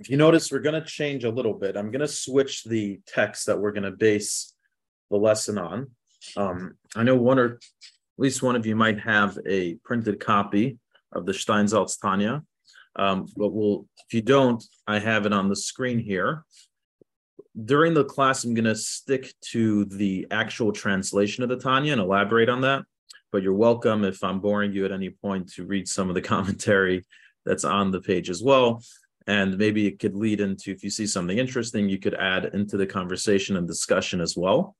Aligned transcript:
if 0.00 0.08
you 0.08 0.16
notice, 0.16 0.50
we're 0.50 0.60
going 0.60 0.80
to 0.80 0.88
change 0.88 1.24
a 1.24 1.30
little 1.30 1.52
bit. 1.52 1.76
I'm 1.76 1.90
going 1.90 2.00
to 2.00 2.08
switch 2.08 2.64
the 2.64 3.00
text 3.06 3.46
that 3.46 3.60
we're 3.60 3.72
going 3.72 3.82
to 3.84 3.90
base 3.90 4.54
the 5.10 5.18
lesson 5.18 5.58
on. 5.58 5.90
Um, 6.38 6.76
I 6.96 7.02
know 7.02 7.16
one 7.16 7.38
or 7.38 7.44
at 7.44 7.60
least 8.16 8.42
one 8.42 8.56
of 8.56 8.64
you 8.64 8.74
might 8.74 8.98
have 9.00 9.38
a 9.46 9.74
printed 9.84 10.18
copy 10.18 10.78
of 11.12 11.26
the 11.26 11.32
Steinsaltz 11.32 12.00
Tanya. 12.00 12.42
Um, 12.96 13.26
but 13.36 13.50
we'll, 13.50 13.86
if 14.06 14.14
you 14.14 14.22
don't, 14.22 14.64
I 14.86 14.98
have 14.98 15.26
it 15.26 15.34
on 15.34 15.50
the 15.50 15.56
screen 15.56 15.98
here. 15.98 16.44
During 17.62 17.92
the 17.92 18.04
class, 18.04 18.44
I'm 18.44 18.54
going 18.54 18.64
to 18.64 18.76
stick 18.76 19.34
to 19.50 19.84
the 19.84 20.26
actual 20.30 20.72
translation 20.72 21.42
of 21.42 21.50
the 21.50 21.58
Tanya 21.58 21.92
and 21.92 22.00
elaborate 22.00 22.48
on 22.48 22.62
that. 22.62 22.84
But 23.32 23.42
you're 23.42 23.52
welcome 23.52 24.04
if 24.04 24.24
I'm 24.24 24.40
boring 24.40 24.72
you 24.72 24.86
at 24.86 24.92
any 24.92 25.10
point 25.10 25.52
to 25.54 25.66
read 25.66 25.88
some 25.88 26.08
of 26.08 26.14
the 26.14 26.22
commentary 26.34 27.04
that's 27.44 27.64
on 27.64 27.90
the 27.90 28.00
page 28.00 28.30
as 28.30 28.42
well. 28.42 28.82
And 29.30 29.56
maybe 29.58 29.86
it 29.86 30.00
could 30.00 30.16
lead 30.16 30.40
into, 30.40 30.72
if 30.72 30.82
you 30.82 30.90
see 30.90 31.06
something 31.06 31.38
interesting, 31.38 31.88
you 31.88 32.00
could 32.00 32.14
add 32.14 32.46
into 32.46 32.76
the 32.76 32.84
conversation 32.84 33.56
and 33.56 33.64
discussion 33.64 34.20
as 34.20 34.36
well. 34.36 34.74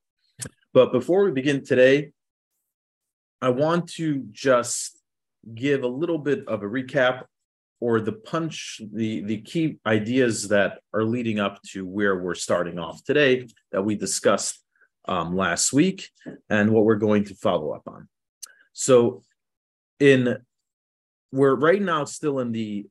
But 0.75 0.91
before 0.91 1.23
we 1.23 1.31
begin 1.31 1.65
today, 1.65 2.11
I 3.41 3.51
want 3.51 3.89
to 3.91 4.25
just 4.33 4.99
give 5.55 5.85
a 5.85 5.95
little 6.03 6.19
bit 6.19 6.49
of 6.49 6.65
a 6.65 6.67
recap 6.67 7.27
or 7.79 8.01
the 8.01 8.11
punch, 8.11 8.81
the, 8.93 9.23
the 9.23 9.41
key 9.43 9.79
ideas 9.87 10.49
that 10.49 10.81
are 10.93 11.05
leading 11.05 11.39
up 11.39 11.63
to 11.71 11.87
where 11.87 12.19
we're 12.19 12.35
starting 12.35 12.77
off 12.77 13.05
today 13.05 13.47
that 13.71 13.83
we 13.83 13.95
discussed 13.95 14.59
um, 15.07 15.37
last 15.37 15.73
week 15.73 16.11
and 16.49 16.73
what 16.73 16.85
we're 16.85 16.97
going 16.97 17.23
to 17.27 17.37
follow 17.37 17.71
up 17.71 17.85
on. 17.87 18.09
So, 18.73 19.23
in 20.01 20.39
we're 21.31 21.55
right 21.55 21.81
now 21.81 22.05
still 22.05 22.41
in 22.41 22.51
the 22.51 22.89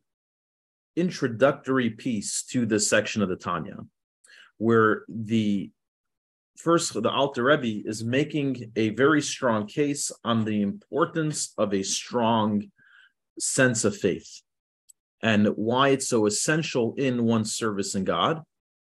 introductory 1.00 1.90
piece 1.90 2.44
to 2.44 2.66
this 2.66 2.88
section 2.88 3.22
of 3.22 3.30
the 3.30 3.36
Tanya, 3.36 3.78
where 4.58 5.04
the 5.08 5.72
first 6.58 6.94
the 6.94 7.10
Alter 7.10 7.44
Rebbe 7.44 7.88
is 7.88 8.04
making 8.04 8.72
a 8.76 8.90
very 8.90 9.22
strong 9.22 9.66
case 9.66 10.12
on 10.24 10.44
the 10.44 10.62
importance 10.62 11.54
of 11.58 11.74
a 11.74 11.84
strong 11.84 12.70
sense 13.40 13.86
of 13.86 13.96
faith 13.96 14.42
and 15.22 15.48
why 15.56 15.90
it's 15.90 16.08
so 16.08 16.26
essential 16.26 16.94
in 16.98 17.26
one's 17.26 17.56
service 17.56 17.96
in 17.96 18.04
God. 18.04 18.42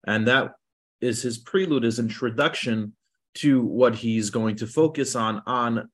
And 0.06 0.26
that 0.28 0.52
is 1.00 1.22
his 1.22 1.38
prelude, 1.38 1.84
his 1.84 1.98
introduction 1.98 2.94
to 3.34 3.62
what 3.62 3.94
he's 3.94 4.30
going 4.30 4.56
to 4.56 4.66
focus 4.66 5.14
on 5.14 5.42
on 5.46 5.88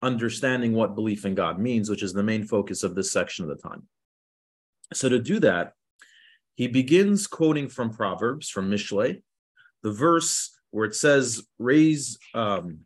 understanding 0.00 0.72
what 0.72 0.94
belief 0.94 1.24
in 1.24 1.34
God 1.34 1.58
means, 1.58 1.90
which 1.90 2.02
is 2.02 2.12
the 2.12 2.22
main 2.22 2.44
focus 2.44 2.82
of 2.82 2.94
this 2.94 3.10
section 3.10 3.44
of 3.44 3.50
the 3.50 3.62
Tanya. 3.62 3.82
So 4.92 5.08
to 5.08 5.18
do 5.18 5.40
that, 5.40 5.72
he 6.54 6.66
begins 6.66 7.26
quoting 7.26 7.68
from 7.68 7.90
Proverbs, 7.90 8.48
from 8.48 8.70
Mishle, 8.70 9.22
the 9.82 9.92
verse 9.92 10.56
where 10.70 10.86
it 10.86 10.94
says, 10.94 11.46
raise, 11.58 12.18
um, 12.34 12.80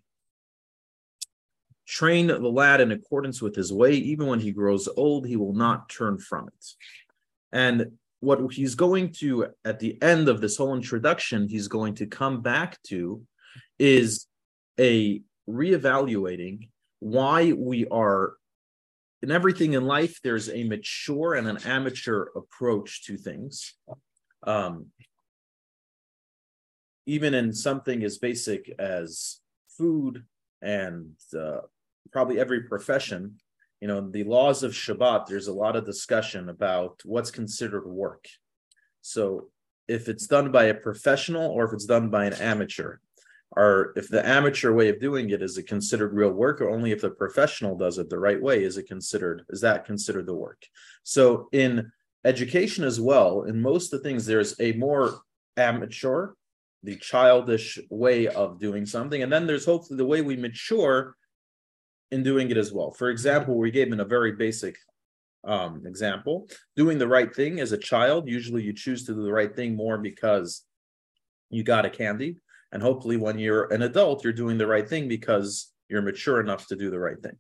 train 1.86 2.26
the 2.26 2.38
lad 2.38 2.80
in 2.80 2.92
accordance 2.92 3.40
with 3.40 3.54
his 3.54 3.72
way. 3.72 3.92
Even 3.92 4.26
when 4.26 4.40
he 4.40 4.52
grows 4.52 4.88
old, 4.96 5.26
he 5.26 5.36
will 5.36 5.54
not 5.54 5.88
turn 5.88 6.18
from 6.18 6.48
it. 6.48 6.66
And 7.52 7.92
what 8.20 8.52
he's 8.52 8.74
going 8.74 9.12
to, 9.12 9.48
at 9.64 9.78
the 9.80 10.00
end 10.02 10.28
of 10.28 10.40
this 10.40 10.56
whole 10.56 10.74
introduction, 10.74 11.48
he's 11.48 11.68
going 11.68 11.94
to 11.96 12.06
come 12.06 12.40
back 12.40 12.80
to 12.84 13.22
is 13.78 14.26
a 14.78 15.22
reevaluating 15.48 16.68
why 17.00 17.52
we 17.52 17.86
are 17.88 18.34
in 19.22 19.30
everything 19.30 19.74
in 19.74 19.84
life 19.84 20.20
there's 20.22 20.48
a 20.50 20.64
mature 20.64 21.34
and 21.34 21.48
an 21.48 21.58
amateur 21.64 22.26
approach 22.36 23.04
to 23.04 23.16
things. 23.16 23.74
Um, 24.44 24.86
even 27.06 27.34
in 27.34 27.52
something 27.52 28.02
as 28.04 28.18
basic 28.18 28.74
as 28.78 29.40
food 29.76 30.24
and 30.60 31.14
uh, 31.36 31.60
probably 32.12 32.38
every 32.38 32.62
profession 32.62 33.36
you 33.82 33.88
know 33.88 34.00
the 34.00 34.22
laws 34.22 34.62
of 34.62 34.72
shabbat 34.72 35.26
there's 35.26 35.48
a 35.48 35.52
lot 35.52 35.74
of 35.74 35.84
discussion 35.84 36.48
about 36.48 37.00
what's 37.04 37.32
considered 37.32 37.86
work. 37.86 38.26
So 39.00 39.48
if 39.88 40.08
it's 40.08 40.28
done 40.28 40.52
by 40.52 40.64
a 40.64 40.74
professional 40.74 41.50
or 41.50 41.64
if 41.64 41.72
it's 41.72 41.84
done 41.84 42.08
by 42.08 42.26
an 42.26 42.34
amateur 42.34 42.98
or 43.56 43.92
if 43.96 44.08
the 44.08 44.26
amateur 44.26 44.72
way 44.72 44.88
of 44.88 45.00
doing 45.00 45.30
it 45.30 45.42
is 45.42 45.58
it 45.58 45.66
considered 45.66 46.14
real 46.14 46.30
work 46.30 46.60
or 46.60 46.70
only 46.70 46.90
if 46.90 47.02
the 47.02 47.10
professional 47.10 47.76
does 47.76 47.98
it 47.98 48.08
the 48.08 48.18
right 48.18 48.40
way 48.40 48.64
is 48.64 48.78
it 48.78 48.86
considered 48.86 49.44
is 49.50 49.60
that 49.60 49.84
considered 49.84 50.26
the 50.26 50.34
work? 50.34 50.64
So 51.02 51.48
in 51.52 51.92
education 52.24 52.84
as 52.84 53.00
well 53.00 53.42
in 53.42 53.60
most 53.60 53.92
of 53.92 54.02
the 54.02 54.08
things 54.08 54.24
there's 54.24 54.58
a 54.60 54.72
more 54.72 55.20
amateur 55.56 56.32
the 56.82 56.96
childish 56.96 57.78
way 57.90 58.26
of 58.26 58.58
doing 58.58 58.86
something 58.86 59.22
and 59.22 59.32
then 59.32 59.46
there's 59.46 59.66
hopefully 59.66 59.98
the 59.98 60.06
way 60.06 60.22
we 60.22 60.36
mature 60.36 61.14
in 62.10 62.22
doing 62.22 62.50
it 62.50 62.56
as 62.56 62.72
well. 62.72 62.90
For 62.90 63.10
example 63.10 63.58
we 63.58 63.70
gave 63.70 63.92
in 63.92 64.00
a 64.00 64.04
very 64.04 64.32
basic 64.32 64.76
um, 65.44 65.82
example. 65.86 66.46
Doing 66.76 66.98
the 66.98 67.08
right 67.08 67.34
thing 67.34 67.60
as 67.60 67.72
a 67.72 67.78
child 67.78 68.28
usually 68.28 68.62
you 68.62 68.72
choose 68.72 69.04
to 69.04 69.14
do 69.14 69.22
the 69.22 69.32
right 69.32 69.54
thing 69.54 69.76
more 69.76 69.98
because 69.98 70.62
you 71.50 71.62
got 71.62 71.84
a 71.84 71.90
candy 71.90 72.36
and 72.72 72.82
hopefully, 72.82 73.18
when 73.18 73.38
you're 73.38 73.72
an 73.72 73.82
adult, 73.82 74.24
you're 74.24 74.32
doing 74.32 74.58
the 74.58 74.66
right 74.66 74.88
thing 74.88 75.06
because 75.06 75.72
you're 75.88 76.02
mature 76.02 76.40
enough 76.40 76.66
to 76.68 76.76
do 76.76 76.90
the 76.90 76.98
right 76.98 77.20
thing. 77.22 77.36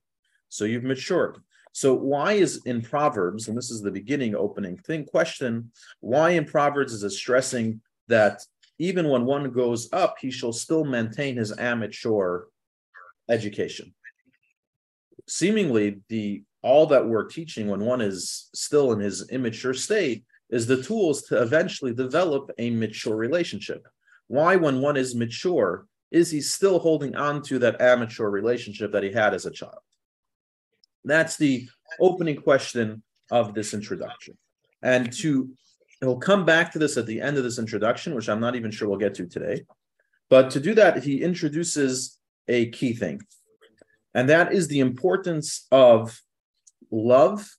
So 0.50 0.64
you've 0.64 0.84
matured. 0.84 1.38
So 1.72 1.94
why 1.94 2.34
is 2.34 2.60
in 2.66 2.82
Proverbs, 2.82 3.48
and 3.48 3.56
this 3.56 3.70
is 3.70 3.80
the 3.80 3.90
beginning 3.90 4.34
opening 4.34 4.76
thing 4.76 5.06
question, 5.06 5.72
why 6.00 6.30
in 6.30 6.44
Proverbs 6.44 6.92
is 6.92 7.02
it 7.02 7.10
stressing 7.10 7.80
that 8.08 8.42
even 8.78 9.08
when 9.08 9.24
one 9.24 9.50
goes 9.50 9.90
up, 9.92 10.16
he 10.20 10.30
shall 10.30 10.52
still 10.52 10.84
maintain 10.84 11.36
his 11.36 11.56
amateur 11.58 12.42
education? 13.30 13.94
Seemingly, 15.26 16.00
the 16.08 16.42
all 16.62 16.86
that 16.86 17.06
we're 17.06 17.24
teaching 17.24 17.68
when 17.68 17.80
one 17.80 18.02
is 18.02 18.50
still 18.54 18.92
in 18.92 19.00
his 19.00 19.28
immature 19.30 19.74
state 19.74 20.24
is 20.50 20.66
the 20.66 20.82
tools 20.82 21.22
to 21.22 21.40
eventually 21.40 21.94
develop 21.94 22.50
a 22.58 22.70
mature 22.70 23.16
relationship. 23.16 23.86
Why, 24.32 24.56
when 24.56 24.80
one 24.80 24.96
is 24.96 25.14
mature, 25.14 25.86
is 26.10 26.30
he 26.30 26.40
still 26.40 26.78
holding 26.78 27.14
on 27.14 27.42
to 27.42 27.58
that 27.58 27.82
amateur 27.82 28.30
relationship 28.30 28.90
that 28.92 29.02
he 29.02 29.12
had 29.12 29.34
as 29.34 29.44
a 29.44 29.50
child? 29.50 29.80
That's 31.04 31.36
the 31.36 31.68
opening 32.00 32.40
question 32.40 33.02
of 33.30 33.52
this 33.52 33.74
introduction. 33.74 34.38
And 34.82 35.12
to 35.18 35.50
he'll 36.00 36.16
come 36.16 36.46
back 36.46 36.72
to 36.72 36.78
this 36.78 36.96
at 36.96 37.04
the 37.04 37.20
end 37.20 37.36
of 37.36 37.44
this 37.44 37.58
introduction, 37.58 38.14
which 38.14 38.30
I'm 38.30 38.40
not 38.40 38.56
even 38.56 38.70
sure 38.70 38.88
we'll 38.88 38.96
get 38.96 39.12
to 39.16 39.26
today. 39.26 39.66
But 40.30 40.50
to 40.52 40.60
do 40.60 40.74
that, 40.76 41.04
he 41.04 41.20
introduces 41.20 42.18
a 42.48 42.70
key 42.70 42.94
thing, 42.94 43.20
and 44.14 44.30
that 44.30 44.54
is 44.54 44.66
the 44.66 44.80
importance 44.80 45.66
of 45.70 46.18
love 46.90 47.54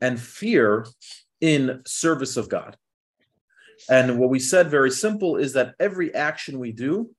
and 0.00 0.20
fear 0.20 0.86
in 1.40 1.82
service 1.84 2.36
of 2.36 2.48
God. 2.48 2.76
And 3.88 4.18
what 4.18 4.30
we 4.30 4.38
said 4.38 4.70
very 4.70 4.90
simple 4.90 5.36
is 5.36 5.52
that 5.52 5.74
every 5.78 6.14
action 6.14 6.58
we 6.58 6.72
do, 6.72 7.10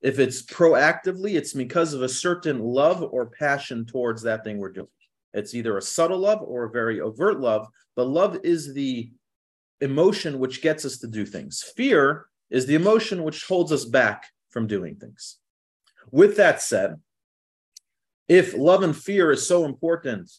if 0.00 0.18
it's 0.18 0.42
proactively, 0.42 1.34
it's 1.34 1.52
because 1.52 1.94
of 1.94 2.02
a 2.02 2.08
certain 2.08 2.60
love 2.60 3.02
or 3.02 3.26
passion 3.26 3.84
towards 3.84 4.22
that 4.22 4.44
thing 4.44 4.58
we're 4.58 4.72
doing. 4.72 4.88
It's 5.34 5.54
either 5.54 5.76
a 5.76 5.82
subtle 5.82 6.18
love 6.18 6.40
or 6.42 6.64
a 6.64 6.70
very 6.70 7.00
overt 7.00 7.40
love, 7.40 7.66
but 7.96 8.08
love 8.08 8.38
is 8.44 8.74
the 8.74 9.10
emotion 9.80 10.38
which 10.38 10.62
gets 10.62 10.84
us 10.84 10.98
to 10.98 11.06
do 11.06 11.24
things. 11.24 11.62
Fear 11.76 12.26
is 12.50 12.66
the 12.66 12.74
emotion 12.74 13.24
which 13.24 13.44
holds 13.44 13.72
us 13.72 13.84
back 13.84 14.26
from 14.50 14.66
doing 14.66 14.96
things. 14.96 15.38
With 16.10 16.36
that 16.36 16.60
said, 16.60 16.96
if 18.28 18.54
love 18.54 18.82
and 18.82 18.96
fear 18.96 19.30
is 19.32 19.46
so 19.46 19.64
important 19.64 20.30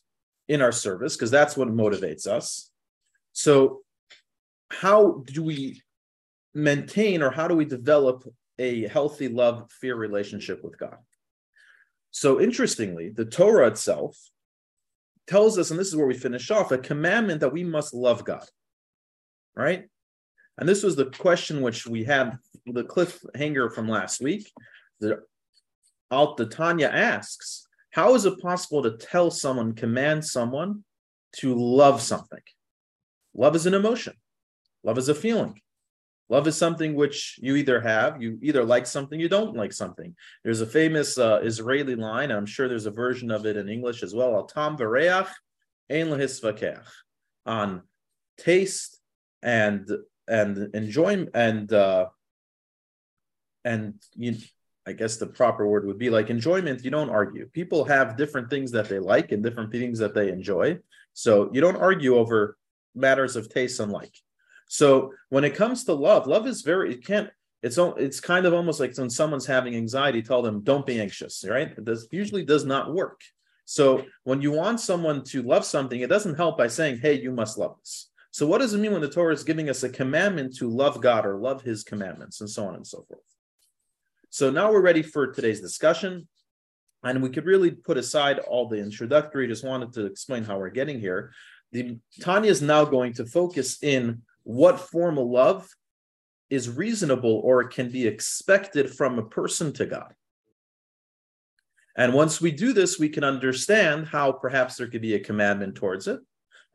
in 0.47 0.61
our 0.61 0.71
service, 0.71 1.15
because 1.15 1.31
that's 1.31 1.57
what 1.57 1.69
motivates 1.69 2.27
us, 2.27 2.69
so 3.33 3.82
how 4.69 5.23
do 5.27 5.43
we 5.43 5.81
maintain 6.53 7.21
or 7.21 7.31
how 7.31 7.47
do 7.47 7.55
we 7.55 7.65
develop 7.65 8.23
a 8.59 8.87
healthy 8.87 9.27
love 9.27 9.71
fear 9.71 9.95
relationship 9.95 10.63
with 10.63 10.77
God? 10.77 10.97
So, 12.11 12.39
interestingly, 12.39 13.09
the 13.09 13.25
Torah 13.25 13.67
itself 13.67 14.17
tells 15.27 15.57
us, 15.57 15.71
and 15.71 15.79
this 15.79 15.87
is 15.87 15.95
where 15.95 16.07
we 16.07 16.13
finish 16.13 16.51
off, 16.51 16.71
a 16.71 16.77
commandment 16.77 17.39
that 17.41 17.53
we 17.53 17.63
must 17.63 17.93
love 17.93 18.23
God, 18.23 18.45
right? 19.55 19.85
And 20.57 20.69
this 20.69 20.83
was 20.83 20.95
the 20.95 21.05
question 21.05 21.61
which 21.61 21.87
we 21.87 22.03
had 22.03 22.37
the 22.65 22.83
cliffhanger 22.83 23.73
from 23.73 23.87
last 23.87 24.21
week. 24.21 24.51
The 24.99 25.23
Alta 26.11 26.45
Tanya 26.45 26.87
asks, 26.87 27.67
How 27.91 28.13
is 28.13 28.25
it 28.25 28.39
possible 28.39 28.83
to 28.83 28.97
tell 28.97 29.31
someone, 29.31 29.73
command 29.73 30.23
someone 30.23 30.83
to 31.37 31.55
love 31.55 32.01
something? 32.01 32.41
Love 33.33 33.55
is 33.55 33.65
an 33.65 33.73
emotion. 33.73 34.13
Love 34.83 34.97
is 34.97 35.09
a 35.09 35.15
feeling. 35.15 35.59
Love 36.29 36.47
is 36.47 36.57
something 36.57 36.95
which 36.95 37.37
you 37.41 37.55
either 37.55 37.81
have, 37.81 38.21
you 38.21 38.39
either 38.41 38.63
like 38.63 38.87
something, 38.87 39.19
you 39.19 39.29
don't 39.29 39.55
like 39.55 39.73
something. 39.73 40.15
There's 40.43 40.61
a 40.61 40.65
famous 40.65 41.17
uh, 41.17 41.41
Israeli 41.43 41.95
line, 41.95 42.31
I'm 42.31 42.45
sure 42.45 42.67
there's 42.67 42.85
a 42.85 42.91
version 42.91 43.29
of 43.29 43.45
it 43.45 43.57
in 43.57 43.69
English 43.69 44.03
as 44.03 44.15
well. 44.15 44.33
Al 44.33 44.45
tam 44.45 44.77
v'reach 44.77 45.29
ein 45.89 46.07
lehisvakeach. 46.07 46.87
On 47.45 47.83
taste 48.37 48.99
and 49.41 49.89
and 50.27 50.73
enjoyment 50.73 51.29
and 51.33 51.71
uh 51.73 52.07
and 53.65 53.95
you 54.15 54.37
I 54.87 54.93
guess 54.93 55.17
the 55.17 55.27
proper 55.27 55.67
word 55.67 55.85
would 55.85 55.97
be 55.97 56.09
like 56.09 56.29
enjoyment. 56.29 56.83
You 56.83 56.91
don't 56.91 57.09
argue. 57.09 57.47
People 57.47 57.85
have 57.85 58.17
different 58.17 58.49
things 58.49 58.71
that 58.71 58.89
they 58.89 58.99
like 58.99 59.31
and 59.31 59.41
different 59.43 59.71
things 59.71 59.99
that 59.99 60.13
they 60.13 60.29
enjoy. 60.29 60.79
So 61.13 61.49
you 61.53 61.61
don't 61.61 61.77
argue 61.77 62.15
over 62.17 62.57
matters 62.95 63.35
of 63.35 63.49
taste 63.49 63.79
and 63.79 63.91
like. 63.91 64.13
So 64.67 65.13
when 65.29 65.43
it 65.43 65.55
comes 65.55 65.83
to 65.85 65.93
love, 65.93 66.27
love 66.27 66.47
is 66.47 66.61
very 66.61 66.93
it 66.93 67.05
can't 67.05 67.29
it's 67.63 67.77
it's 67.77 68.19
kind 68.19 68.45
of 68.45 68.53
almost 68.53 68.81
like 68.81 68.95
when 68.97 69.09
someone's 69.09 69.45
having 69.45 69.75
anxiety, 69.75 70.21
tell 70.21 70.41
them 70.41 70.61
don't 70.61 70.85
be 70.85 70.99
anxious, 70.99 71.45
right? 71.47 71.73
This 71.77 72.07
usually 72.11 72.43
does 72.43 72.65
not 72.65 72.93
work. 72.93 73.21
So 73.65 74.03
when 74.25 74.41
you 74.41 74.51
want 74.51 74.81
someone 74.81 75.23
to 75.25 75.41
love 75.41 75.63
something, 75.63 76.01
it 76.01 76.09
doesn't 76.09 76.35
help 76.35 76.57
by 76.57 76.67
saying, 76.67 76.97
"Hey, 76.97 77.21
you 77.21 77.31
must 77.31 77.57
love 77.57 77.77
this." 77.79 78.09
So 78.31 78.45
what 78.45 78.57
does 78.57 78.73
it 78.73 78.79
mean 78.79 78.91
when 78.91 79.01
the 79.01 79.09
Torah 79.09 79.33
is 79.33 79.45
giving 79.45 79.69
us 79.69 79.83
a 79.83 79.89
commandment 79.89 80.57
to 80.57 80.69
love 80.69 80.99
God 81.01 81.25
or 81.25 81.37
love 81.37 81.61
His 81.61 81.83
commandments, 81.85 82.41
and 82.41 82.49
so 82.49 82.65
on 82.65 82.75
and 82.75 82.85
so 82.85 83.05
forth? 83.07 83.21
So 84.29 84.49
now 84.49 84.69
we're 84.69 84.81
ready 84.81 85.01
for 85.01 85.27
today's 85.27 85.61
discussion, 85.61 86.27
and 87.03 87.23
we 87.23 87.29
could 87.29 87.45
really 87.45 87.71
put 87.71 87.97
aside 87.97 88.39
all 88.39 88.67
the 88.67 88.79
introductory. 88.79 89.47
Just 89.47 89.63
wanted 89.63 89.93
to 89.93 90.05
explain 90.05 90.43
how 90.43 90.57
we're 90.57 90.69
getting 90.69 90.99
here. 90.99 91.31
The 91.71 91.99
Tanya 92.19 92.51
is 92.51 92.61
now 92.61 92.83
going 92.83 93.13
to 93.13 93.25
focus 93.25 93.81
in 93.81 94.23
what 94.43 94.79
form 94.79 95.17
of 95.17 95.27
love 95.27 95.69
is 96.49 96.69
reasonable 96.69 97.41
or 97.43 97.63
can 97.63 97.89
be 97.89 98.05
expected 98.05 98.93
from 98.93 99.17
a 99.17 99.23
person 99.23 99.73
to 99.73 99.85
God. 99.85 100.13
And 101.95 102.13
once 102.13 102.41
we 102.41 102.51
do 102.51 102.73
this, 102.73 102.99
we 102.99 103.09
can 103.09 103.23
understand 103.23 104.07
how 104.07 104.31
perhaps 104.31 104.75
there 104.75 104.87
could 104.87 105.01
be 105.01 105.15
a 105.15 105.19
commandment 105.19 105.75
towards 105.75 106.07
it. 106.07 106.19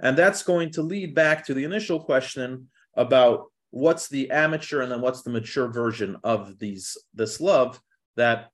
And 0.00 0.17
that's 0.17 0.43
going 0.43 0.70
to 0.73 0.82
lead 0.82 1.15
back 1.15 1.44
to 1.47 1.55
the 1.55 1.65
initial 1.65 2.00
question 2.00 2.69
about 2.94 3.47
what's 3.71 4.09
the 4.09 4.31
amateur 4.31 4.81
and 4.82 4.91
then 4.91 5.00
what's 5.00 5.23
the 5.23 5.31
mature 5.31 5.69
version 5.69 6.17
of 6.25 6.59
these 6.59 6.97
this 7.14 7.41
love 7.41 7.81
that 8.17 8.50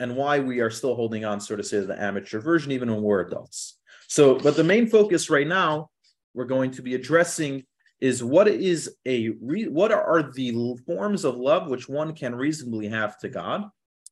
and 0.00 0.16
why 0.16 0.40
we 0.40 0.60
are 0.60 0.70
still 0.70 0.94
holding 0.94 1.24
on, 1.24 1.40
so 1.40 1.54
to 1.54 1.62
say, 1.62 1.80
to 1.80 1.86
the 1.86 2.02
amateur 2.02 2.40
version, 2.40 2.72
even 2.72 2.92
when 2.92 3.02
we're 3.02 3.20
adults. 3.20 3.78
So, 4.08 4.38
but 4.38 4.56
the 4.56 4.64
main 4.64 4.88
focus 4.88 5.30
right 5.30 5.46
now, 5.46 5.90
we're 6.34 6.44
going 6.46 6.72
to 6.72 6.82
be 6.82 6.94
addressing 6.94 7.64
is 8.00 8.22
what 8.22 8.48
is 8.48 8.96
a 9.06 9.30
re, 9.40 9.68
what 9.68 9.92
are 9.92 10.30
the 10.32 10.76
forms 10.86 11.24
of 11.24 11.36
love 11.36 11.68
which 11.68 11.88
one 11.88 12.14
can 12.14 12.34
reasonably 12.34 12.88
have 12.88 13.18
to 13.18 13.28
God, 13.28 13.64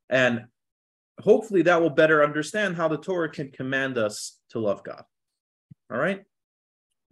and 0.09 0.45
hopefully 1.21 1.63
that 1.63 1.81
will 1.81 1.91
better 1.91 2.25
understand 2.25 2.77
how 2.77 2.89
the 2.89 2.97
Torah 2.97 3.29
can 3.29 3.51
command 3.51 3.99
us 3.99 4.39
to 4.51 4.59
love 4.59 4.83
God. 4.83 5.03
All 5.91 5.99
right, 5.99 6.23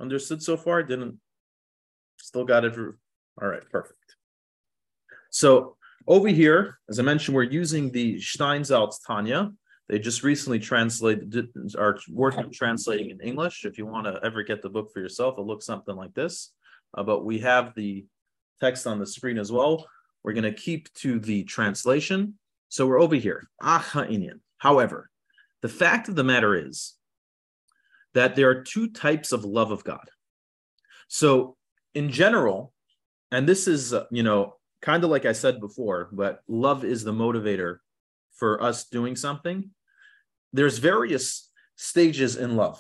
understood 0.01 0.43
so 0.43 0.57
far? 0.57 0.83
Didn't 0.83 1.19
still 2.19 2.45
got 2.45 2.65
it? 2.65 2.77
All 2.79 3.49
right, 3.49 3.69
perfect. 3.71 4.17
So 5.31 5.77
over 6.07 6.29
here, 6.29 6.79
as 6.89 6.99
I 6.99 7.03
mentioned, 7.03 7.35
we're 7.35 7.43
using 7.45 7.91
the 7.91 8.17
Steinsaltz 8.17 8.97
Tanya. 9.07 9.53
They 9.89 9.99
just 9.99 10.23
recently 10.23 10.61
translated, 10.61 11.49
are 11.77 11.99
working 12.09 12.45
on 12.45 12.53
translating 12.53 13.11
in 13.11 13.21
English. 13.21 13.65
If 13.65 13.77
you 13.77 13.87
want 13.87 14.07
to 14.07 14.21
ever 14.25 14.45
get 14.45 14.63
the 14.63 14.69
book 14.69 14.93
for 14.93 15.01
yourself, 15.01 15.37
it 15.37 15.43
looks 15.43 15.67
something 15.67 15.97
like 15.97 16.15
this 16.15 16.53
uh, 16.95 17.03
but 17.03 17.25
we 17.25 17.39
have 17.41 17.75
the 17.75 18.07
text 18.61 18.87
on 18.87 18.99
the 18.99 19.07
screen 19.07 19.39
as 19.39 19.51
well. 19.51 19.87
We're 20.23 20.33
going 20.33 20.45
to 20.45 20.53
keep 20.53 20.93
to 20.95 21.19
the 21.19 21.45
translation. 21.45 22.35
So 22.69 22.87
we're 22.87 23.01
over 23.01 23.17
here. 23.17 23.49
However, 23.61 25.11
the 25.63 25.69
fact 25.69 26.09
of 26.09 26.15
the 26.15 26.25
matter 26.25 26.55
is 26.55 26.95
that 28.15 28.37
there 28.37 28.51
are 28.51 28.63
two 28.63 28.89
types 28.89 29.33
of 29.33 29.45
love 29.45 29.71
of 29.71 29.85
God. 29.85 30.09
So, 31.09 31.57
in 31.95 32.11
general, 32.11 32.73
and 33.33 33.49
this 33.49 33.67
is, 33.67 33.93
uh, 33.93 34.05
you 34.11 34.23
know, 34.23 34.57
kind 34.81 35.03
of 35.03 35.11
like 35.11 35.27
I 35.27 35.33
said 35.33 35.61
before, 35.61 36.09
but 36.13 36.41
love 36.49 36.85
is 36.85 37.03
the 37.05 37.13
motivator 37.13 37.79
for 38.35 38.63
us 38.63 38.87
doing 38.87 39.17
something. 39.17 39.71
There's 40.53 40.79
various 40.79 41.51
stages 41.77 42.37
in 42.37 42.57
love, 42.57 42.79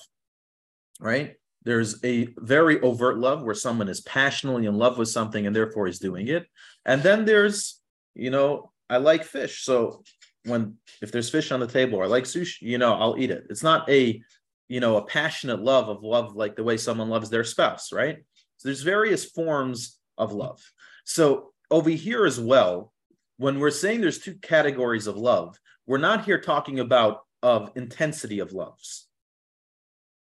right? 1.01 1.37
There's 1.65 2.03
a 2.05 2.29
very 2.39 2.81
overt 2.81 3.19
love 3.19 3.43
where 3.43 3.55
someone 3.55 3.89
is 3.89 4.01
passionately 4.01 4.67
in 4.67 4.77
love 4.77 4.97
with 4.97 5.09
something 5.09 5.47
and 5.47 5.55
therefore 5.55 5.87
is 5.87 5.99
doing 5.99 6.29
it. 6.29 6.47
And 6.87 7.03
then 7.03 7.25
there's, 7.25 7.81
you 8.15 8.31
know, 8.31 8.73
I 8.89 8.97
like 8.97 9.25
fish. 9.25 9.65
So 9.65 10.03
when 10.45 10.77
if 11.03 11.12
there's 11.12 11.29
fish 11.29 11.53
on 11.53 11.61
the 11.61 11.67
table 11.67 11.99
or 11.99 12.05
I 12.05 12.07
like 12.07 12.25
sushi, 12.25 12.62
you 12.62 12.79
know, 12.79 12.95
I'll 12.95 13.19
eat 13.19 13.31
it. 13.31 13.45
It's 13.51 13.62
not 13.62 13.89
a, 13.91 14.23
you 14.69 14.81
know, 14.81 14.97
a 14.97 15.05
passionate 15.05 15.61
love 15.61 15.89
of 15.89 16.03
love 16.03 16.35
like 16.35 16.57
the 16.57 16.65
way 16.65 16.77
someone 16.77 17.11
loves 17.11 17.29
their 17.29 17.45
spouse, 17.45 17.93
right? 17.93 18.19
So 18.57 18.69
there's 18.69 18.83
various 18.83 19.25
forms 19.27 19.99
of 20.17 20.33
love. 20.33 20.61
So 21.05 21.53
over 21.71 21.91
here 21.91 22.25
as 22.25 22.41
well, 22.41 22.93
when 23.37 23.59
we're 23.59 23.71
saying 23.71 24.01
there's 24.01 24.19
two 24.19 24.35
categories 24.35 25.07
of 25.07 25.17
love, 25.17 25.59
we're 25.87 25.99
not 25.99 26.25
here 26.25 26.41
talking 26.41 26.81
about 26.81 27.21
of 27.43 27.71
intensity 27.75 28.39
of 28.39 28.53
loves 28.53 29.09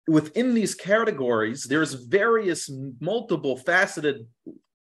within 0.07 0.55
these 0.55 0.75
categories, 0.75 1.65
there's 1.65 1.95
various 1.95 2.71
multiple 3.01 3.57
faceted 3.57 4.27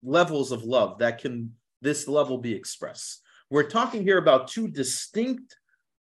levels 0.04 0.52
of 0.52 0.64
love 0.64 1.00
that 1.00 1.20
can 1.20 1.54
this 1.82 2.08
level 2.08 2.38
be 2.38 2.54
expressed. 2.54 3.22
We're 3.50 3.70
talking 3.70 4.04
here 4.04 4.18
about 4.18 4.48
two 4.48 4.68
distinct 4.68 5.58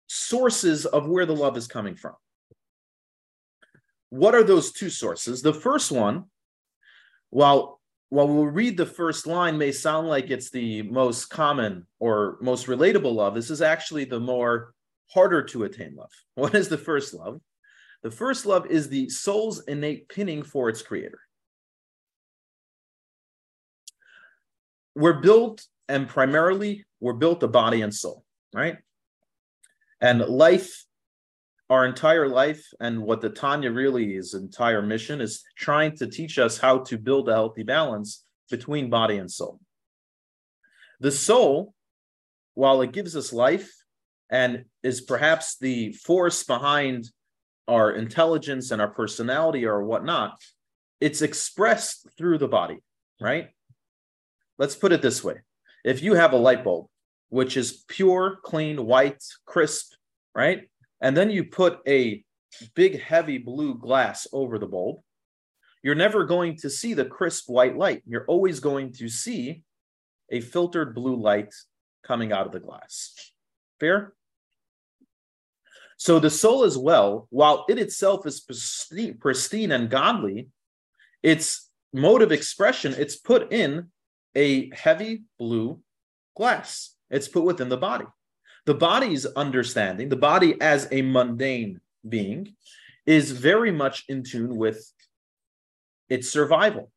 sources 0.08 0.86
of 0.86 1.08
where 1.08 1.26
the 1.26 1.36
love 1.36 1.58
is 1.58 1.68
coming 1.68 1.96
from. 1.96 2.14
What 4.10 4.36
are 4.36 4.44
those 4.44 4.72
two 4.72 4.90
sources? 4.90 5.42
The 5.42 5.54
first 5.54 5.92
one, 5.92 6.26
while 7.32 7.80
while 8.10 8.28
we'll 8.28 8.46
read 8.46 8.78
the 8.78 8.86
first 8.86 9.26
line 9.26 9.58
may 9.58 9.72
sound 9.72 10.08
like 10.08 10.30
it's 10.30 10.52
the 10.52 10.84
most 10.84 11.32
common 11.32 11.88
or 12.00 12.38
most 12.42 12.68
relatable 12.68 13.12
love, 13.12 13.34
this 13.34 13.50
is 13.50 13.60
actually 13.60 14.06
the 14.06 14.20
more 14.20 14.76
harder 15.12 15.42
to 15.42 15.64
attain 15.64 15.96
love. 15.96 16.12
What 16.36 16.54
is 16.54 16.70
the 16.70 16.78
first 16.78 17.16
love? 17.16 17.42
The 18.04 18.12
first 18.12 18.46
love 18.46 18.68
is 18.68 18.90
the 18.90 19.10
soul's 19.10 19.64
innate 19.66 20.10
pinning 20.10 20.44
for 20.44 20.68
its 20.68 20.82
creator. 20.82 21.20
We're 24.94 25.22
built, 25.22 25.66
and 25.88 26.08
primarily, 26.08 26.86
we're 27.00 27.14
built 27.14 27.42
a 27.44 27.48
body 27.48 27.82
and 27.82 27.94
soul, 27.94 28.26
right? 28.54 28.78
And 30.02 30.20
life, 30.20 30.86
our 31.70 31.86
entire 31.86 32.28
life, 32.28 32.64
and 32.82 33.02
what 33.02 33.22
the 33.22 33.30
Tanya 33.30 33.72
really 33.72 34.16
is 34.16 34.34
entire 34.34 34.82
mission 34.82 35.22
is 35.22 35.42
trying 35.58 35.96
to 35.98 36.08
teach 36.08 36.38
us 36.38 36.58
how 36.58 36.80
to 36.80 36.98
build 36.98 37.30
a 37.30 37.34
healthy 37.34 37.64
balance 37.64 38.26
between 38.52 38.90
body 38.90 39.18
and 39.18 39.32
soul. 39.32 39.62
The 41.00 41.12
soul, 41.12 41.74
while 42.54 42.82
it 42.82 42.92
gives 42.92 43.16
us 43.16 43.32
life 43.32 43.72
and 44.30 44.66
is 44.84 45.02
perhaps 45.02 45.58
the 45.58 45.94
force 45.94 46.44
behind 46.44 47.10
our 47.68 47.92
intelligence 47.92 48.72
and 48.72 48.82
our 48.82 48.90
personality 48.90 49.66
or 49.66 49.84
whatnot, 49.84 50.40
it's 51.00 51.22
expressed 51.22 52.08
through 52.18 52.38
the 52.38 52.48
body, 52.48 52.80
right? 53.22 53.50
Let's 54.58 54.76
put 54.76 54.92
it 54.92 55.02
this 55.02 55.24
way. 55.24 55.42
If 55.84 56.02
you 56.02 56.14
have 56.14 56.34
a 56.34 56.38
light 56.38 56.64
bulb, 56.64 56.88
which 57.30 57.58
is 57.58 57.84
pure, 57.88 58.38
clean, 58.44 58.86
white, 58.86 59.24
crisp, 59.46 59.94
right? 60.36 60.70
And 61.02 61.18
then 61.18 61.30
you 61.30 61.46
put 61.46 61.80
a 61.88 62.24
big, 62.76 63.02
heavy 63.02 63.38
blue 63.38 63.76
glass 63.76 64.28
over 64.32 64.60
the 64.60 64.68
bulb, 64.68 65.02
you're 65.82 65.96
never 65.96 66.24
going 66.26 66.58
to 66.58 66.70
see 66.70 66.94
the 66.94 67.06
crisp 67.06 67.50
white 67.50 67.76
light. 67.76 68.04
You're 68.06 68.26
always 68.26 68.60
going 68.60 68.94
to 68.94 69.10
see 69.10 69.64
a 70.32 70.40
filtered 70.40 70.96
blue 70.96 71.16
light 71.16 71.54
coming 72.04 72.32
out 72.32 72.46
of 72.46 72.54
the 72.54 72.60
glass. 72.60 73.14
Fair? 73.80 74.14
So 75.98 76.20
the 76.20 76.30
soul 76.30 76.64
as 76.64 76.78
well, 76.78 77.28
while 77.30 77.66
it 77.70 77.78
itself 77.78 78.26
is 78.26 78.42
pristine 79.20 79.72
and 79.72 79.90
godly, 79.90 80.50
its 81.22 81.70
mode 81.94 82.22
of 82.22 82.32
expression, 82.32 82.94
it's 82.98 83.16
put 83.16 83.54
in 83.54 83.90
a 84.36 84.70
heavy 84.76 85.24
blue 85.38 85.80
glass. 86.36 86.96
It's 87.10 87.28
put 87.28 87.44
within 87.44 87.70
the 87.70 87.78
body. 87.78 88.06
The 88.66 88.74
body's 88.74 89.26
understanding, 89.26 90.10
the 90.10 90.16
body 90.16 90.60
as 90.60 90.88
a 90.92 91.02
mundane 91.02 91.80
being, 92.08 92.56
is 93.06 93.32
very 93.32 93.72
much 93.72 94.06
in 94.08 94.24
tune 94.24 94.56
with 94.56 94.92
its 96.10 96.30
survival, 96.30 96.92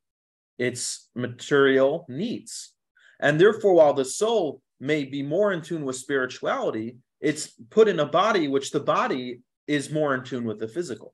its 0.57 1.09
material 1.13 2.05
needs. 2.09 2.73
And 3.19 3.39
therefore, 3.39 3.73
while 3.73 3.93
the 3.93 4.05
soul 4.05 4.61
may 4.79 5.03
be 5.03 5.23
more 5.23 5.51
in 5.53 5.61
tune 5.61 5.85
with 5.85 5.95
spirituality, 5.97 6.97
it's 7.19 7.47
put 7.69 7.87
in 7.87 7.99
a 7.99 8.05
body 8.05 8.47
which 8.47 8.71
the 8.71 8.79
body 8.79 9.41
is 9.65 9.91
more 9.91 10.13
in 10.15 10.23
tune 10.23 10.45
with 10.45 10.59
the 10.59 10.67
physical. 10.67 11.13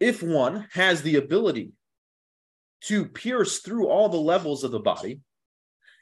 If 0.00 0.22
one 0.22 0.66
has 0.72 1.02
the 1.02 1.16
ability 1.16 1.72
to 2.84 3.04
pierce 3.06 3.60
through 3.60 3.88
all 3.88 4.08
the 4.08 4.16
levels 4.16 4.64
of 4.64 4.72
the 4.72 4.80
body 4.80 5.20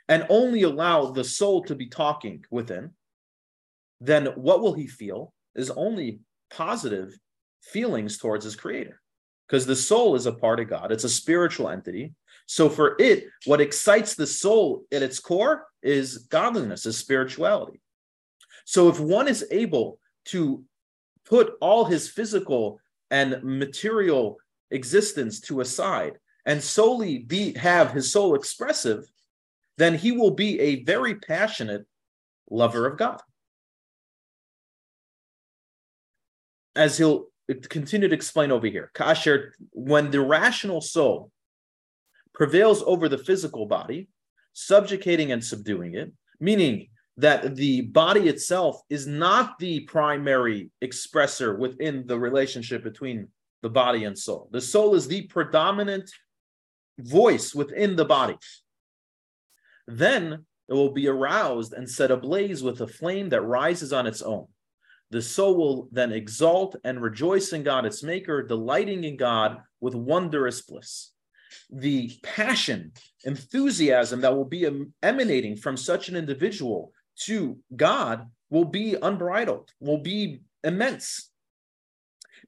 and 0.09 0.27
only 0.31 0.63
allow 0.63 1.11
the 1.11 1.25
soul 1.25 1.63
to 1.65 1.75
be 1.75 1.87
talking 1.87 2.45
within, 2.51 2.91
then 4.01 4.27
what 4.37 4.63
will 4.63 4.73
he 4.73 4.87
feel 4.87 5.35
is 5.55 5.71
only 5.71 6.21
positive 6.51 7.13
feelings 7.63 8.17
towards 8.17 8.45
his 8.45 8.57
creator. 8.57 9.01
because 9.51 9.67
the 9.67 9.75
soul 9.75 10.15
is 10.15 10.27
a 10.27 10.33
part 10.33 10.61
of 10.61 10.69
God. 10.69 10.93
It's 10.93 11.03
a 11.03 11.09
spiritual 11.09 11.69
entity. 11.69 12.15
So 12.47 12.69
for 12.69 12.95
it, 13.01 13.25
what 13.47 13.61
excites 13.61 14.15
the 14.15 14.27
soul 14.27 14.85
at 14.93 15.03
its 15.03 15.19
core 15.19 15.67
is 15.83 16.19
godliness, 16.19 16.87
is 16.87 16.97
spirituality. 16.97 17.81
So 18.65 18.89
if 18.89 19.01
one 19.01 19.29
is 19.29 19.47
able 19.51 19.99
to 20.27 20.65
put 21.25 21.55
all 21.61 21.85
his 21.85 22.09
physical 22.09 22.81
and 23.11 23.43
material 23.43 24.39
existence 24.71 25.41
to 25.41 25.61
a 25.61 25.65
side 25.65 26.19
and 26.47 26.63
solely 26.63 27.19
be 27.19 27.57
have 27.59 27.93
his 27.93 28.13
soul 28.13 28.35
expressive, 28.35 29.05
then 29.79 29.95
he 29.95 30.13
will 30.13 30.33
be 30.33 30.61
a 30.61 30.85
very 30.85 31.15
passionate 31.15 31.87
lover 32.51 32.87
of 32.87 32.99
God. 32.99 33.21
As 36.77 36.99
he'll 36.99 37.27
continue 37.69 38.09
to 38.09 38.15
explain 38.15 38.53
over 38.53 38.67
here, 38.67 38.91
Kasher, 38.95 39.51
when 39.73 40.11
the 40.11 40.21
rational 40.21 40.81
soul 40.81 41.31
prevails 42.33 42.83
over 42.85 43.09
the 43.09 43.19
physical 43.19 43.67
body, 43.67 44.09
subjugating 44.53 45.33
and 45.33 45.45
subduing 45.45 45.95
it, 45.95 46.13
meaning 46.39 46.89
that 47.17 47.57
the 47.57 47.83
body 47.83 48.29
itself 48.29 48.81
is 48.89 49.07
not 49.07 49.59
the 49.59 49.81
primary 49.81 50.71
expressor 50.83 51.59
within 51.59 52.07
the 52.07 52.19
relationship 52.19 52.83
between 52.83 53.29
the 53.63 53.69
body 53.69 54.05
and 54.05 54.19
soul. 54.19 54.49
The 54.53 54.61
soul 54.61 54.95
is 54.95 55.07
the 55.07 55.23
predominant 55.23 56.11
voice 56.99 57.55
within 57.55 57.97
the 57.97 58.05
body. 58.05 58.39
Then 59.87 60.47
it 60.69 60.75
will 60.75 60.93
be 60.93 61.09
aroused 61.09 61.73
and 61.73 61.89
set 61.89 62.11
ablaze 62.11 62.63
with 62.63 62.81
a 62.81 62.87
flame 62.87 63.29
that 63.31 63.43
rises 63.43 63.93
on 63.93 64.07
its 64.07 64.23
own. 64.23 64.47
The 65.11 65.21
soul 65.21 65.57
will 65.57 65.89
then 65.91 66.13
exalt 66.13 66.77
and 66.85 67.03
rejoice 67.03 67.53
in 67.53 67.65
God, 67.65 67.85
its 67.85 68.03
maker, 68.03 68.43
delighting 68.43 69.03
in 69.03 69.17
God 69.17 69.59
with 69.81 69.95
wondrous 69.95 70.61
bliss. 70.63 71.11
The 71.71 72.13
passion, 72.23 72.93
enthusiasm 73.25 74.21
that 74.21 74.37
will 74.37 74.45
be 74.45 74.69
emanating 75.03 75.57
from 75.57 75.77
such 75.77 76.09
an 76.09 76.17
individual 76.17 76.93
to 77.25 77.59
God 77.75 78.29
will 78.51 78.65
be 78.65 78.97
unbridled, 79.01 79.71
will 79.81 80.03
be 80.03 80.43
immense. 80.65 81.31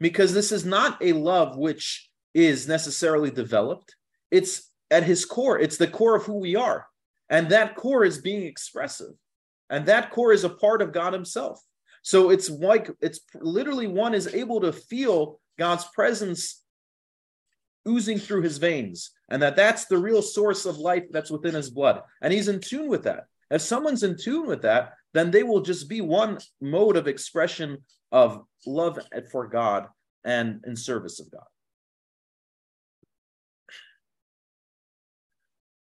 Because 0.00 0.35
this 0.35 0.52
is 0.52 0.64
not 0.64 0.99
a 1.00 1.12
love 1.12 1.56
which 1.56 2.11
is 2.35 2.66
necessarily 2.66 3.30
developed. 3.30 3.94
It's 4.30 4.71
at 4.90 5.04
his 5.04 5.25
core, 5.25 5.59
it's 5.59 5.76
the 5.76 5.87
core 5.87 6.16
of 6.16 6.25
who 6.25 6.38
we 6.38 6.56
are. 6.56 6.87
And 7.28 7.49
that 7.49 7.76
core 7.76 8.04
is 8.04 8.18
being 8.18 8.42
expressive. 8.42 9.14
And 9.71 9.87
that 9.87 10.11
core 10.11 10.32
is 10.32 10.44
a 10.44 10.50
part 10.50 10.82
of 10.82 10.92
God 10.92 11.14
Himself. 11.14 11.61
So 12.02 12.30
it's 12.30 12.50
like 12.50 12.90
it's 13.00 13.21
literally 13.35 13.87
one 13.87 14.14
is 14.14 14.35
able 14.35 14.61
to 14.61 14.73
feel 14.73 15.40
God's 15.59 15.85
presence 15.94 16.62
oozing 17.88 18.18
through 18.18 18.42
his 18.42 18.58
veins, 18.58 19.10
and 19.28 19.42
that 19.42 19.56
that's 19.56 19.86
the 19.86 19.98
real 19.98 20.22
source 20.22 20.66
of 20.66 20.78
life 20.78 21.04
that's 21.10 21.30
within 21.30 21.54
his 21.54 21.70
blood. 21.70 22.02
And 22.20 22.32
he's 22.32 22.48
in 22.48 22.60
tune 22.60 22.88
with 22.88 23.04
that. 23.04 23.24
If 23.50 23.60
someone's 23.60 24.02
in 24.02 24.16
tune 24.16 24.46
with 24.46 24.62
that, 24.62 24.94
then 25.14 25.30
they 25.30 25.42
will 25.42 25.60
just 25.60 25.88
be 25.88 26.00
one 26.00 26.38
mode 26.60 26.96
of 26.96 27.06
expression 27.06 27.78
of 28.10 28.42
love 28.66 28.98
for 29.30 29.46
God 29.46 29.88
and 30.24 30.62
in 30.66 30.76
service 30.76 31.20
of 31.20 31.30
God. 31.30 31.44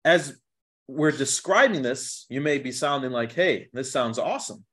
As 0.04 0.38
we're 0.86 1.10
describing 1.10 1.82
this, 1.82 2.26
you 2.28 2.40
may 2.40 2.58
be 2.58 2.72
sounding 2.72 3.10
like, 3.10 3.32
hey, 3.32 3.68
this 3.72 3.90
sounds 3.90 4.18
awesome. 4.18 4.64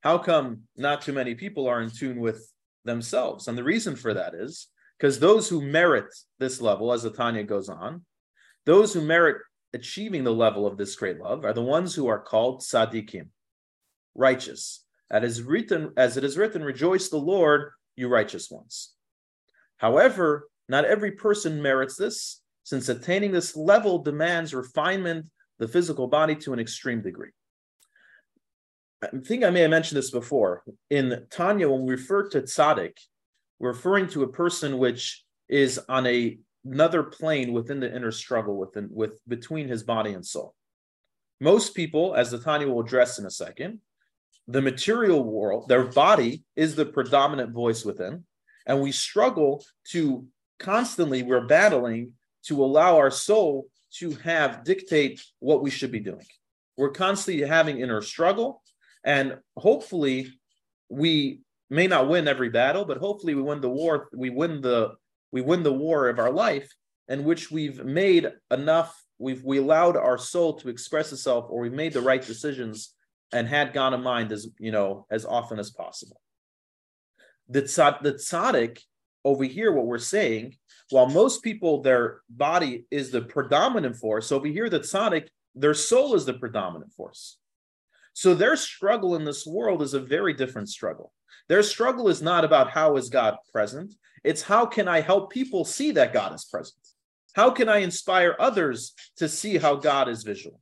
How 0.00 0.18
come 0.18 0.62
not 0.76 1.02
too 1.02 1.12
many 1.12 1.34
people 1.34 1.68
are 1.68 1.80
in 1.80 1.90
tune 1.90 2.20
with 2.20 2.50
themselves? 2.84 3.48
And 3.48 3.56
the 3.56 3.64
reason 3.64 3.96
for 3.96 4.14
that 4.14 4.34
is 4.34 4.66
because 5.00 5.18
those 5.18 5.48
who 5.48 5.62
merit 5.62 6.14
this 6.38 6.60
level, 6.60 6.92
as 6.92 7.04
the 7.04 7.10
Tanya 7.10 7.42
goes 7.42 7.70
on, 7.70 8.04
those 8.66 8.92
who 8.92 9.00
merit 9.00 9.38
achieving 9.72 10.24
the 10.24 10.32
level 10.32 10.66
of 10.66 10.76
this 10.76 10.94
great 10.94 11.18
love 11.18 11.44
are 11.44 11.54
the 11.54 11.62
ones 11.62 11.94
who 11.94 12.08
are 12.08 12.18
called 12.18 12.60
tzaddikim, 12.60 13.28
righteous. 14.14 14.84
As 15.10 15.42
written, 15.42 15.92
as 15.96 16.18
it 16.18 16.24
is 16.24 16.36
written, 16.36 16.62
rejoice 16.62 17.08
the 17.08 17.16
Lord, 17.16 17.70
you 17.96 18.08
righteous 18.08 18.50
ones. 18.50 18.92
However, 19.78 20.48
not 20.68 20.84
every 20.84 21.12
person 21.12 21.62
merits 21.62 21.96
this, 21.96 22.42
since 22.64 22.88
attaining 22.90 23.32
this 23.32 23.56
level 23.56 24.02
demands 24.02 24.54
refinement 24.54 25.30
the 25.58 25.66
physical 25.66 26.08
body 26.08 26.36
to 26.36 26.52
an 26.52 26.60
extreme 26.60 27.00
degree. 27.00 27.30
I 29.02 29.08
think 29.24 29.44
I 29.44 29.50
may 29.50 29.60
have 29.60 29.70
mentioned 29.70 29.96
this 29.96 30.10
before. 30.10 30.62
In 30.90 31.26
Tanya, 31.30 31.70
when 31.70 31.86
we 31.86 31.92
refer 31.92 32.28
to 32.28 32.42
tzaddik, 32.42 32.98
we're 33.60 33.68
referring 33.68 34.08
to 34.08 34.24
a 34.24 34.32
person 34.32 34.78
which 34.78 35.22
is 35.48 35.78
on 35.88 36.06
a 36.06 36.38
another 36.64 37.02
plane 37.02 37.52
within 37.52 37.80
the 37.80 37.94
inner 37.94 38.10
struggle 38.10 38.56
within 38.56 38.88
with 38.90 39.18
between 39.28 39.68
his 39.68 39.82
body 39.82 40.12
and 40.12 40.26
soul. 40.26 40.54
Most 41.40 41.74
people, 41.74 42.14
as 42.14 42.30
the 42.30 42.38
Tanya 42.38 42.68
will 42.68 42.80
address 42.80 43.18
in 43.18 43.24
a 43.24 43.30
second, 43.30 43.80
the 44.46 44.60
material 44.60 45.22
world, 45.24 45.68
their 45.68 45.84
body 45.84 46.42
is 46.56 46.74
the 46.74 46.84
predominant 46.84 47.52
voice 47.52 47.84
within, 47.84 48.24
and 48.66 48.80
we 48.80 48.92
struggle 48.92 49.64
to 49.88 50.26
constantly, 50.58 51.22
we're 51.22 51.46
battling 51.46 52.12
to 52.44 52.62
allow 52.62 52.96
our 52.96 53.10
soul 53.10 53.68
to 53.92 54.10
have 54.16 54.64
dictate 54.64 55.22
what 55.38 55.62
we 55.62 55.70
should 55.70 55.90
be 55.90 56.00
doing. 56.00 56.26
We're 56.76 56.90
constantly 56.90 57.46
having 57.46 57.80
inner 57.80 58.02
struggle, 58.02 58.62
and 59.02 59.38
hopefully, 59.56 60.30
we 60.90 61.40
may 61.70 61.86
not 61.86 62.08
win 62.08 62.28
every 62.28 62.50
battle, 62.50 62.84
but 62.84 62.98
hopefully, 62.98 63.34
we 63.34 63.42
win 63.42 63.60
the 63.60 63.70
war. 63.70 64.08
We 64.12 64.30
win 64.30 64.60
the 64.60 64.94
we 65.32 65.40
win 65.40 65.62
the 65.62 65.72
war 65.72 66.08
of 66.08 66.18
our 66.18 66.30
life 66.30 66.74
in 67.08 67.24
which 67.24 67.50
we've 67.50 67.84
made 67.84 68.30
enough 68.50 69.04
we've 69.18 69.44
we 69.44 69.58
allowed 69.58 69.96
our 69.96 70.18
soul 70.18 70.54
to 70.54 70.68
express 70.68 71.12
itself 71.12 71.46
or 71.50 71.60
we 71.60 71.70
made 71.70 71.92
the 71.92 72.00
right 72.00 72.24
decisions 72.24 72.94
and 73.32 73.46
had 73.46 73.72
God 73.72 73.92
in 73.92 74.02
mind 74.02 74.32
as 74.32 74.48
you 74.58 74.72
know 74.72 75.06
as 75.10 75.24
often 75.24 75.58
as 75.58 75.70
possible 75.70 76.20
the, 77.48 77.62
tzad, 77.62 78.02
the 78.02 78.14
tzaddik 78.14 78.80
over 79.24 79.44
here 79.44 79.72
what 79.72 79.86
we're 79.86 79.98
saying 79.98 80.56
while 80.90 81.08
most 81.08 81.42
people 81.42 81.82
their 81.82 82.22
body 82.30 82.86
is 82.90 83.10
the 83.10 83.20
predominant 83.20 83.96
force 83.96 84.28
so 84.28 84.36
over 84.36 84.46
here 84.46 84.70
the 84.70 84.80
tzaddik 84.80 85.28
their 85.54 85.74
soul 85.74 86.14
is 86.14 86.24
the 86.24 86.34
predominant 86.34 86.92
force 86.92 87.38
so 88.14 88.34
their 88.34 88.56
struggle 88.56 89.16
in 89.16 89.24
this 89.24 89.46
world 89.46 89.82
is 89.82 89.94
a 89.94 90.00
very 90.00 90.32
different 90.32 90.68
struggle 90.68 91.12
their 91.50 91.62
struggle 91.62 92.08
is 92.08 92.22
not 92.22 92.44
about 92.44 92.70
how 92.70 92.96
is 92.96 93.10
god 93.10 93.36
present 93.52 93.92
it's 94.24 94.42
how 94.42 94.66
can 94.66 94.88
I 94.88 95.00
help 95.00 95.32
people 95.32 95.64
see 95.64 95.92
that 95.92 96.12
God 96.12 96.34
is 96.34 96.44
present? 96.44 96.78
How 97.32 97.50
can 97.50 97.68
I 97.68 97.78
inspire 97.78 98.36
others 98.38 98.92
to 99.16 99.28
see 99.28 99.56
how 99.56 99.76
God 99.76 100.08
is 100.08 100.22
visual? 100.22 100.60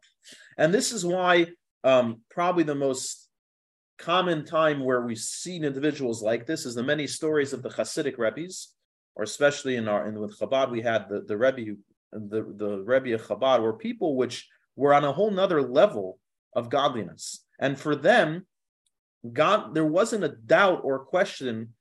And 0.57 0.73
this 0.73 0.93
is 0.93 1.05
why 1.05 1.49
um, 1.83 2.21
probably 2.31 2.63
the 2.63 2.75
most 2.75 3.29
common 3.99 4.45
time 4.45 4.85
where 4.85 5.01
we've 5.01 5.19
seen 5.19 5.65
individuals 5.65 6.23
like 6.23 6.47
this 6.47 6.67
is 6.67 6.75
the 6.75 6.83
many 6.83 7.07
stories 7.07 7.53
of 7.53 7.63
the 7.63 7.71
Hasidic 7.71 8.19
Rebbe's, 8.19 8.75
or 9.17 9.25
especially 9.25 9.77
in 9.77 9.89
our 9.89 10.07
in 10.07 10.21
with 10.21 10.39
Chabad, 10.39 10.71
we 10.71 10.83
had 10.83 11.09
the, 11.09 11.23
the 11.23 11.37
Rebbe, 11.37 11.77
the, 12.13 12.43
the 12.57 12.83
Rebbe 12.85 13.15
of 13.15 13.27
Chabad, 13.27 13.63
were 13.63 13.73
people 13.73 14.17
which 14.17 14.47
were 14.77 14.95
on 14.95 15.05
a 15.05 15.13
whole 15.13 15.31
nother 15.31 15.63
level 15.63 16.21
of 16.55 16.71
godliness. 16.71 17.45
And 17.59 17.79
for 17.79 17.97
them, 17.97 18.47
God, 19.33 19.75
there 19.75 19.85
wasn't 19.85 20.25
a 20.25 20.29
doubt 20.29 20.81
or 20.85 21.05
question 21.05 21.75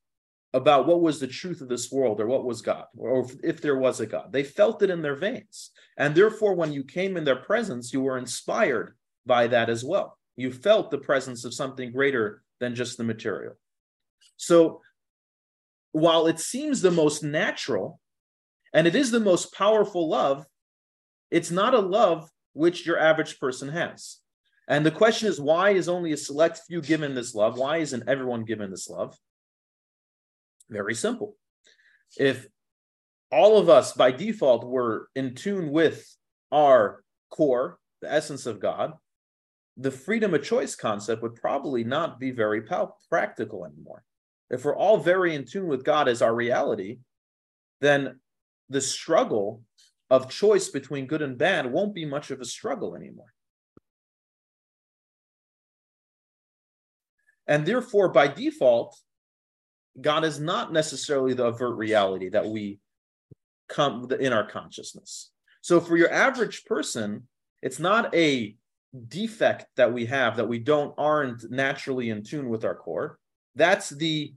about 0.53 0.87
what 0.87 1.01
was 1.01 1.19
the 1.19 1.27
truth 1.27 1.61
of 1.61 1.69
this 1.69 1.91
world 1.91 2.19
or 2.19 2.27
what 2.27 2.45
was 2.45 2.61
God, 2.61 2.85
or 2.97 3.27
if 3.43 3.61
there 3.61 3.77
was 3.77 3.99
a 3.99 4.05
God. 4.05 4.31
They 4.31 4.43
felt 4.43 4.81
it 4.81 4.89
in 4.89 5.01
their 5.01 5.15
veins. 5.15 5.71
And 5.97 6.15
therefore, 6.15 6.55
when 6.55 6.73
you 6.73 6.83
came 6.83 7.17
in 7.17 7.25
their 7.25 7.35
presence, 7.35 7.93
you 7.93 8.01
were 8.01 8.17
inspired 8.17 8.95
by 9.25 9.47
that 9.47 9.69
as 9.69 9.83
well. 9.83 10.17
You 10.35 10.51
felt 10.51 10.89
the 10.89 10.97
presence 10.97 11.45
of 11.45 11.53
something 11.53 11.91
greater 11.91 12.43
than 12.59 12.75
just 12.75 12.97
the 12.97 13.03
material. 13.03 13.53
So, 14.37 14.81
while 15.91 16.27
it 16.27 16.39
seems 16.39 16.81
the 16.81 16.91
most 16.91 17.23
natural 17.23 17.99
and 18.73 18.87
it 18.87 18.95
is 18.95 19.11
the 19.11 19.19
most 19.19 19.53
powerful 19.53 20.09
love, 20.09 20.45
it's 21.31 21.51
not 21.51 21.73
a 21.73 21.79
love 21.79 22.29
which 22.53 22.85
your 22.85 22.99
average 22.99 23.39
person 23.39 23.69
has. 23.69 24.17
And 24.67 24.85
the 24.85 24.91
question 24.91 25.29
is, 25.29 25.39
why 25.39 25.71
is 25.71 25.87
only 25.87 26.11
a 26.11 26.17
select 26.17 26.61
few 26.67 26.81
given 26.81 27.15
this 27.15 27.33
love? 27.33 27.57
Why 27.57 27.77
isn't 27.77 28.07
everyone 28.07 28.43
given 28.43 28.69
this 28.69 28.89
love? 28.89 29.17
Very 30.69 30.93
simple. 30.93 31.35
If 32.17 32.47
all 33.31 33.57
of 33.57 33.69
us 33.69 33.93
by 33.93 34.11
default 34.11 34.65
were 34.65 35.09
in 35.15 35.35
tune 35.35 35.71
with 35.71 36.05
our 36.51 37.03
core, 37.29 37.77
the 38.01 38.11
essence 38.11 38.45
of 38.45 38.59
God, 38.59 38.93
the 39.77 39.91
freedom 39.91 40.33
of 40.33 40.43
choice 40.43 40.75
concept 40.75 41.21
would 41.21 41.35
probably 41.35 41.83
not 41.83 42.19
be 42.19 42.31
very 42.31 42.61
practical 43.09 43.65
anymore. 43.65 44.03
If 44.49 44.65
we're 44.65 44.75
all 44.75 44.97
very 44.97 45.35
in 45.35 45.45
tune 45.45 45.67
with 45.67 45.83
God 45.83 46.07
as 46.07 46.21
our 46.21 46.33
reality, 46.33 46.99
then 47.79 48.19
the 48.69 48.81
struggle 48.81 49.61
of 50.09 50.29
choice 50.29 50.69
between 50.69 51.05
good 51.05 51.21
and 51.21 51.37
bad 51.37 51.71
won't 51.71 51.93
be 51.93 52.05
much 52.05 52.31
of 52.31 52.41
a 52.41 52.45
struggle 52.45 52.95
anymore. 52.95 53.33
And 57.47 57.65
therefore, 57.65 58.09
by 58.09 58.27
default, 58.27 58.95
God 59.99 60.23
is 60.23 60.39
not 60.39 60.73
necessarily 60.73 61.33
the 61.33 61.45
overt 61.45 61.77
reality 61.77 62.29
that 62.29 62.45
we 62.45 62.79
come 63.69 64.07
in 64.19 64.33
our 64.33 64.47
consciousness. 64.47 65.31
So 65.61 65.79
for 65.79 65.97
your 65.97 66.11
average 66.11 66.65
person, 66.65 67.27
it's 67.61 67.79
not 67.79 68.13
a 68.13 68.55
defect 69.07 69.65
that 69.75 69.91
we 69.91 70.05
have 70.05 70.37
that 70.37 70.47
we 70.47 70.59
don't 70.59 70.93
aren't 70.97 71.49
naturally 71.51 72.09
in 72.09 72.23
tune 72.23 72.49
with 72.49 72.63
our 72.63 72.75
core. 72.75 73.19
That's 73.55 73.89
the, 73.89 74.33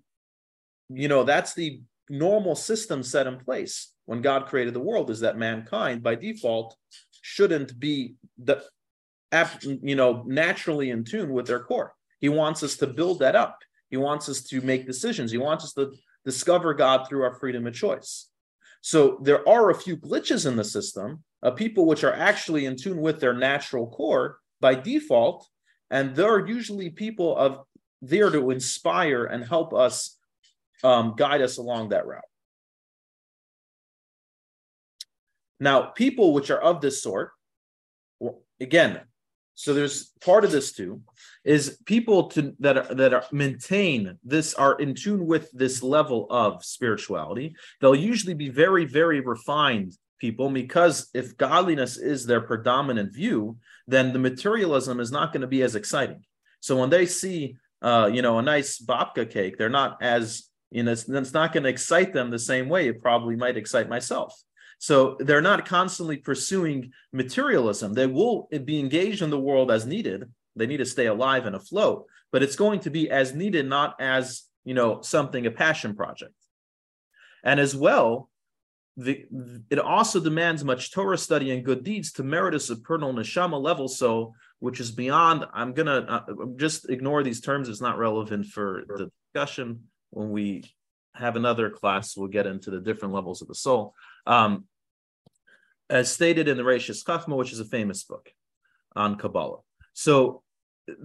you 0.88 1.08
know, 1.08 1.24
that's 1.24 1.54
the 1.54 1.82
normal 2.08 2.56
system 2.56 3.02
set 3.02 3.26
in 3.26 3.38
place 3.38 3.92
when 4.06 4.20
God 4.22 4.46
created 4.46 4.74
the 4.74 4.80
world 4.80 5.10
is 5.10 5.20
that 5.20 5.38
mankind 5.38 6.02
by 6.02 6.16
default 6.16 6.76
shouldn't 7.22 7.78
be 7.78 8.16
the 8.42 8.64
you 9.82 9.94
know 9.94 10.24
naturally 10.26 10.90
in 10.90 11.04
tune 11.04 11.32
with 11.32 11.46
their 11.46 11.60
core. 11.60 11.94
He 12.20 12.28
wants 12.28 12.62
us 12.62 12.76
to 12.76 12.86
build 12.86 13.20
that 13.20 13.36
up. 13.36 13.58
He 13.88 13.96
wants 13.96 14.28
us 14.28 14.42
to 14.44 14.60
make 14.60 14.86
decisions. 14.86 15.32
He 15.32 15.38
wants 15.38 15.64
us 15.64 15.72
to 15.74 15.92
discover 16.24 16.74
God 16.74 17.08
through 17.08 17.22
our 17.22 17.34
freedom 17.34 17.66
of 17.66 17.74
choice. 17.74 18.28
So 18.82 19.18
there 19.22 19.46
are 19.48 19.70
a 19.70 19.74
few 19.74 19.96
glitches 19.96 20.46
in 20.46 20.56
the 20.56 20.64
system 20.64 21.24
of 21.42 21.56
people 21.56 21.86
which 21.86 22.04
are 22.04 22.12
actually 22.12 22.66
in 22.66 22.76
tune 22.76 23.00
with 23.00 23.20
their 23.20 23.34
natural 23.34 23.86
core 23.86 24.38
by 24.60 24.74
default, 24.74 25.46
and 25.90 26.14
they're 26.14 26.46
usually 26.46 26.90
people 26.90 27.36
of 27.36 27.60
there 28.02 28.30
to 28.30 28.50
inspire 28.50 29.24
and 29.24 29.44
help 29.44 29.74
us 29.74 30.18
um, 30.82 31.14
guide 31.16 31.42
us 31.42 31.58
along 31.58 31.90
that 31.90 32.06
route. 32.06 32.22
Now, 35.58 35.82
people 35.82 36.32
which 36.32 36.50
are 36.50 36.60
of 36.60 36.80
this 36.80 37.02
sort, 37.02 37.32
again, 38.58 39.00
so 39.60 39.74
there's 39.74 40.12
part 40.22 40.46
of 40.46 40.52
this 40.52 40.72
too, 40.72 41.02
is 41.44 41.78
people 41.84 42.28
to 42.28 42.54
that 42.60 42.78
are 42.78 42.94
that 42.94 43.12
are 43.12 43.24
maintain 43.30 44.18
this 44.24 44.54
are 44.54 44.80
in 44.80 44.94
tune 44.94 45.26
with 45.26 45.50
this 45.52 45.82
level 45.82 46.26
of 46.30 46.64
spirituality. 46.64 47.54
They'll 47.78 47.94
usually 47.94 48.32
be 48.32 48.48
very, 48.48 48.86
very 48.86 49.20
refined 49.20 49.92
people 50.18 50.48
because 50.48 51.10
if 51.12 51.36
godliness 51.36 51.98
is 51.98 52.24
their 52.24 52.40
predominant 52.40 53.12
view, 53.12 53.58
then 53.86 54.14
the 54.14 54.18
materialism 54.18 54.98
is 54.98 55.12
not 55.12 55.30
going 55.30 55.42
to 55.42 55.46
be 55.46 55.60
as 55.60 55.74
exciting. 55.74 56.24
So 56.60 56.78
when 56.80 56.88
they 56.88 57.04
see, 57.04 57.56
uh, 57.82 58.08
you 58.10 58.22
know, 58.22 58.38
a 58.38 58.42
nice 58.42 58.78
babka 58.78 59.30
cake, 59.30 59.58
they're 59.58 59.68
not 59.68 60.02
as 60.02 60.48
you 60.70 60.84
know, 60.84 60.92
it's, 60.92 61.06
it's 61.06 61.34
not 61.34 61.52
going 61.52 61.64
to 61.64 61.68
excite 61.68 62.14
them 62.14 62.30
the 62.30 62.38
same 62.38 62.70
way 62.70 62.88
it 62.88 63.02
probably 63.02 63.36
might 63.36 63.58
excite 63.58 63.90
myself. 63.90 64.34
So 64.80 65.18
they're 65.20 65.42
not 65.42 65.66
constantly 65.66 66.16
pursuing 66.16 66.92
materialism. 67.12 67.92
They 67.92 68.06
will 68.06 68.48
be 68.64 68.80
engaged 68.80 69.20
in 69.20 69.28
the 69.28 69.38
world 69.38 69.70
as 69.70 69.84
needed. 69.84 70.24
They 70.56 70.66
need 70.66 70.78
to 70.78 70.86
stay 70.86 71.04
alive 71.04 71.44
and 71.44 71.54
afloat, 71.54 72.06
but 72.32 72.42
it's 72.42 72.56
going 72.56 72.80
to 72.80 72.90
be 72.90 73.10
as 73.10 73.34
needed, 73.34 73.68
not 73.68 73.94
as 74.00 74.44
you 74.64 74.72
know 74.72 75.02
something 75.02 75.44
a 75.44 75.50
passion 75.50 75.94
project. 75.94 76.32
And 77.44 77.60
as 77.60 77.76
well, 77.76 78.30
the, 78.96 79.26
it 79.68 79.78
also 79.78 80.18
demands 80.18 80.64
much 80.64 80.92
Torah 80.92 81.18
study 81.18 81.50
and 81.50 81.64
good 81.64 81.84
deeds 81.84 82.12
to 82.12 82.22
merit 82.22 82.54
a 82.54 82.60
supernal 82.60 83.12
neshama 83.12 83.60
level. 83.60 83.86
So, 83.86 84.32
which 84.60 84.80
is 84.80 84.90
beyond. 84.90 85.44
I'm 85.52 85.74
gonna 85.74 86.06
uh, 86.08 86.20
just 86.56 86.88
ignore 86.88 87.22
these 87.22 87.42
terms. 87.42 87.68
It's 87.68 87.82
not 87.82 87.98
relevant 87.98 88.46
for 88.46 88.84
the 88.88 89.10
discussion. 89.34 89.88
When 90.08 90.30
we 90.30 90.64
have 91.14 91.36
another 91.36 91.68
class, 91.68 92.16
we'll 92.16 92.28
get 92.28 92.46
into 92.46 92.70
the 92.70 92.80
different 92.80 93.12
levels 93.12 93.42
of 93.42 93.48
the 93.48 93.54
soul. 93.54 93.94
Um, 94.26 94.64
as 95.90 96.10
stated 96.10 96.48
in 96.48 96.56
the 96.56 96.62
Reishis 96.62 97.04
Chachma, 97.04 97.36
which 97.36 97.52
is 97.52 97.60
a 97.60 97.64
famous 97.64 98.04
book 98.04 98.30
on 98.94 99.16
Kabbalah. 99.16 99.58
So, 99.92 100.42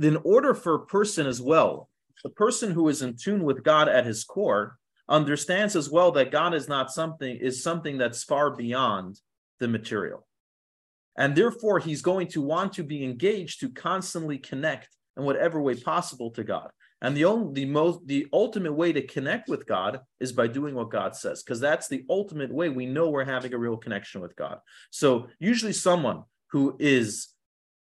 in 0.01 0.17
order 0.23 0.53
for 0.53 0.75
a 0.75 0.85
person 0.85 1.27
as 1.27 1.41
well, 1.41 1.89
the 2.23 2.29
person 2.29 2.71
who 2.71 2.87
is 2.87 3.01
in 3.01 3.17
tune 3.17 3.43
with 3.43 3.63
God 3.63 3.89
at 3.89 4.05
his 4.05 4.23
core 4.23 4.77
understands 5.09 5.75
as 5.75 5.89
well 5.89 6.11
that 6.13 6.31
God 6.31 6.53
is 6.53 6.67
not 6.67 6.91
something 6.91 7.35
is 7.35 7.61
something 7.61 7.97
that's 7.97 8.23
far 8.23 8.55
beyond 8.55 9.19
the 9.59 9.67
material. 9.67 10.25
And 11.17 11.35
therefore, 11.35 11.79
he's 11.79 12.01
going 12.01 12.27
to 12.29 12.41
want 12.41 12.73
to 12.73 12.83
be 12.83 13.03
engaged 13.03 13.59
to 13.61 13.69
constantly 13.69 14.37
connect 14.37 14.89
in 15.17 15.23
whatever 15.23 15.61
way 15.61 15.75
possible 15.75 16.31
to 16.31 16.43
God. 16.43 16.69
And 17.01 17.15
the 17.15 17.25
only 17.25 17.53
the 17.53 17.65
most 17.65 18.07
the 18.07 18.27
ultimate 18.31 18.73
way 18.73 18.93
to 18.93 19.05
connect 19.05 19.49
with 19.49 19.67
God 19.67 19.99
is 20.19 20.31
by 20.31 20.47
doing 20.47 20.75
what 20.75 20.89
God 20.89 21.15
says, 21.15 21.43
because 21.43 21.59
that's 21.59 21.87
the 21.87 22.05
ultimate 22.09 22.53
way 22.53 22.69
we 22.69 22.85
know 22.85 23.09
we're 23.09 23.25
having 23.25 23.53
a 23.53 23.57
real 23.57 23.77
connection 23.77 24.21
with 24.21 24.35
God. 24.35 24.59
So 24.91 25.27
usually 25.39 25.73
someone 25.73 26.23
who 26.51 26.75
is 26.79 27.29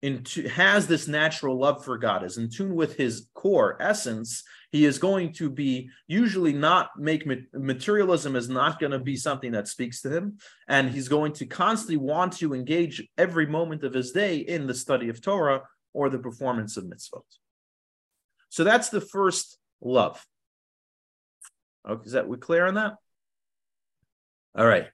into 0.03 0.49
has 0.49 0.87
this 0.87 1.07
natural 1.09 1.59
love 1.59 1.85
for 1.85 1.99
God, 1.99 2.25
is 2.25 2.39
in 2.39 2.49
tune 2.49 2.75
with 2.75 2.97
his 2.97 3.27
core 3.35 3.77
essence, 3.81 4.43
he 4.73 4.87
is 4.87 4.99
going 4.99 5.33
to 5.35 5.51
be 5.51 5.91
usually 6.07 6.53
not 6.53 6.91
make 6.97 7.29
materialism 7.53 8.37
is 8.37 8.49
not 8.49 8.81
going 8.81 8.93
to 8.93 8.99
be 8.99 9.17
something 9.17 9.53
that 9.53 9.69
speaks 9.69 10.01
to 10.03 10.11
him. 10.11 10.39
And 10.69 10.91
he's 10.91 11.09
going 11.09 11.33
to 11.35 11.47
constantly 11.47 11.99
want 11.99 12.35
to 12.35 12.55
engage 12.55 13.07
every 13.19 13.47
moment 13.47 13.85
of 13.85 13.93
his 13.93 14.13
day 14.13 14.37
in 14.37 14.67
the 14.67 14.75
study 14.75 15.09
of 15.09 15.21
Torah 15.21 15.63
or 15.93 16.09
the 16.09 16.19
performance 16.19 16.77
of 16.77 16.85
mitzvot. 16.85 17.25
So 18.51 18.65
that's 18.65 18.91
the 18.91 19.01
first 19.01 19.59
love. 19.81 20.25
Okay, 21.89 22.05
is 22.05 22.13
that 22.13 22.29
we 22.29 22.37
clear 22.37 22.67
on 22.67 22.75
that? 22.75 22.95
All 24.57 24.67
right. 24.67 24.89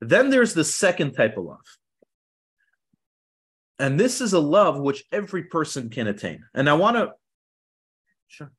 Then 0.00 0.30
there's 0.30 0.54
the 0.54 0.64
second 0.64 1.12
type 1.12 1.36
of 1.36 1.44
love. 1.44 1.78
And 3.78 4.00
this 4.00 4.20
is 4.20 4.32
a 4.32 4.40
love 4.40 4.78
which 4.78 5.04
every 5.12 5.44
person 5.44 5.90
can 5.90 6.06
attain. 6.06 6.42
And 6.54 6.68
I 6.68 6.72
want 6.74 6.96
to 6.96 7.12
sure. 8.28 8.50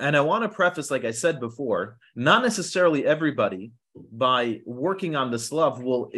And 0.00 0.16
I 0.16 0.20
want 0.20 0.42
to 0.42 0.48
preface, 0.48 0.90
like 0.90 1.04
I 1.04 1.12
said 1.12 1.38
before, 1.38 1.98
not 2.16 2.42
necessarily 2.42 3.06
everybody 3.06 3.72
by 3.94 4.60
working 4.66 5.14
on 5.14 5.30
this 5.30 5.52
love 5.52 5.80
will 5.80 6.10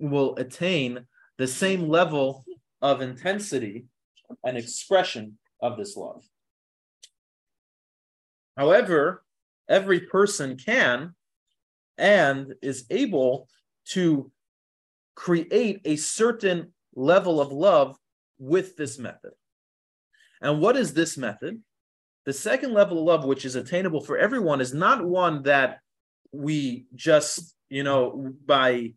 will 0.00 0.34
attain 0.36 1.06
the 1.36 1.46
same 1.46 1.88
level 1.88 2.44
of 2.82 3.00
intensity 3.00 3.86
an 4.44 4.56
expression 4.56 5.38
of 5.60 5.76
this 5.76 5.96
love. 5.96 6.24
However, 8.56 9.24
every 9.68 10.00
person 10.00 10.56
can 10.56 11.14
and 11.96 12.54
is 12.62 12.84
able 12.90 13.48
to 13.90 14.30
create 15.14 15.80
a 15.84 15.96
certain 15.96 16.72
level 16.94 17.40
of 17.40 17.52
love 17.52 17.96
with 18.38 18.76
this 18.76 18.98
method. 18.98 19.32
And 20.40 20.60
what 20.60 20.76
is 20.76 20.94
this 20.94 21.16
method? 21.16 21.62
The 22.24 22.32
second 22.32 22.72
level 22.72 22.98
of 22.98 23.04
love, 23.04 23.24
which 23.24 23.44
is 23.44 23.56
attainable 23.56 24.00
for 24.00 24.18
everyone, 24.18 24.60
is 24.60 24.74
not 24.74 25.04
one 25.04 25.42
that 25.44 25.78
we 26.32 26.86
just, 26.94 27.54
you 27.68 27.82
know, 27.82 28.32
by 28.44 28.92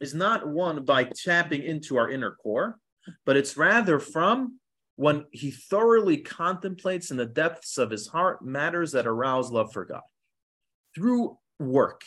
is 0.00 0.14
not 0.14 0.46
one 0.46 0.84
by 0.84 1.04
tapping 1.04 1.62
into 1.62 1.96
our 1.96 2.10
inner 2.10 2.32
core, 2.32 2.78
but 3.24 3.36
it's 3.36 3.56
rather 3.56 3.98
from 3.98 4.58
when 4.96 5.26
he 5.30 5.50
thoroughly 5.50 6.16
contemplates 6.16 7.10
in 7.10 7.16
the 7.16 7.26
depths 7.26 7.78
of 7.78 7.90
his 7.90 8.06
heart 8.06 8.42
matters 8.44 8.92
that 8.92 9.06
arouse 9.06 9.50
love 9.50 9.72
for 9.72 9.84
God 9.84 10.02
through 10.94 11.38
work. 11.58 12.02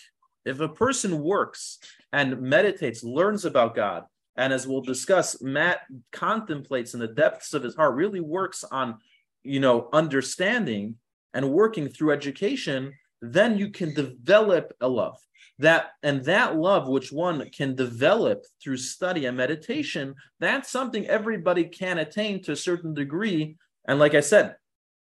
If 0.45 0.60
a 0.60 0.69
person 0.69 1.21
works 1.21 1.78
and 2.12 2.41
meditates, 2.41 3.04
learns 3.04 3.45
about 3.45 3.75
God, 3.75 4.06
and 4.36 4.52
as 4.52 4.65
we'll 4.65 4.82
discuss, 4.82 5.41
Matt 5.41 5.82
contemplates 6.12 6.93
in 6.93 6.99
the 6.99 7.08
depths 7.08 7.54
of 7.54 7.62
his 7.62 7.75
heart, 7.75 7.95
really 7.95 8.21
works 8.21 8.63
on, 8.63 8.97
you 9.43 9.60
know, 9.60 9.89
understanding 9.93 10.95
and 11.34 11.52
working 11.52 11.89
through 11.89 12.12
education, 12.12 12.93
then 13.21 13.58
you 13.58 13.69
can 13.69 13.93
develop 13.93 14.73
a 14.82 14.88
love. 14.88 15.17
That 15.60 15.91
and 16.03 16.23
that 16.23 16.55
love 16.55 16.88
which 16.88 17.12
one 17.12 17.49
can 17.49 17.75
develop 17.75 18.45
through 18.63 18.77
study 18.77 19.25
and 19.25 19.36
meditation 19.36 20.15
that's 20.39 20.71
something 20.71 21.05
everybody 21.05 21.65
can 21.65 21.97
attain 21.97 22.41
to 22.43 22.53
a 22.53 22.55
certain 22.55 22.93
degree. 22.93 23.58
And 23.86 23.99
like 23.99 24.15
i 24.15 24.21
said 24.21 24.55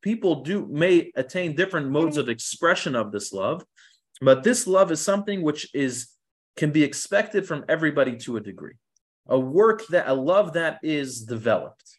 people 0.01 0.43
do 0.43 0.67
may 0.67 1.11
attain 1.15 1.55
different 1.55 1.89
modes 1.89 2.17
of 2.17 2.27
expression 2.27 2.95
of 2.95 3.11
this 3.11 3.31
love 3.31 3.63
but 4.19 4.43
this 4.43 4.67
love 4.67 4.91
is 4.91 4.99
something 4.99 5.41
which 5.41 5.69
is 5.73 6.09
can 6.57 6.71
be 6.71 6.83
expected 6.83 7.47
from 7.47 7.63
everybody 7.69 8.17
to 8.17 8.35
a 8.35 8.41
degree 8.41 8.75
a 9.27 9.39
work 9.39 9.85
that 9.87 10.07
a 10.07 10.13
love 10.13 10.53
that 10.53 10.79
is 10.83 11.21
developed. 11.21 11.97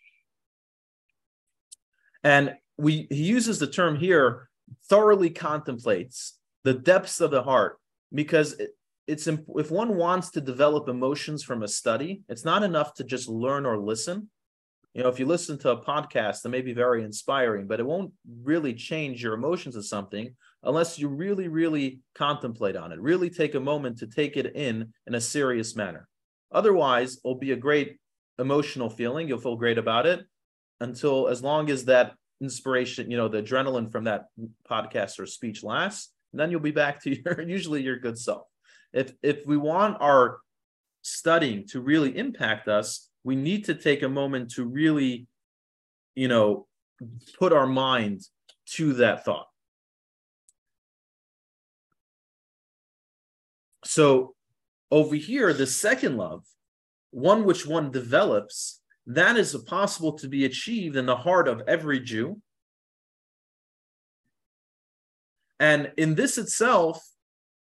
And 2.22 2.54
we 2.78 3.06
he 3.10 3.24
uses 3.24 3.58
the 3.58 3.66
term 3.66 3.96
here 3.96 4.48
thoroughly 4.88 5.30
contemplates 5.30 6.38
the 6.64 6.74
depths 6.74 7.20
of 7.20 7.30
the 7.30 7.42
heart 7.42 7.78
because 8.12 8.54
it, 8.54 8.70
it's 9.06 9.26
if 9.26 9.70
one 9.70 9.96
wants 9.96 10.30
to 10.30 10.40
develop 10.40 10.88
emotions 10.88 11.42
from 11.42 11.62
a 11.62 11.68
study, 11.68 12.22
it's 12.28 12.44
not 12.44 12.62
enough 12.62 12.94
to 12.94 13.04
just 13.04 13.28
learn 13.28 13.66
or 13.66 13.78
listen. 13.78 14.30
You 14.94 15.02
know, 15.02 15.08
if 15.08 15.18
you 15.18 15.26
listen 15.26 15.58
to 15.60 15.70
a 15.70 15.82
podcast, 15.82 16.44
it 16.44 16.50
may 16.50 16.60
be 16.60 16.74
very 16.74 17.02
inspiring, 17.02 17.66
but 17.66 17.80
it 17.80 17.86
won't 17.86 18.12
really 18.42 18.74
change 18.74 19.22
your 19.22 19.34
emotions 19.34 19.74
of 19.74 19.86
something 19.86 20.34
unless 20.62 20.98
you 20.98 21.08
really, 21.08 21.48
really 21.48 22.00
contemplate 22.14 22.76
on 22.76 22.92
it, 22.92 23.00
really 23.00 23.30
take 23.30 23.54
a 23.54 23.60
moment 23.60 23.98
to 23.98 24.06
take 24.06 24.36
it 24.36 24.54
in 24.54 24.92
in 25.06 25.14
a 25.14 25.20
serious 25.20 25.74
manner. 25.74 26.08
Otherwise, 26.52 27.18
it'll 27.24 27.38
be 27.38 27.52
a 27.52 27.56
great 27.56 27.98
emotional 28.38 28.90
feeling. 28.90 29.26
You'll 29.26 29.38
feel 29.38 29.56
great 29.56 29.78
about 29.78 30.06
it 30.06 30.24
until 30.80 31.28
as 31.28 31.42
long 31.42 31.70
as 31.70 31.86
that 31.86 32.14
inspiration, 32.42 33.10
you 33.10 33.16
know, 33.16 33.28
the 33.28 33.42
adrenaline 33.42 33.90
from 33.90 34.04
that 34.04 34.26
podcast 34.68 35.18
or 35.18 35.26
speech 35.26 35.62
lasts, 35.62 36.12
and 36.32 36.40
then 36.40 36.50
you'll 36.50 36.60
be 36.60 36.72
back 36.72 37.02
to 37.02 37.22
your 37.24 37.40
usually 37.40 37.82
your 37.82 37.98
good 37.98 38.18
self. 38.18 38.46
if 38.92 39.12
if 39.22 39.46
we 39.46 39.56
want 39.56 39.96
our 40.00 40.40
studying 41.02 41.66
to 41.68 41.80
really 41.80 42.16
impact 42.16 42.68
us, 42.68 43.08
we 43.24 43.36
need 43.36 43.64
to 43.64 43.74
take 43.74 44.02
a 44.02 44.08
moment 44.08 44.50
to 44.52 44.64
really, 44.64 45.26
you 46.14 46.28
know, 46.28 46.66
put 47.38 47.52
our 47.52 47.66
mind 47.66 48.20
to 48.66 48.92
that 48.94 49.24
thought. 49.24 49.46
So 53.84 54.34
over 54.90 55.16
here, 55.16 55.52
the 55.52 55.66
second 55.66 56.16
love, 56.16 56.44
one 57.10 57.44
which 57.44 57.66
one 57.66 57.90
develops, 57.90 58.80
that 59.06 59.36
is 59.36 59.54
possible 59.66 60.12
to 60.14 60.28
be 60.28 60.44
achieved 60.44 60.96
in 60.96 61.06
the 61.06 61.16
heart 61.16 61.48
of 61.48 61.62
every 61.66 62.00
Jew. 62.00 62.40
And 65.58 65.92
in 65.96 66.14
this 66.14 66.38
itself, 66.38 67.02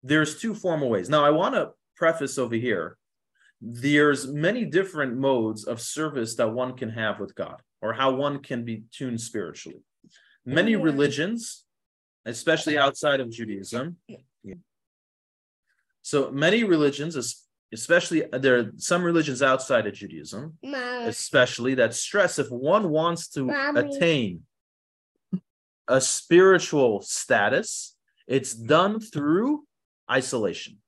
there's 0.03 0.41
two 0.41 0.55
formal 0.55 0.91
ways. 0.91 1.09
Now, 1.09 1.25
I 1.25 1.31
want 1.31 1.55
to 1.55 1.71
preface 1.97 2.39
over 2.39 2.55
here 2.55 2.99
there's 3.67 4.27
many 4.27 4.67
different 4.67 5.17
modes 5.17 5.65
of 5.65 5.81
service 5.81 6.35
that 6.37 6.53
one 6.53 6.77
can 6.77 6.91
have 6.91 7.19
with 7.19 7.35
God 7.35 7.63
or 7.81 7.95
how 7.95 8.13
one 8.13 8.41
can 8.41 8.65
be 8.65 8.85
tuned 8.93 9.21
spiritually. 9.21 9.81
Many 10.45 10.77
religions, 10.77 11.65
especially 12.27 12.77
outside 12.77 13.21
of 13.21 13.31
Judaism, 13.31 13.97
so 16.03 16.31
many 16.31 16.65
religions, 16.65 17.17
especially 17.75 18.33
uh, 18.33 18.39
there 18.39 18.59
are 18.59 18.73
some 18.77 19.03
religions 19.03 19.43
outside 19.43 19.87
of 19.87 19.95
Judaism, 19.95 20.57
especially 21.09 21.75
that 21.75 21.95
stress 21.95 22.39
if 22.39 22.49
one 22.51 22.89
wants 22.89 23.29
to 23.31 23.45
Mommy. 23.45 23.81
attain 23.81 24.43
a 25.87 26.01
spiritual 26.01 27.03
status, 27.03 27.97
it's 28.27 28.55
done 28.55 29.01
through 29.01 29.65
isolation 30.11 30.79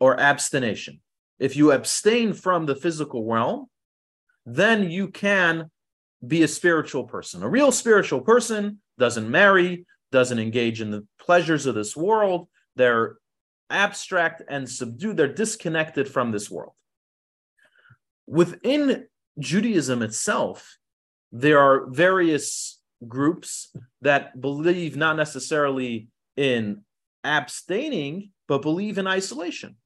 or 0.00 0.18
abstination. 0.18 1.00
If 1.38 1.56
you 1.56 1.70
abstain 1.70 2.32
from 2.32 2.66
the 2.66 2.74
physical 2.74 3.24
realm, 3.24 3.66
then 4.44 4.90
you 4.90 5.08
can 5.08 5.70
be 6.26 6.42
a 6.42 6.48
spiritual 6.48 7.04
person. 7.04 7.42
A 7.42 7.48
real 7.48 7.70
spiritual 7.70 8.20
person 8.20 8.80
doesn't 8.98 9.30
marry, 9.30 9.86
doesn't 10.10 10.38
engage 10.38 10.80
in 10.80 10.90
the 10.90 11.06
pleasures 11.20 11.66
of 11.66 11.74
this 11.74 11.96
world. 11.96 12.48
They're 12.76 13.16
abstract 13.70 14.42
and 14.48 14.68
subdued, 14.68 15.16
they're 15.16 15.32
disconnected 15.32 16.08
from 16.08 16.30
this 16.30 16.50
world. 16.50 16.74
Within 18.26 19.06
Judaism 19.38 20.02
itself, 20.02 20.78
there 21.32 21.58
are 21.58 21.86
various 21.90 22.80
groups 23.08 23.74
that 24.02 24.40
believe 24.40 24.96
not 24.96 25.16
necessarily 25.16 26.08
in 26.36 26.82
abstaining, 27.24 28.30
but 28.48 28.62
believe 28.62 28.98
in 28.98 29.06
isolation. 29.06 29.76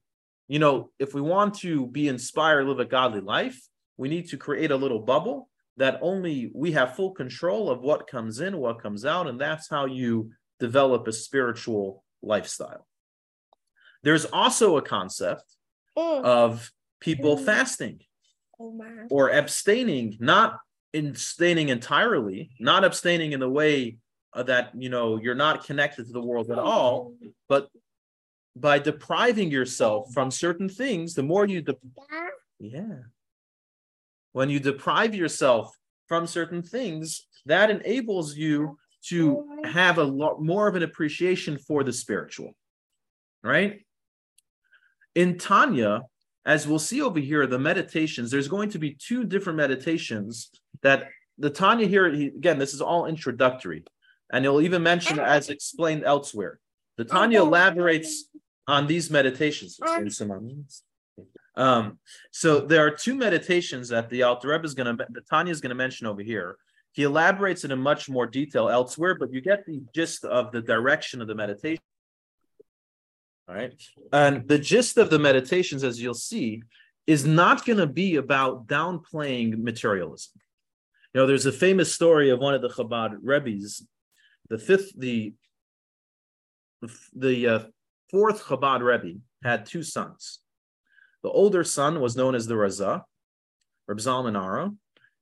You 0.47 0.59
know, 0.59 0.91
if 0.99 1.13
we 1.13 1.21
want 1.21 1.55
to 1.55 1.87
be 1.87 2.07
inspired, 2.07 2.67
live 2.67 2.79
a 2.79 2.85
godly 2.85 3.21
life, 3.21 3.59
we 3.97 4.07
need 4.09 4.29
to 4.29 4.37
create 4.37 4.71
a 4.71 4.75
little 4.75 4.99
bubble 4.99 5.49
that 5.77 5.99
only 6.01 6.51
we 6.53 6.71
have 6.71 6.95
full 6.95 7.11
control 7.11 7.69
of 7.69 7.81
what 7.81 8.07
comes 8.07 8.39
in, 8.39 8.57
what 8.57 8.81
comes 8.81 9.05
out, 9.05 9.27
and 9.27 9.39
that's 9.39 9.69
how 9.69 9.85
you 9.85 10.31
develop 10.59 11.07
a 11.07 11.13
spiritual 11.13 12.03
lifestyle. 12.21 12.87
There's 14.07 14.23
also 14.23 14.77
a 14.77 14.81
concept 14.81 15.43
mm. 15.97 16.23
of 16.23 16.71
people 17.01 17.35
mm. 17.35 17.43
fasting 17.43 17.99
oh, 18.57 18.81
or 19.09 19.31
abstaining, 19.31 20.15
not 20.21 20.59
abstaining 20.93 21.67
entirely, 21.67 22.51
not 22.57 22.85
abstaining 22.85 23.33
in 23.33 23.41
the 23.41 23.49
way 23.49 23.97
that 24.33 24.71
you 24.77 24.87
know 24.87 25.19
you're 25.19 25.35
not 25.35 25.65
connected 25.65 26.07
to 26.07 26.13
the 26.13 26.21
world 26.21 26.49
at 26.51 26.57
all, 26.57 27.15
but 27.49 27.67
by 28.55 28.79
depriving 28.79 29.51
yourself 29.51 30.07
from 30.13 30.31
certain 30.31 30.69
things, 30.69 31.13
the 31.13 31.23
more 31.23 31.45
you 31.45 31.61
de- 31.61 31.75
yeah. 32.61 32.99
When 34.31 34.49
you 34.49 34.61
deprive 34.61 35.15
yourself 35.15 35.75
from 36.07 36.27
certain 36.27 36.63
things, 36.63 37.27
that 37.45 37.69
enables 37.69 38.37
you 38.37 38.77
to 39.09 39.45
have 39.65 39.97
a 39.97 40.03
lot 40.05 40.41
more 40.41 40.69
of 40.69 40.77
an 40.77 40.83
appreciation 40.83 41.57
for 41.57 41.83
the 41.83 41.91
spiritual. 41.91 42.55
Right? 43.43 43.81
In 45.17 45.39
Tanya, 45.39 46.03
as 46.45 46.67
we'll 46.67 46.77
see 46.77 47.01
over 47.01 47.19
here, 47.19 47.47
the 47.47 47.57
meditations, 47.57 48.29
there's 48.29 48.47
going 48.47 48.69
to 48.69 48.77
be 48.77 48.91
two 48.91 49.23
different 49.23 49.57
meditations 49.57 50.51
that 50.83 51.07
the 51.39 51.49
Tanya 51.49 51.87
here, 51.87 52.05
again, 52.05 52.59
this 52.59 52.75
is 52.75 52.81
all 52.81 53.07
introductory. 53.07 53.83
And 54.31 54.45
he'll 54.45 54.61
even 54.61 54.83
mention 54.83 55.17
as 55.17 55.49
explained 55.49 56.03
elsewhere. 56.03 56.59
The 56.97 57.03
Tanya 57.03 57.41
elaborates 57.41 58.25
on 58.67 58.85
these 58.85 59.09
meditations. 59.09 59.79
Um, 61.55 61.97
so 62.29 62.59
there 62.59 62.85
are 62.85 62.91
two 62.91 63.15
meditations 63.15 63.89
that 63.89 64.11
the 64.11 64.21
Alter 64.21 64.49
Rebbe 64.49 64.65
is 64.65 64.75
going 64.75 64.95
to, 64.95 65.07
the 65.09 65.21
Tanya 65.21 65.51
is 65.51 65.61
going 65.61 65.71
to 65.71 65.75
mention 65.75 66.05
over 66.05 66.21
here. 66.21 66.57
He 66.91 67.01
elaborates 67.01 67.63
it 67.63 67.71
in 67.71 67.79
much 67.79 68.07
more 68.07 68.27
detail 68.27 68.69
elsewhere, 68.69 69.15
but 69.15 69.33
you 69.33 69.41
get 69.41 69.65
the 69.65 69.81
gist 69.95 70.25
of 70.25 70.51
the 70.51 70.61
direction 70.61 71.23
of 71.23 71.27
the 71.27 71.33
meditation. 71.33 71.81
All 73.47 73.55
right. 73.55 73.73
And 74.11 74.47
the 74.47 74.59
gist 74.59 74.97
of 74.97 75.09
the 75.09 75.19
meditations, 75.19 75.83
as 75.83 76.01
you'll 76.01 76.13
see, 76.13 76.63
is 77.05 77.25
not 77.25 77.65
going 77.65 77.79
to 77.79 77.87
be 77.87 78.17
about 78.17 78.67
downplaying 78.67 79.57
materialism. 79.59 80.33
You 81.13 81.21
know, 81.21 81.27
there's 81.27 81.45
a 81.45 81.53
famous 81.53 81.93
story 81.93 82.29
of 82.29 82.39
one 82.39 82.53
of 82.53 82.61
the 82.61 82.69
Chabad 82.69 83.17
Rebbe's, 83.21 83.87
the 84.49 84.57
fifth, 84.57 84.91
the 84.97 85.33
the 87.15 87.47
uh, 87.47 87.59
fourth 88.11 88.43
Chabad 88.43 88.81
Rebbe 88.81 89.19
had 89.43 89.65
two 89.65 89.81
sons. 89.81 90.39
The 91.23 91.29
older 91.29 91.63
son 91.63 92.01
was 92.01 92.15
known 92.15 92.35
as 92.35 92.45
the 92.45 92.53
Raza, 92.53 93.03
Reb 93.87 93.97
Zalman 93.97 94.39
Aron, 94.39 94.77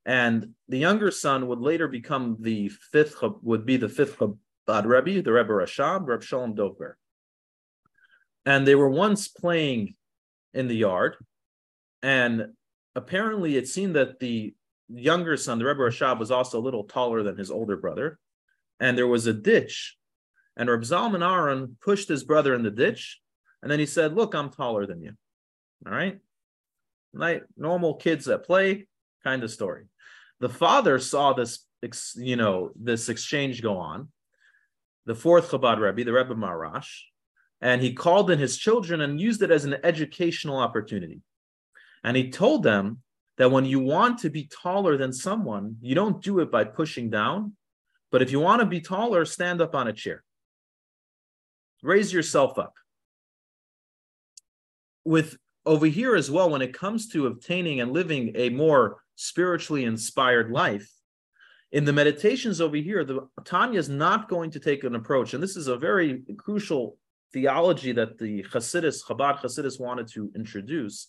and 0.06 0.54
the 0.68 0.80
younger 0.80 1.12
son 1.12 1.48
would 1.48 1.60
later 1.60 1.88
become 1.88 2.38
the 2.42 2.70
fifth, 2.92 3.16
would 3.42 3.66
be 3.66 3.78
the 3.78 3.88
fifth 3.88 4.18
Chabad 4.18 4.86
Rebbe, 4.86 5.22
the 5.22 5.32
Rebbe 5.32 5.54
Rashab, 5.54 6.08
Reb 6.08 6.24
Shalom 6.24 6.56
Dovber 6.56 6.96
and 8.46 8.68
they 8.68 8.76
were 8.76 8.90
once 8.90 9.28
playing 9.28 9.96
in 10.54 10.68
the 10.68 10.76
yard, 10.76 11.18
and 12.02 12.54
apparently 12.96 13.58
it 13.58 13.68
seemed 13.68 13.96
that 13.96 14.20
the 14.20 14.54
younger 14.88 15.36
son, 15.36 15.60
the 15.60 15.66
Rebbe 15.66 15.80
Rashab, 15.80 16.20
was 16.20 16.32
also 16.32 16.60
a 16.60 16.62
little 16.62 16.84
taller 16.84 17.24
than 17.24 17.38
his 17.38 17.52
older 17.52 17.76
brother, 17.78 18.20
and 18.80 18.98
there 18.98 19.08
was 19.08 19.26
a 19.26 19.34
ditch, 19.34 19.98
and 20.56 20.70
Reb 20.70 20.82
Zalman 20.82 21.28
Aron 21.28 21.78
pushed 21.82 22.08
his 22.08 22.24
brother 22.24 22.54
in 22.54 22.64
the 22.64 22.72
ditch, 22.72 23.20
and 23.62 23.72
then 23.72 23.80
he 23.80 23.86
said, 23.86 24.14
"Look, 24.14 24.36
I'm 24.36 24.50
taller 24.50 24.86
than 24.86 25.02
you." 25.02 25.14
All 25.86 25.92
right, 25.92 26.20
like 27.14 27.44
normal 27.58 27.96
kids 27.96 28.26
that 28.26 28.46
play, 28.46 28.88
kind 29.24 29.44
of 29.44 29.52
story. 29.52 29.86
The 30.40 30.50
father 30.50 31.00
saw 31.00 31.34
this, 31.34 31.66
you 32.16 32.36
know, 32.36 32.72
this 32.76 33.10
exchange 33.10 33.62
go 33.62 33.78
on. 33.78 34.10
The 35.06 35.16
fourth 35.16 35.50
Chabad 35.50 35.80
Rebbe, 35.80 36.04
the 36.04 36.14
Rebbe 36.14 36.36
Maharash, 36.36 37.04
and 37.62 37.82
he 37.82 37.94
called 37.94 38.30
in 38.32 38.40
his 38.40 38.58
children 38.58 39.02
and 39.02 39.20
used 39.20 39.42
it 39.42 39.52
as 39.52 39.66
an 39.66 39.78
educational 39.84 40.58
opportunity. 40.58 41.22
And 42.04 42.16
he 42.16 42.30
told 42.30 42.64
them 42.64 43.00
that 43.38 43.52
when 43.52 43.66
you 43.66 43.80
want 43.80 44.20
to 44.20 44.30
be 44.30 44.48
taller 44.48 44.98
than 44.98 45.12
someone, 45.12 45.78
you 45.82 45.96
don't 45.96 46.22
do 46.22 46.40
it 46.40 46.52
by 46.52 46.64
pushing 46.64 47.10
down, 47.10 47.54
but 48.12 48.22
if 48.22 48.32
you 48.32 48.40
want 48.40 48.62
to 48.62 48.66
be 48.66 48.82
taller, 48.82 49.26
stand 49.26 49.62
up 49.62 49.76
on 49.76 49.88
a 49.88 49.94
chair. 49.94 50.24
Raise 51.82 52.14
yourself 52.14 52.58
up. 52.58 52.74
With 55.04 55.38
over 55.66 55.86
here 55.86 56.16
as 56.16 56.30
well, 56.30 56.50
when 56.50 56.62
it 56.62 56.74
comes 56.74 57.10
to 57.10 57.28
obtaining 57.28 57.82
and 57.82 57.92
living 57.92 58.32
a 58.36 58.50
more 58.50 58.98
spiritually 59.16 59.84
inspired 59.84 60.52
life, 60.52 60.90
in 61.72 61.84
the 61.84 61.94
meditations 61.94 62.62
over 62.62 62.78
here, 62.78 63.04
the 63.04 63.28
Tanya 63.44 63.80
is 63.80 63.90
not 63.90 64.30
going 64.30 64.52
to 64.52 64.60
take 64.60 64.84
an 64.84 64.96
approach, 64.96 65.34
and 65.34 65.44
this 65.44 65.58
is 65.58 65.68
a 65.68 65.78
very 65.78 66.24
crucial 66.38 66.98
theology 67.36 67.92
that 67.92 68.18
the 68.18 68.44
Hasidus, 68.44 69.04
Chabad 69.06 69.40
Hasidus 69.42 69.78
wanted 69.78 70.08
to 70.14 70.32
introduce 70.36 71.08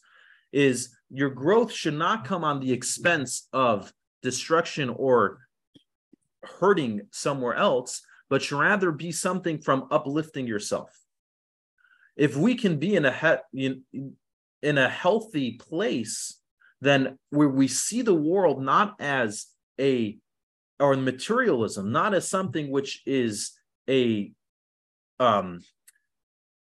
is 0.53 0.97
your 1.09 1.31
growth 1.31 1.71
should 1.71 1.95
not 1.95 2.25
come 2.25 2.43
on 2.43 2.59
the 2.59 2.73
expense 2.73 3.47
of 3.53 3.93
destruction 4.23 4.89
or 4.89 5.39
hurting 6.59 7.03
somewhere 7.13 7.55
else, 7.55 8.03
but 8.29 8.43
should 8.43 8.59
rather 8.59 8.91
be 8.91 9.13
something 9.13 9.59
from 9.59 9.87
uplifting 9.93 10.49
yourself. 10.49 10.91
If 12.17 12.37
we 12.37 12.57
can 12.57 12.79
be 12.79 12.97
in 12.97 13.05
a 13.05 13.41
he- 13.53 13.83
in 14.63 14.79
a 14.79 14.89
healthy 14.89 15.53
place, 15.53 16.41
then 16.81 17.19
where 17.31 17.49
we 17.49 17.69
see 17.69 18.03
the 18.03 18.21
world 18.31 18.61
not 18.61 18.97
as 18.99 19.47
a 19.79 20.19
or 20.81 20.97
materialism, 20.97 21.93
not 21.93 22.15
as 22.15 22.29
something 22.29 22.69
which 22.71 23.03
is 23.07 23.53
a 23.89 24.33
um 25.21 25.61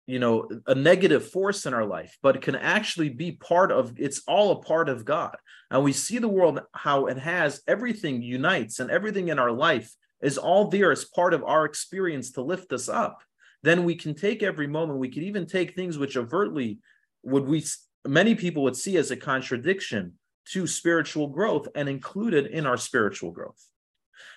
you 0.05 0.19
know 0.19 0.47
a 0.67 0.75
negative 0.75 1.29
force 1.29 1.65
in 1.65 1.73
our 1.73 1.85
life 1.85 2.17
but 2.21 2.41
can 2.41 2.55
actually 2.55 3.09
be 3.09 3.31
part 3.31 3.71
of 3.71 3.93
it's 3.97 4.21
all 4.27 4.51
a 4.51 4.61
part 4.61 4.89
of 4.89 5.05
god 5.05 5.35
and 5.71 5.83
we 5.83 5.93
see 5.93 6.17
the 6.17 6.27
world 6.27 6.59
how 6.73 7.05
it 7.05 7.17
has 7.17 7.61
everything 7.67 8.21
unites 8.21 8.79
and 8.79 8.91
everything 8.91 9.29
in 9.29 9.39
our 9.39 9.51
life 9.51 9.93
is 10.21 10.37
all 10.37 10.67
there 10.67 10.91
as 10.91 11.05
part 11.05 11.33
of 11.33 11.43
our 11.43 11.63
experience 11.65 12.31
to 12.31 12.41
lift 12.41 12.73
us 12.73 12.89
up 12.89 13.21
then 13.63 13.85
we 13.85 13.95
can 13.95 14.13
take 14.13 14.43
every 14.43 14.67
moment. 14.67 14.99
We 14.99 15.09
could 15.09 15.23
even 15.23 15.47
take 15.47 15.73
things 15.73 15.97
which 15.97 16.17
overtly 16.17 16.79
would 17.23 17.45
we 17.45 17.65
many 18.05 18.35
people 18.35 18.63
would 18.63 18.75
see 18.75 18.97
as 18.97 19.09
a 19.09 19.17
contradiction 19.17 20.13
to 20.49 20.67
spiritual 20.67 21.27
growth 21.27 21.69
and 21.73 21.87
include 21.87 22.33
it 22.33 22.51
in 22.51 22.65
our 22.65 22.75
spiritual 22.75 23.31
growth. 23.31 23.65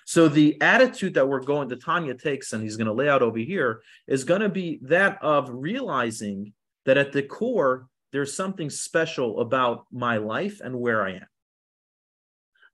So 0.05 0.27
the 0.27 0.59
attitude 0.61 1.15
that 1.15 1.27
we're 1.27 1.41
going, 1.41 1.67
that 1.69 1.83
Tanya 1.83 2.13
takes, 2.13 2.53
and 2.53 2.63
he's 2.63 2.77
going 2.77 2.87
to 2.87 2.93
lay 2.93 3.09
out 3.09 3.21
over 3.21 3.39
here, 3.39 3.81
is 4.07 4.23
going 4.23 4.41
to 4.41 4.49
be 4.49 4.79
that 4.83 5.21
of 5.21 5.49
realizing 5.49 6.53
that 6.85 6.97
at 6.97 7.11
the 7.11 7.23
core, 7.23 7.87
there's 8.11 8.35
something 8.35 8.69
special 8.69 9.41
about 9.41 9.85
my 9.91 10.17
life 10.17 10.61
and 10.63 10.79
where 10.79 11.03
I 11.03 11.15
am. 11.15 11.27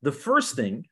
The 0.01 0.11
first 0.11 0.55
thing, 0.55 0.85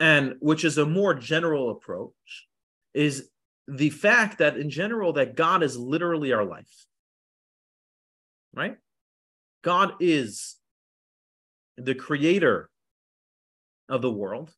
and 0.00 0.34
which 0.40 0.64
is 0.64 0.78
a 0.78 0.86
more 0.86 1.14
general 1.14 1.70
approach, 1.70 2.48
is 2.92 3.28
the 3.68 3.90
fact 3.90 4.38
that 4.38 4.56
in 4.56 4.68
general 4.70 5.12
that 5.12 5.36
God 5.36 5.62
is 5.62 5.76
literally 5.76 6.32
our 6.32 6.44
life. 6.44 6.86
Right? 8.54 8.76
God 9.62 9.94
is 10.00 10.56
the 11.76 11.94
creator 11.94 12.68
of 13.88 14.02
the 14.02 14.10
world. 14.10 14.52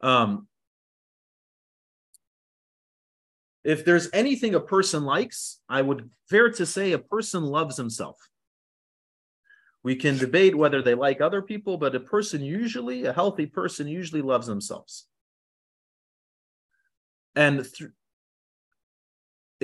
Um, 0.00 0.48
if 3.64 3.84
there's 3.84 4.10
anything 4.12 4.54
a 4.54 4.60
person 4.60 5.04
likes, 5.04 5.60
I 5.68 5.80
would 5.80 6.10
fair 6.28 6.50
to 6.50 6.66
say 6.66 6.92
a 6.92 6.98
person 6.98 7.42
loves 7.42 7.76
himself. 7.76 8.18
We 9.82 9.96
can 9.96 10.16
debate 10.16 10.54
whether 10.54 10.82
they 10.82 10.94
like 10.94 11.20
other 11.20 11.42
people, 11.42 11.76
but 11.76 11.94
a 11.94 12.00
person 12.00 12.42
usually, 12.42 13.04
a 13.04 13.12
healthy 13.12 13.46
person 13.46 13.86
usually 13.86 14.22
loves 14.22 14.46
themselves. 14.46 15.06
And 17.36 17.64
th- 17.64 17.90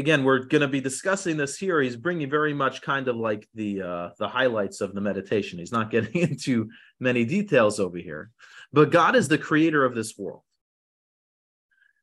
again, 0.01 0.25
we're 0.25 0.41
going 0.41 0.63
to 0.63 0.69
be 0.69 0.81
discussing 0.81 1.37
this 1.37 1.57
here. 1.57 1.81
He's 1.81 1.97
bringing 1.97 2.29
very 2.29 2.53
much 2.55 2.83
kind 2.83 3.07
of 3.07 3.17
like 3.17 3.47
the 3.55 3.83
uh, 3.83 4.09
the 4.19 4.29
highlights 4.29 4.81
of 4.81 4.95
the 4.95 5.01
meditation. 5.01 5.59
He's 5.59 5.73
not 5.73 5.91
getting 5.95 6.21
into 6.21 6.69
many 6.99 7.25
details 7.25 7.79
over 7.79 7.99
here, 7.99 8.31
but 8.73 8.91
God 8.91 9.15
is 9.15 9.29
the 9.29 9.39
creator 9.39 9.85
of 9.85 9.95
this 9.95 10.19
world. 10.19 10.43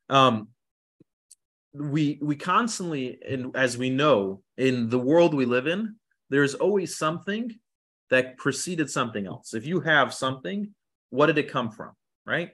Um, 0.08 0.48
we 1.74 2.18
we 2.22 2.36
constantly, 2.36 3.18
and 3.28 3.54
as 3.54 3.76
we 3.76 3.90
know, 3.90 4.42
in 4.56 4.88
the 4.88 4.98
world 4.98 5.34
we 5.34 5.44
live 5.44 5.66
in, 5.66 5.96
there's 6.30 6.54
always 6.54 6.96
something 6.96 7.54
that 8.10 8.38
preceded 8.38 8.90
something 8.90 9.26
else. 9.26 9.52
If 9.52 9.66
you 9.66 9.80
have 9.80 10.14
something, 10.14 10.74
what 11.10 11.26
did 11.26 11.36
it 11.36 11.50
come 11.50 11.70
from? 11.70 11.92
Right. 12.24 12.52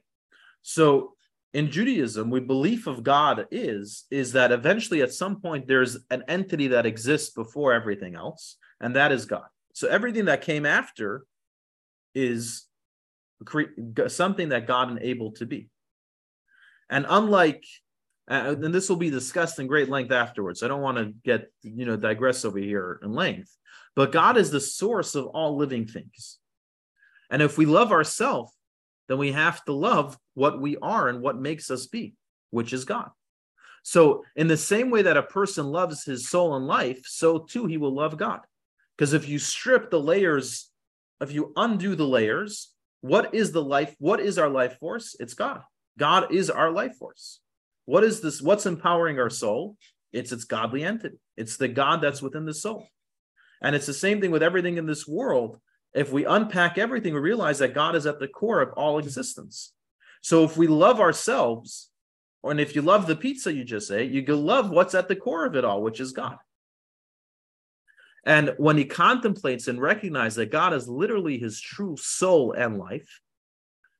So 0.62 1.14
in 1.54 1.70
Judaism, 1.70 2.30
we 2.30 2.40
belief 2.40 2.88
of 2.88 3.04
God 3.04 3.46
is 3.52 4.04
is 4.10 4.32
that 4.32 4.50
eventually 4.50 5.02
at 5.02 5.12
some 5.12 5.40
point 5.40 5.68
there's 5.68 5.96
an 6.10 6.24
entity 6.26 6.68
that 6.68 6.84
exists 6.84 7.30
before 7.30 7.72
everything 7.72 8.16
else, 8.16 8.56
and 8.80 8.96
that 8.96 9.12
is 9.12 9.24
God. 9.24 9.46
So 9.72 9.88
everything 9.88 10.24
that 10.26 10.42
came 10.42 10.66
after 10.66 11.24
is 12.14 12.66
something 14.08 14.48
that 14.48 14.66
God 14.66 14.90
enabled 14.90 15.36
to 15.36 15.46
be. 15.46 15.68
And 16.90 17.06
unlike 17.08 17.64
uh, 18.28 18.56
and 18.60 18.74
this 18.74 18.88
will 18.88 18.96
be 18.96 19.10
discussed 19.10 19.58
in 19.58 19.66
great 19.66 19.90
length 19.90 20.10
afterwards. 20.10 20.62
I 20.62 20.68
don't 20.68 20.80
want 20.80 20.98
to 20.98 21.12
get 21.24 21.52
you 21.62 21.86
know 21.86 21.96
digress 21.96 22.44
over 22.44 22.58
here 22.58 22.98
in 23.04 23.12
length, 23.12 23.56
but 23.94 24.12
God 24.12 24.36
is 24.36 24.50
the 24.50 24.60
source 24.60 25.14
of 25.14 25.26
all 25.26 25.56
living 25.56 25.86
things. 25.86 26.38
And 27.30 27.42
if 27.42 27.58
we 27.58 27.66
love 27.66 27.92
ourselves, 27.92 28.53
then 29.08 29.18
we 29.18 29.32
have 29.32 29.64
to 29.64 29.72
love 29.72 30.18
what 30.34 30.60
we 30.60 30.76
are 30.78 31.08
and 31.08 31.20
what 31.20 31.38
makes 31.38 31.70
us 31.70 31.86
be, 31.86 32.14
which 32.50 32.72
is 32.72 32.84
God. 32.84 33.10
So, 33.82 34.24
in 34.34 34.48
the 34.48 34.56
same 34.56 34.90
way 34.90 35.02
that 35.02 35.18
a 35.18 35.22
person 35.22 35.66
loves 35.66 36.04
his 36.04 36.28
soul 36.28 36.56
and 36.56 36.66
life, 36.66 37.02
so 37.04 37.38
too 37.38 37.66
he 37.66 37.76
will 37.76 37.94
love 37.94 38.16
God. 38.16 38.40
Because 38.96 39.12
if 39.12 39.28
you 39.28 39.38
strip 39.38 39.90
the 39.90 40.00
layers, 40.00 40.70
if 41.20 41.32
you 41.32 41.52
undo 41.56 41.94
the 41.94 42.06
layers, 42.06 42.72
what 43.02 43.34
is 43.34 43.52
the 43.52 43.62
life? 43.62 43.94
What 43.98 44.20
is 44.20 44.38
our 44.38 44.48
life 44.48 44.78
force? 44.78 45.14
It's 45.20 45.34
God. 45.34 45.60
God 45.98 46.32
is 46.32 46.48
our 46.48 46.70
life 46.70 46.96
force. 46.96 47.40
What 47.84 48.04
is 48.04 48.22
this? 48.22 48.40
What's 48.40 48.64
empowering 48.64 49.18
our 49.18 49.28
soul? 49.28 49.76
It's 50.12 50.32
its 50.32 50.44
godly 50.44 50.84
entity. 50.84 51.18
It's 51.36 51.56
the 51.58 51.68
God 51.68 52.00
that's 52.00 52.22
within 52.22 52.46
the 52.46 52.54
soul. 52.54 52.86
And 53.60 53.76
it's 53.76 53.86
the 53.86 53.92
same 53.92 54.20
thing 54.20 54.30
with 54.30 54.42
everything 54.42 54.78
in 54.78 54.86
this 54.86 55.06
world. 55.06 55.58
If 55.94 56.10
we 56.12 56.24
unpack 56.24 56.76
everything, 56.76 57.14
we 57.14 57.20
realize 57.20 57.58
that 57.60 57.74
God 57.74 57.94
is 57.94 58.06
at 58.06 58.18
the 58.18 58.28
core 58.28 58.60
of 58.60 58.72
all 58.72 58.98
existence. 58.98 59.72
So 60.22 60.44
if 60.44 60.56
we 60.56 60.66
love 60.66 61.00
ourselves, 61.00 61.90
and 62.42 62.60
if 62.60 62.74
you 62.74 62.82
love 62.82 63.06
the 63.06 63.16
pizza 63.16 63.52
you 63.52 63.64
just 63.64 63.90
ate, 63.90 64.10
you 64.10 64.22
can 64.22 64.44
love 64.44 64.70
what's 64.70 64.94
at 64.94 65.08
the 65.08 65.16
core 65.16 65.46
of 65.46 65.54
it 65.54 65.64
all, 65.64 65.82
which 65.82 66.00
is 66.00 66.12
God. 66.12 66.36
And 68.26 68.54
when 68.56 68.76
he 68.76 68.86
contemplates 68.86 69.68
and 69.68 69.80
recognizes 69.80 70.36
that 70.36 70.50
God 70.50 70.72
is 70.72 70.88
literally 70.88 71.38
his 71.38 71.60
true 71.60 71.96
soul 71.96 72.52
and 72.52 72.78
life, 72.78 73.20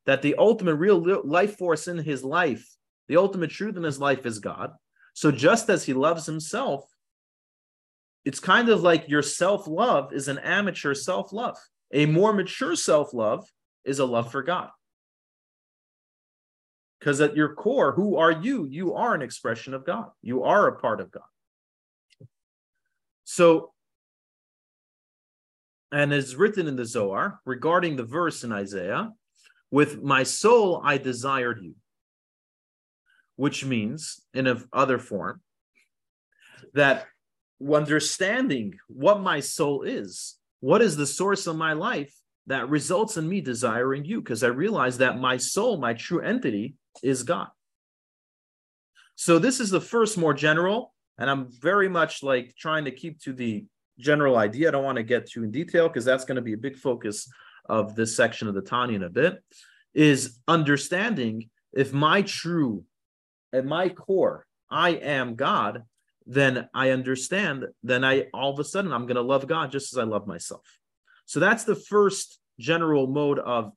that 0.07 0.23
the 0.23 0.35
ultimate 0.37 0.77
real 0.77 1.23
life 1.25 1.57
force 1.59 1.89
in 1.89 1.99
his 1.99 2.25
life, 2.25 2.67
the 3.09 3.17
ultimate 3.17 3.51
truth 3.51 3.77
in 3.77 3.83
his 3.83 4.01
life 4.01 4.27
is 4.27 4.39
God. 4.39 4.73
So 5.15 5.31
just 5.31 5.71
as 5.71 5.85
he 5.85 5.93
loves 5.93 6.27
himself, 6.27 6.85
it's 8.25 8.41
kind 8.41 8.69
of 8.71 8.83
like 8.83 9.09
your 9.09 9.23
self 9.23 9.67
love 9.67 10.13
is 10.13 10.29
an 10.29 10.39
amateur 10.39 10.95
self 10.95 11.33
love. 11.33 11.59
A 11.95 12.07
more 12.07 12.33
mature 12.33 12.75
self 12.75 13.15
love 13.15 13.49
is 13.85 14.01
a 14.01 14.05
love 14.05 14.31
for 14.31 14.43
God. 14.43 14.69
Because 16.99 17.21
at 17.21 17.37
your 17.37 17.55
core, 17.55 17.93
who 17.93 18.17
are 18.17 18.33
you? 18.33 18.67
You 18.67 18.95
are 18.95 19.15
an 19.15 19.23
expression 19.23 19.75
of 19.75 19.87
God, 19.87 20.11
you 20.21 20.43
are 20.43 20.67
a 20.67 20.79
part 20.79 21.01
of 21.01 21.11
God. 21.11 21.23
So, 23.23 23.73
and 25.93 26.13
it's 26.13 26.35
written 26.35 26.67
in 26.67 26.77
the 26.77 26.85
Zohar 26.85 27.41
regarding 27.47 27.97
the 27.97 28.05
verse 28.05 28.43
in 28.43 28.53
Isaiah 28.53 29.13
with 29.71 30.03
my 30.03 30.25
soul 30.25 30.83
I 30.85 30.99
desired 30.99 31.61
you, 31.63 31.75
which 33.37 33.65
means 33.65 34.21
in 34.35 34.47
a 34.47 34.61
other 34.73 34.99
form 34.99 35.41
that 36.75 37.07
understanding 37.73 38.75
what 38.89 39.21
my 39.21 39.41
soul 39.41 39.83
is, 39.83 40.37
what 40.65 40.81
is 40.81 40.97
the 40.97 41.07
source 41.07 41.47
of 41.47 41.57
my 41.57 41.75
life 41.75 42.15
that 42.47 42.71
results 42.71 43.19
in 43.19 43.29
me 43.29 43.43
desiring 43.43 44.03
you, 44.03 44.23
because 44.23 44.43
I 44.43 44.47
realize 44.47 44.97
that 44.97 45.19
my 45.19 45.37
soul, 45.37 45.77
my 45.77 45.93
true 45.93 46.21
entity, 46.21 46.75
is 47.03 47.23
God. 47.23 47.49
So 49.15 49.39
this 49.39 49.61
is 49.61 49.69
the 49.69 49.83
first 49.83 50.17
more 50.17 50.33
general, 50.33 50.95
and 51.19 51.29
I'm 51.29 51.49
very 51.61 51.91
much 51.91 52.23
like 52.23 52.55
trying 52.59 52.87
to 52.87 52.91
keep 52.91 53.21
to 53.25 53.35
the 53.35 53.67
general 53.99 54.39
idea. 54.39 54.69
I 54.69 54.71
don't 54.71 54.85
want 54.85 54.97
to 54.97 55.03
get 55.03 55.31
too 55.31 55.45
in 55.45 55.51
detail 55.51 55.87
because 55.89 56.07
that's 56.07 56.25
going 56.25 56.37
to 56.37 56.49
be 56.51 56.55
a 56.55 56.65
big 56.67 56.79
focus 56.79 57.31
of 57.69 57.95
this 57.95 58.17
section 58.17 58.49
of 58.49 58.55
the 58.55 58.63
Tanya 58.63 58.97
in 58.97 59.03
a 59.03 59.11
bit. 59.11 59.45
Is 59.93 60.39
understanding 60.49 61.51
if 61.75 61.93
my 61.93 62.23
true, 62.23 62.85
at 63.53 63.67
my 63.67 63.91
core, 63.91 64.47
I 64.71 64.93
am 64.93 65.35
God, 65.35 65.83
then 66.27 66.69
I 66.75 66.91
understand, 66.91 67.67
then 67.83 68.05
I 68.05 68.27
all 68.33 68.53
of 68.53 68.59
a 68.59 68.65
sudden 68.65 68.93
I'm 68.93 69.07
going 69.07 69.17
to 69.17 69.23
love 69.23 69.47
God 69.47 69.71
just 69.71 69.93
as 69.93 69.99
I 69.99 70.05
love 70.05 70.27
myself. 70.27 70.79
So 71.27 71.41
that's 71.41 71.65
the 71.65 71.75
first 71.75 72.39
general 72.59 73.07
mode 73.07 73.39
of 73.39 73.73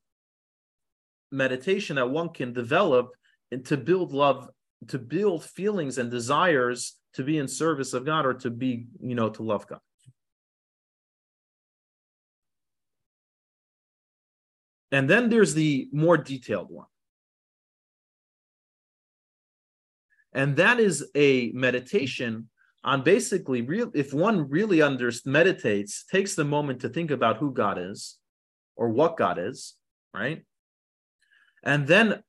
meditation 1.32 1.98
that 1.98 2.10
one 2.10 2.30
can 2.30 2.54
develop 2.54 3.10
and 3.52 3.66
to 3.66 3.78
build 3.78 4.14
love, 4.14 4.50
to 4.88 4.98
build 4.98 5.44
feelings 5.44 5.98
and 5.98 6.10
desires 6.10 6.96
to 7.14 7.24
be 7.24 7.38
in 7.38 7.48
service 7.48 7.94
of 7.94 8.06
God 8.06 8.26
or 8.26 8.34
to 8.36 8.50
be, 8.50 8.88
you 9.02 9.16
know, 9.16 9.30
to 9.30 9.44
love 9.44 9.68
God. 9.68 9.80
And 14.92 15.10
then 15.10 15.30
there's 15.30 15.54
the 15.54 15.90
more 15.92 16.18
detailed 16.18 16.70
one. 16.70 16.86
And 20.38 20.56
that 20.58 20.80
is 20.80 21.04
a 21.16 21.52
meditation 21.54 22.48
on 22.84 23.02
basically 23.02 23.64
real 23.64 23.92
if 23.96 24.14
one 24.14 24.48
really 24.50 24.84
under 24.84 25.12
meditates 25.26 26.06
takes 26.06 26.36
the 26.36 26.46
moment 26.46 26.80
to 26.82 26.90
think 26.90 27.10
about 27.10 27.38
who 27.38 27.52
god 27.52 27.78
is 27.80 28.18
or 28.76 28.90
what 28.90 29.18
god 29.18 29.40
is 29.40 29.74
right? 30.14 30.44
And 31.64 31.86
then 31.86 32.24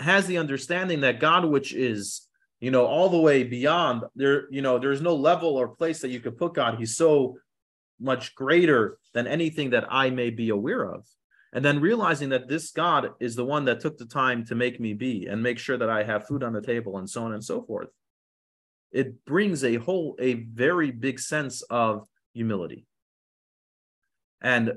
has 0.00 0.26
the 0.26 0.38
understanding 0.38 1.00
that 1.00 1.18
god 1.18 1.44
which 1.44 1.74
is 1.74 2.28
you 2.60 2.70
know 2.70 2.86
all 2.86 3.08
the 3.08 3.20
way 3.28 3.42
beyond 3.42 4.04
there 4.14 4.46
you 4.52 4.62
know 4.62 4.78
there's 4.78 5.02
no 5.02 5.16
level 5.16 5.56
or 5.56 5.68
place 5.68 6.00
that 6.00 6.10
you 6.10 6.20
could 6.20 6.38
put 6.38 6.54
god. 6.54 6.78
He's 6.78 6.96
so 6.96 7.38
much 8.00 8.36
greater 8.36 8.98
than 9.14 9.26
anything 9.26 9.70
that 9.70 9.86
i 9.90 10.08
may 10.08 10.30
be 10.30 10.50
aware 10.50 10.84
of 10.84 11.04
and 11.52 11.64
then 11.64 11.80
realizing 11.80 12.28
that 12.30 12.48
this 12.48 12.70
God 12.70 13.10
is 13.20 13.34
the 13.34 13.44
one 13.44 13.64
that 13.66 13.80
took 13.80 13.96
the 13.96 14.06
time 14.06 14.44
to 14.46 14.54
make 14.54 14.78
me 14.80 14.92
be 14.92 15.26
and 15.26 15.42
make 15.42 15.58
sure 15.58 15.78
that 15.78 15.90
I 15.90 16.04
have 16.04 16.26
food 16.26 16.42
on 16.42 16.52
the 16.52 16.60
table 16.60 16.98
and 16.98 17.08
so 17.08 17.24
on 17.24 17.32
and 17.32 17.42
so 17.42 17.62
forth. 17.62 17.88
It 18.92 19.24
brings 19.24 19.64
a 19.64 19.76
whole, 19.76 20.16
a 20.18 20.34
very 20.34 20.90
big 20.90 21.18
sense 21.20 21.62
of 21.62 22.06
humility 22.34 22.86
and 24.40 24.72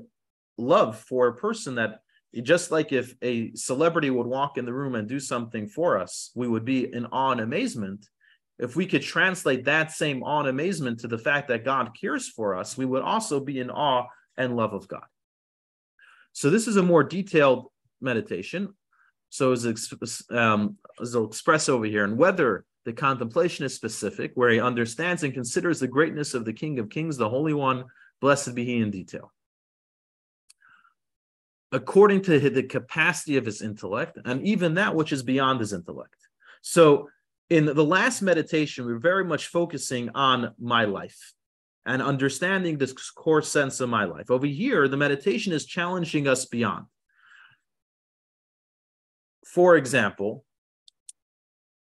love 0.58 0.98
for 0.98 1.28
a 1.28 1.34
person 1.36 1.76
that 1.76 2.00
just 2.42 2.70
like 2.70 2.92
if 2.92 3.14
a 3.22 3.54
celebrity 3.54 4.10
would 4.10 4.26
walk 4.26 4.56
in 4.56 4.64
the 4.64 4.72
room 4.72 4.94
and 4.94 5.08
do 5.08 5.20
something 5.20 5.68
for 5.68 5.98
us, 5.98 6.30
we 6.34 6.48
would 6.48 6.64
be 6.64 6.92
in 6.92 7.06
awe 7.06 7.32
and 7.32 7.40
amazement. 7.40 8.06
if 8.58 8.76
we 8.76 8.86
could 8.86 9.02
translate 9.02 9.64
that 9.64 9.90
same 9.90 10.22
awe 10.22 10.40
and 10.40 10.48
amazement 10.48 11.00
to 11.00 11.08
the 11.08 11.18
fact 11.18 11.48
that 11.48 11.64
God 11.64 11.90
cares 11.98 12.28
for 12.28 12.54
us, 12.54 12.76
we 12.76 12.84
would 12.84 13.02
also 13.02 13.40
be 13.40 13.58
in 13.58 13.70
awe 13.70 14.06
and 14.36 14.56
love 14.56 14.72
of 14.72 14.86
God. 14.88 15.04
So 16.32 16.50
this 16.50 16.66
is 16.66 16.76
a 16.76 16.82
more 16.82 17.04
detailed 17.04 17.66
meditation. 18.00 18.74
So 19.30 19.52
as, 19.52 19.66
um, 20.30 20.76
as 21.00 21.14
I'll 21.16 21.26
express 21.26 21.68
over 21.68 21.84
here, 21.84 22.04
and 22.04 22.18
whether 22.18 22.64
the 22.84 22.92
contemplation 22.92 23.64
is 23.64 23.74
specific, 23.74 24.32
where 24.34 24.50
he 24.50 24.60
understands 24.60 25.22
and 25.22 25.32
considers 25.32 25.80
the 25.80 25.88
greatness 25.88 26.34
of 26.34 26.44
the 26.44 26.52
King 26.52 26.78
of 26.78 26.90
Kings, 26.90 27.16
the 27.16 27.28
Holy 27.28 27.54
One, 27.54 27.84
blessed 28.20 28.54
be 28.54 28.64
he 28.64 28.78
in 28.78 28.90
detail. 28.90 29.32
According 31.70 32.22
to 32.22 32.50
the 32.50 32.62
capacity 32.64 33.36
of 33.36 33.46
his 33.46 33.62
intellect, 33.62 34.18
and 34.24 34.46
even 34.46 34.74
that 34.74 34.94
which 34.94 35.12
is 35.12 35.22
beyond 35.22 35.60
his 35.60 35.72
intellect. 35.72 36.16
So 36.60 37.08
in 37.48 37.64
the 37.64 37.84
last 37.84 38.20
meditation, 38.20 38.84
we 38.84 38.92
we're 38.92 38.98
very 38.98 39.24
much 39.24 39.46
focusing 39.46 40.10
on 40.14 40.54
my 40.58 40.84
life 40.84 41.32
and 41.84 42.00
understanding 42.00 42.78
this 42.78 42.92
core 43.10 43.42
sense 43.42 43.80
of 43.80 43.88
my 43.88 44.04
life. 44.04 44.30
Over 44.30 44.46
here, 44.46 44.88
the 44.88 44.96
meditation 44.96 45.52
is 45.52 45.66
challenging 45.66 46.28
us 46.28 46.44
beyond. 46.44 46.86
For 49.44 49.76
example, 49.76 50.44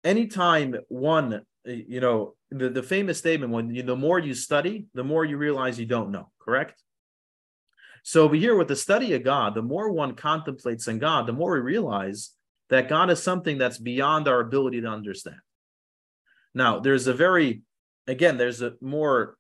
anytime 0.04 0.76
one, 0.88 1.42
you 1.66 2.00
know, 2.00 2.36
the, 2.52 2.70
the 2.70 2.84
famous 2.84 3.18
statement 3.18 3.52
when 3.52 3.74
you 3.74 3.84
the 3.84 3.96
more 3.96 4.20
you 4.20 4.34
study, 4.34 4.88
the 4.94 5.04
more 5.04 5.26
you 5.26 5.38
realize 5.38 5.80
you 5.80 5.86
don't 5.86 6.12
know, 6.12 6.32
correct? 6.40 6.82
So 8.04 8.24
over 8.24 8.36
here 8.36 8.56
with 8.56 8.70
the 8.70 8.76
study 8.76 9.14
of 9.14 9.24
God, 9.24 9.56
the 9.56 9.62
more 9.62 9.92
one 9.92 10.16
contemplates 10.16 10.88
in 10.88 11.00
God, 11.00 11.28
the 11.28 11.34
more 11.34 11.54
we 11.54 11.60
realize 11.60 12.32
that 12.70 12.88
God 12.88 13.10
is 13.10 13.22
something 13.22 13.58
that's 13.58 13.78
beyond 13.78 14.28
our 14.28 14.40
ability 14.40 14.82
to 14.82 14.88
understand. 14.88 15.40
Now, 16.54 16.80
there's 16.80 17.08
a 17.08 17.14
very, 17.14 17.62
again, 18.08 18.38
there's 18.38 18.62
a 18.62 18.74
more 18.82 19.36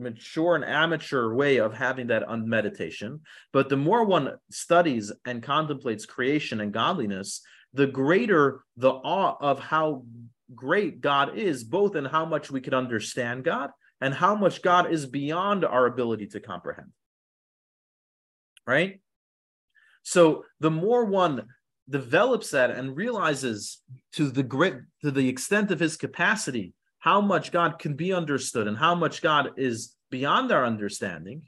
mature 0.00 0.54
and 0.54 0.64
amateur 0.64 1.32
way 1.34 1.58
of 1.58 1.74
having 1.74 2.08
that 2.08 2.24
on 2.24 2.48
meditation. 2.48 3.20
But 3.52 3.68
the 3.68 3.76
more 3.76 4.04
one 4.04 4.36
studies 4.50 5.12
and 5.24 5.42
contemplates 5.42 6.06
creation 6.06 6.60
and 6.60 6.72
godliness, 6.72 7.42
the 7.72 7.86
greater 7.86 8.64
the 8.76 8.90
awe 8.90 9.36
of 9.40 9.60
how 9.60 10.04
great 10.54 11.00
God 11.00 11.36
is, 11.38 11.62
both 11.62 11.94
in 11.94 12.04
how 12.04 12.24
much 12.24 12.50
we 12.50 12.60
can 12.60 12.74
understand 12.74 13.44
God 13.44 13.70
and 14.00 14.14
how 14.14 14.34
much 14.34 14.62
God 14.62 14.90
is 14.90 15.06
beyond 15.06 15.64
our 15.64 15.86
ability 15.86 16.26
to 16.28 16.40
comprehend. 16.40 16.88
Right? 18.66 19.00
So 20.02 20.44
the 20.60 20.70
more 20.70 21.04
one 21.04 21.46
develops 21.88 22.50
that 22.50 22.70
and 22.70 22.96
realizes 22.96 23.82
to 24.12 24.30
the 24.30 24.42
great 24.42 24.74
to 25.02 25.10
the 25.10 25.28
extent 25.28 25.70
of 25.70 25.80
his 25.80 25.96
capacity 25.96 26.72
how 27.00 27.20
much 27.20 27.50
God 27.50 27.78
can 27.78 27.94
be 27.94 28.12
understood 28.12 28.68
and 28.68 28.76
how 28.76 28.94
much 28.94 29.22
God 29.22 29.52
is 29.56 29.94
beyond 30.10 30.52
our 30.52 30.64
understanding, 30.64 31.42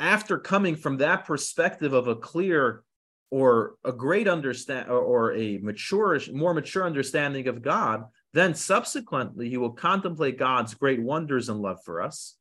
after 0.00 0.38
coming 0.38 0.76
from 0.76 0.98
that 0.98 1.24
perspective 1.26 1.92
of 1.92 2.08
a 2.08 2.16
clear 2.16 2.82
or 3.30 3.74
a 3.84 3.92
great 3.92 4.28
understand 4.28 4.88
or, 4.88 5.34
a 5.34 5.58
mature, 5.58 6.18
more 6.32 6.54
mature 6.54 6.84
understanding 6.84 7.48
of 7.48 7.62
God, 7.62 8.04
then 8.32 8.54
subsequently 8.54 9.48
he 9.48 9.56
will 9.56 9.72
contemplate 9.72 10.38
God's 10.38 10.74
great 10.74 11.02
wonders 11.02 11.48
and 11.48 11.60
love 11.60 11.78
for 11.84 12.02
us. 12.02 12.36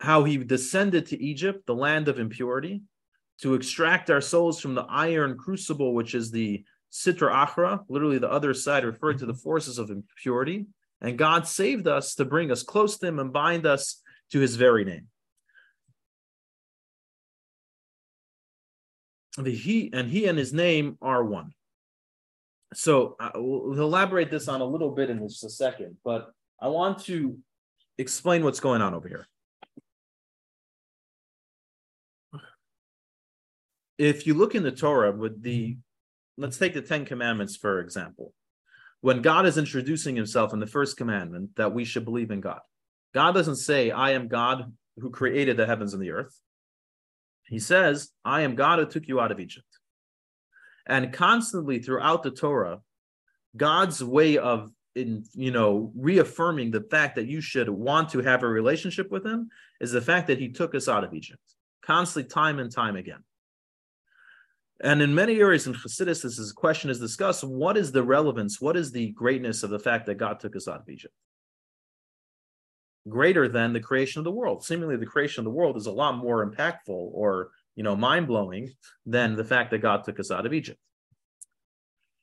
How 0.00 0.24
he 0.24 0.38
descended 0.38 1.06
to 1.06 1.22
Egypt, 1.22 1.66
the 1.66 1.74
land 1.74 2.08
of 2.08 2.18
impurity, 2.18 2.82
to 3.42 3.54
extract 3.54 4.10
our 4.10 4.20
souls 4.20 4.60
from 4.60 4.74
the 4.74 4.86
iron 4.88 5.36
crucible, 5.36 5.94
which 5.94 6.14
is 6.14 6.30
the 6.30 6.64
Sitra 6.92 7.46
Achra, 7.46 7.84
literally 7.88 8.18
the 8.18 8.30
other 8.30 8.54
side, 8.54 8.84
referring 8.84 9.18
to 9.18 9.26
the 9.26 9.34
forces 9.34 9.78
of 9.78 9.90
impurity. 9.90 10.66
And 11.00 11.16
God 11.16 11.46
saved 11.46 11.88
us 11.88 12.14
to 12.16 12.24
bring 12.24 12.50
us 12.50 12.62
close 12.62 12.98
to 12.98 13.06
Him 13.06 13.18
and 13.18 13.32
bind 13.32 13.66
us 13.66 14.02
to 14.32 14.40
His 14.40 14.56
very 14.56 14.84
name. 14.84 15.08
The 19.38 19.54
he 19.54 19.90
and 19.92 20.10
he 20.10 20.26
and 20.26 20.36
his 20.36 20.52
name 20.52 20.98
are 21.00 21.24
one. 21.24 21.52
So 22.74 23.16
uh, 23.20 23.30
we'll 23.34 23.80
elaborate 23.80 24.30
this 24.30 24.48
on 24.48 24.60
a 24.60 24.64
little 24.64 24.90
bit 24.90 25.10
in 25.10 25.20
just 25.20 25.44
a 25.44 25.50
second, 25.50 25.96
but 26.04 26.32
I 26.60 26.68
want 26.68 27.00
to 27.04 27.38
explain 27.98 28.44
what's 28.44 28.60
going 28.60 28.82
on 28.82 28.94
over 28.94 29.08
here. 29.08 29.26
If 33.98 34.26
you 34.26 34.34
look 34.34 34.54
in 34.54 34.62
the 34.62 34.72
Torah 34.72 35.12
with 35.12 35.42
the 35.42 35.76
let's 36.40 36.58
take 36.58 36.74
the 36.74 36.82
Ten 36.82 37.04
Commandments, 37.04 37.56
for 37.56 37.80
example. 37.80 38.32
When 39.02 39.22
God 39.22 39.46
is 39.46 39.58
introducing 39.58 40.16
himself 40.16 40.52
in 40.52 40.60
the 40.60 40.66
first 40.66 40.96
commandment 40.96 41.56
that 41.56 41.72
we 41.72 41.84
should 41.84 42.04
believe 42.04 42.30
in 42.30 42.40
God, 42.40 42.60
God 43.14 43.32
doesn't 43.32 43.56
say, 43.56 43.90
I 43.90 44.12
am 44.12 44.28
God 44.28 44.72
who 44.98 45.10
created 45.10 45.56
the 45.56 45.66
heavens 45.66 45.94
and 45.94 46.02
the 46.02 46.10
earth. 46.10 46.38
He 47.46 47.58
says, 47.58 48.10
I 48.24 48.42
am 48.42 48.54
God 48.54 48.78
who 48.78 48.86
took 48.86 49.08
you 49.08 49.20
out 49.20 49.32
of 49.32 49.40
Egypt. 49.40 49.66
And 50.86 51.12
constantly 51.12 51.78
throughout 51.78 52.22
the 52.22 52.30
Torah, 52.30 52.80
God's 53.56 54.02
way 54.02 54.38
of 54.38 54.70
in 54.96 55.24
you 55.34 55.52
know 55.52 55.92
reaffirming 55.94 56.72
the 56.72 56.80
fact 56.80 57.14
that 57.14 57.28
you 57.28 57.40
should 57.40 57.68
want 57.68 58.08
to 58.10 58.20
have 58.20 58.42
a 58.42 58.48
relationship 58.48 59.10
with 59.10 59.24
him 59.24 59.48
is 59.80 59.92
the 59.92 60.00
fact 60.00 60.26
that 60.26 60.38
he 60.38 60.48
took 60.48 60.74
us 60.74 60.88
out 60.88 61.04
of 61.04 61.14
Egypt 61.14 61.42
constantly 61.84 62.28
time 62.28 62.58
and 62.58 62.72
time 62.72 62.96
again 62.96 63.22
and 64.82 65.02
in 65.02 65.14
many 65.14 65.40
areas 65.40 65.66
in 65.66 65.74
Chassidus, 65.74 66.22
this 66.22 66.38
is, 66.38 66.52
question 66.52 66.90
is 66.90 66.98
discussed: 66.98 67.44
what 67.44 67.76
is 67.76 67.92
the 67.92 68.02
relevance? 68.02 68.60
What 68.60 68.76
is 68.76 68.90
the 68.90 69.10
greatness 69.10 69.62
of 69.62 69.70
the 69.70 69.78
fact 69.78 70.06
that 70.06 70.16
God 70.16 70.40
took 70.40 70.56
us 70.56 70.68
out 70.68 70.80
of 70.80 70.88
Egypt? 70.88 71.14
Greater 73.08 73.48
than 73.48 73.72
the 73.72 73.80
creation 73.80 74.20
of 74.20 74.24
the 74.24 74.30
world. 74.30 74.64
Seemingly, 74.64 74.96
the 74.96 75.06
creation 75.06 75.40
of 75.40 75.44
the 75.44 75.56
world 75.56 75.76
is 75.76 75.86
a 75.86 75.92
lot 75.92 76.16
more 76.16 76.48
impactful 76.48 76.88
or 76.88 77.50
you 77.76 77.82
know 77.82 77.94
mind 77.94 78.26
blowing 78.26 78.70
than 79.04 79.36
the 79.36 79.44
fact 79.44 79.70
that 79.70 79.78
God 79.78 80.04
took 80.04 80.18
us 80.18 80.30
out 80.30 80.46
of 80.46 80.52
Egypt. 80.52 80.78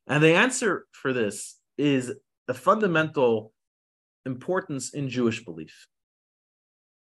And 0.08 0.24
the 0.24 0.34
answer 0.34 0.88
for 0.92 1.14
this 1.14 1.60
is 1.78 2.14
a 2.48 2.54
fundamental 2.54 3.54
importance 4.26 4.94
in 4.94 5.10
Jewish 5.10 5.44
belief. 5.44 5.88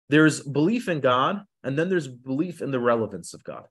There's 0.10 0.42
belief 0.42 0.90
in 0.90 1.00
God, 1.00 1.44
and 1.64 1.78
then 1.78 1.90
there's 1.90 2.08
belief 2.08 2.62
in 2.62 2.72
the 2.72 2.80
relevance 2.80 3.34
of 3.34 3.44
God. 3.44 3.66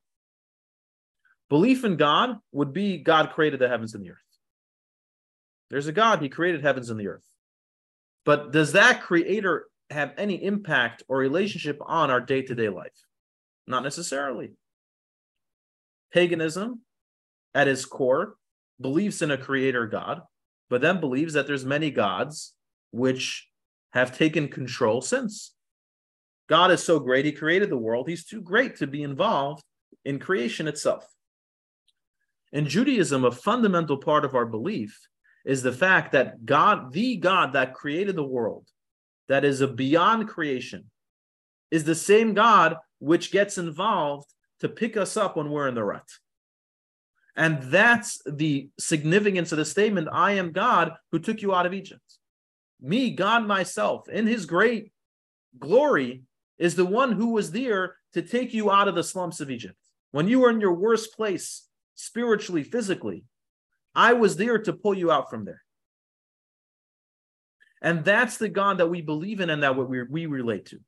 Belief 1.48 1.85
in 1.85 1.96
God 1.96 2.38
would 2.52 2.72
be 2.72 2.98
God 2.98 3.30
created 3.30 3.61
the 3.61 3.68
heavens 3.68 3.94
and 3.94 4.04
the 4.04 4.11
earth. 4.11 4.18
There's 5.70 5.87
a 5.87 5.92
God, 5.92 6.22
He 6.22 6.28
created 6.28 6.62
heavens 6.62 6.90
and 6.90 6.98
the 6.98 7.09
earth. 7.09 7.26
But 8.24 8.52
does 8.52 8.72
that 8.72 9.02
creator 9.02 9.66
have 9.90 10.14
any 10.16 10.42
impact 10.42 11.02
or 11.09 11.18
relationship 11.18 11.78
on 11.85 12.11
our 12.11 12.20
day 12.20 12.42
to 12.42 12.54
day 12.54 12.68
life? 12.68 12.92
Not 13.66 13.83
necessarily. 13.83 14.52
Paganism, 16.12 16.80
at 17.54 17.68
its 17.68 17.85
core, 17.85 18.37
believes 18.80 19.20
in 19.22 19.30
a 19.30 19.38
creator 19.38 19.87
God, 19.87 20.22
but 20.70 20.80
then 20.80 21.00
believes 21.00 21.35
that 21.35 21.46
there's 21.46 21.64
many 21.64 21.90
gods 21.90 22.54
which 22.90 23.48
have 23.92 24.16
taken 24.16 24.48
control 24.48 25.00
since. 25.00 25.54
God 26.48 26.70
is 26.70 26.83
so 26.83 26.98
great, 26.98 27.24
he 27.24 27.33
created 27.33 27.70
the 27.70 27.76
world. 27.76 28.09
He's 28.09 28.24
too 28.24 28.40
great 28.40 28.76
to 28.76 28.87
be 28.87 29.02
involved 29.02 29.62
in 30.04 30.18
creation 30.18 30.68
itself. 30.68 31.07
In 32.54 32.68
Judaism, 32.68 33.24
a 33.24 33.32
fundamental 33.32 33.96
part 33.96 34.24
of 34.24 34.36
our 34.36 34.46
belief 34.46 35.08
is 35.44 35.62
the 35.62 35.72
fact 35.72 36.12
that 36.12 36.46
God, 36.46 36.92
the 36.92 37.16
God 37.16 37.52
that 37.54 37.74
created 37.74 38.14
the 38.14 38.22
world, 38.22 38.68
that 39.28 39.44
is 39.44 39.60
a 39.60 39.66
beyond 39.66 40.28
creation, 40.28 40.84
is 41.72 41.82
the 41.82 41.96
same 41.96 42.32
God 42.32 42.76
which 43.00 43.32
gets 43.32 43.58
involved 43.58 44.32
to 44.60 44.68
pick 44.68 44.96
us 44.96 45.16
up 45.16 45.36
when 45.36 45.50
we're 45.50 45.66
in 45.66 45.74
the 45.74 45.82
rut. 45.82 46.09
And 47.36 47.61
that's 47.64 48.22
the 48.24 48.70
significance 48.78 49.50
of 49.50 49.59
the 49.59 49.64
statement 49.64 50.09
I 50.12 50.32
am 50.32 50.52
God 50.52 50.92
who 51.11 51.18
took 51.18 51.42
you 51.42 51.52
out 51.52 51.66
of 51.66 51.74
Egypt. 51.74 52.18
Me, 52.80 53.11
God 53.11 53.44
myself, 53.48 54.09
in 54.09 54.28
his 54.28 54.46
great 54.46 54.92
glory, 55.59 56.22
is 56.59 56.76
the 56.76 56.86
one 56.86 57.11
who 57.11 57.30
was 57.30 57.50
there 57.50 57.96
to 58.12 58.22
take 58.22 58.55
you 58.55 58.70
out 58.70 58.86
of 58.86 58.94
the 58.94 59.02
slumps 59.02 59.40
of 59.40 59.50
Egypt. 59.50 59.76
When 60.12 60.28
you 60.28 60.38
were 60.38 60.50
in 60.50 60.61
your 60.61 60.74
worst 60.74 61.16
place, 61.16 61.68
spiritually, 61.95 62.62
physically. 62.62 63.24
I 63.95 64.14
was 64.14 64.36
there 64.36 64.59
to 64.59 64.72
pull 64.72 64.95
you 64.95 65.11
out 65.11 65.30
from 65.30 65.45
there. 65.45 65.62
And 67.80 68.05
that's 68.05 68.38
the 68.38 68.49
God 68.49 68.78
that 68.78 68.88
we 68.88 69.03
believe 69.03 69.40
in 69.40 69.51
and 69.51 69.62
that 69.62 69.76
we, 69.76 70.03
we 70.03 70.26
relate 70.26 70.66
to. 70.66 70.78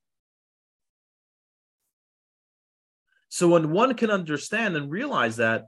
So 3.28 3.48
when 3.48 3.70
one 3.70 3.94
can 3.94 4.10
understand 4.10 4.76
and 4.76 4.90
realize 4.90 5.36
that 5.36 5.64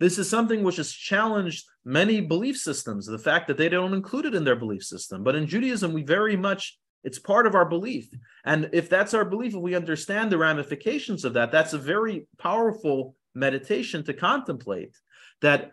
this 0.00 0.18
is 0.18 0.28
something 0.28 0.64
which 0.64 0.76
has 0.76 0.90
challenged 0.90 1.64
many 1.84 2.20
belief 2.20 2.56
systems, 2.56 3.06
the 3.06 3.18
fact 3.18 3.46
that 3.46 3.56
they 3.56 3.68
don't 3.68 3.94
include 3.94 4.26
it 4.26 4.34
in 4.34 4.42
their 4.42 4.56
belief 4.56 4.82
system. 4.82 5.22
But 5.22 5.36
in 5.36 5.46
Judaism, 5.46 5.92
we 5.92 6.02
very 6.02 6.36
much, 6.36 6.76
it's 7.04 7.20
part 7.20 7.46
of 7.46 7.54
our 7.54 7.64
belief. 7.64 8.08
And 8.44 8.68
if 8.72 8.88
that's 8.88 9.14
our 9.14 9.24
belief, 9.24 9.54
if 9.54 9.60
we 9.60 9.76
understand 9.76 10.32
the 10.32 10.38
ramifications 10.38 11.24
of 11.24 11.34
that, 11.34 11.52
that's 11.52 11.72
a 11.72 11.78
very 11.78 12.26
powerful 12.36 13.14
meditation 13.34 14.04
to 14.04 14.14
contemplate 14.14 14.96
that 15.40 15.72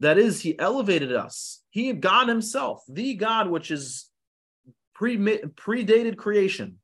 That 0.00 0.18
is, 0.18 0.42
he 0.42 0.58
elevated 0.58 1.12
us. 1.12 1.62
He, 1.70 1.92
God 1.92 2.26
himself, 2.28 2.82
the 2.88 3.14
God 3.14 3.48
which 3.48 3.70
is 3.70 4.10
pre 4.94 5.16
predated 5.16 6.16
creation, 6.16 6.78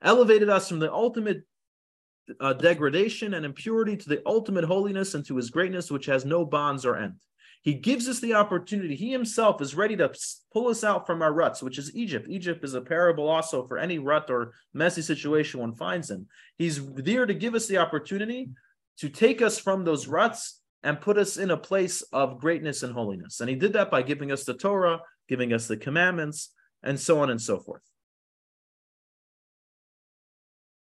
elevated 0.00 0.48
us 0.48 0.68
from 0.68 0.78
the 0.78 0.92
ultimate 0.92 1.42
uh, 2.38 2.52
degradation 2.52 3.34
and 3.34 3.44
impurity 3.44 3.96
to 3.96 4.08
the 4.08 4.22
ultimate 4.24 4.64
holiness 4.64 5.14
and 5.14 5.26
to 5.26 5.36
his 5.36 5.50
greatness, 5.50 5.90
which 5.90 6.06
has 6.06 6.24
no 6.24 6.44
bonds 6.44 6.84
or 6.86 6.96
end. 6.96 7.18
He 7.62 7.74
gives 7.74 8.08
us 8.08 8.20
the 8.20 8.34
opportunity. 8.34 8.94
He 8.94 9.10
himself 9.10 9.60
is 9.60 9.74
ready 9.74 9.96
to 9.96 10.12
pull 10.52 10.68
us 10.68 10.84
out 10.84 11.06
from 11.06 11.20
our 11.22 11.32
ruts, 11.32 11.62
which 11.62 11.78
is 11.78 11.94
Egypt. 11.94 12.26
Egypt 12.28 12.64
is 12.64 12.74
a 12.74 12.80
parable 12.80 13.28
also 13.28 13.66
for 13.66 13.78
any 13.78 13.98
rut 13.98 14.30
or 14.30 14.52
messy 14.72 15.02
situation 15.02 15.60
one 15.60 15.74
finds 15.74 16.10
in. 16.10 16.26
He's 16.58 16.78
there 16.94 17.26
to 17.26 17.34
give 17.34 17.54
us 17.54 17.66
the 17.66 17.78
opportunity 17.78 18.50
to 18.98 19.08
take 19.08 19.42
us 19.42 19.58
from 19.58 19.84
those 19.84 20.06
ruts 20.06 20.60
and 20.82 21.00
put 21.00 21.18
us 21.18 21.36
in 21.36 21.50
a 21.50 21.56
place 21.56 22.02
of 22.12 22.40
greatness 22.40 22.82
and 22.82 22.92
holiness. 22.92 23.40
And 23.40 23.48
he 23.48 23.56
did 23.56 23.72
that 23.74 23.90
by 23.90 24.02
giving 24.02 24.32
us 24.32 24.44
the 24.44 24.54
Torah, 24.54 25.00
giving 25.28 25.52
us 25.52 25.66
the 25.66 25.76
commandments, 25.76 26.52
and 26.82 26.98
so 26.98 27.20
on 27.20 27.30
and 27.30 27.40
so 27.40 27.58
forth. 27.58 27.82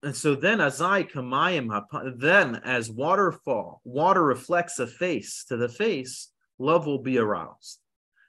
And 0.03 0.17
so 0.17 0.35
then, 0.35 0.63
as 0.63 0.81
I 0.81 1.03
kamayim, 1.03 1.69
then 2.17 2.57
as 2.65 2.91
waterfall, 2.91 3.83
water 3.85 4.23
reflects 4.23 4.79
a 4.79 4.87
face 4.87 5.45
to 5.49 5.59
the 5.59 5.69
face, 5.69 6.31
love 6.59 6.87
will 6.87 7.03
be 7.03 7.19
aroused. 7.19 7.81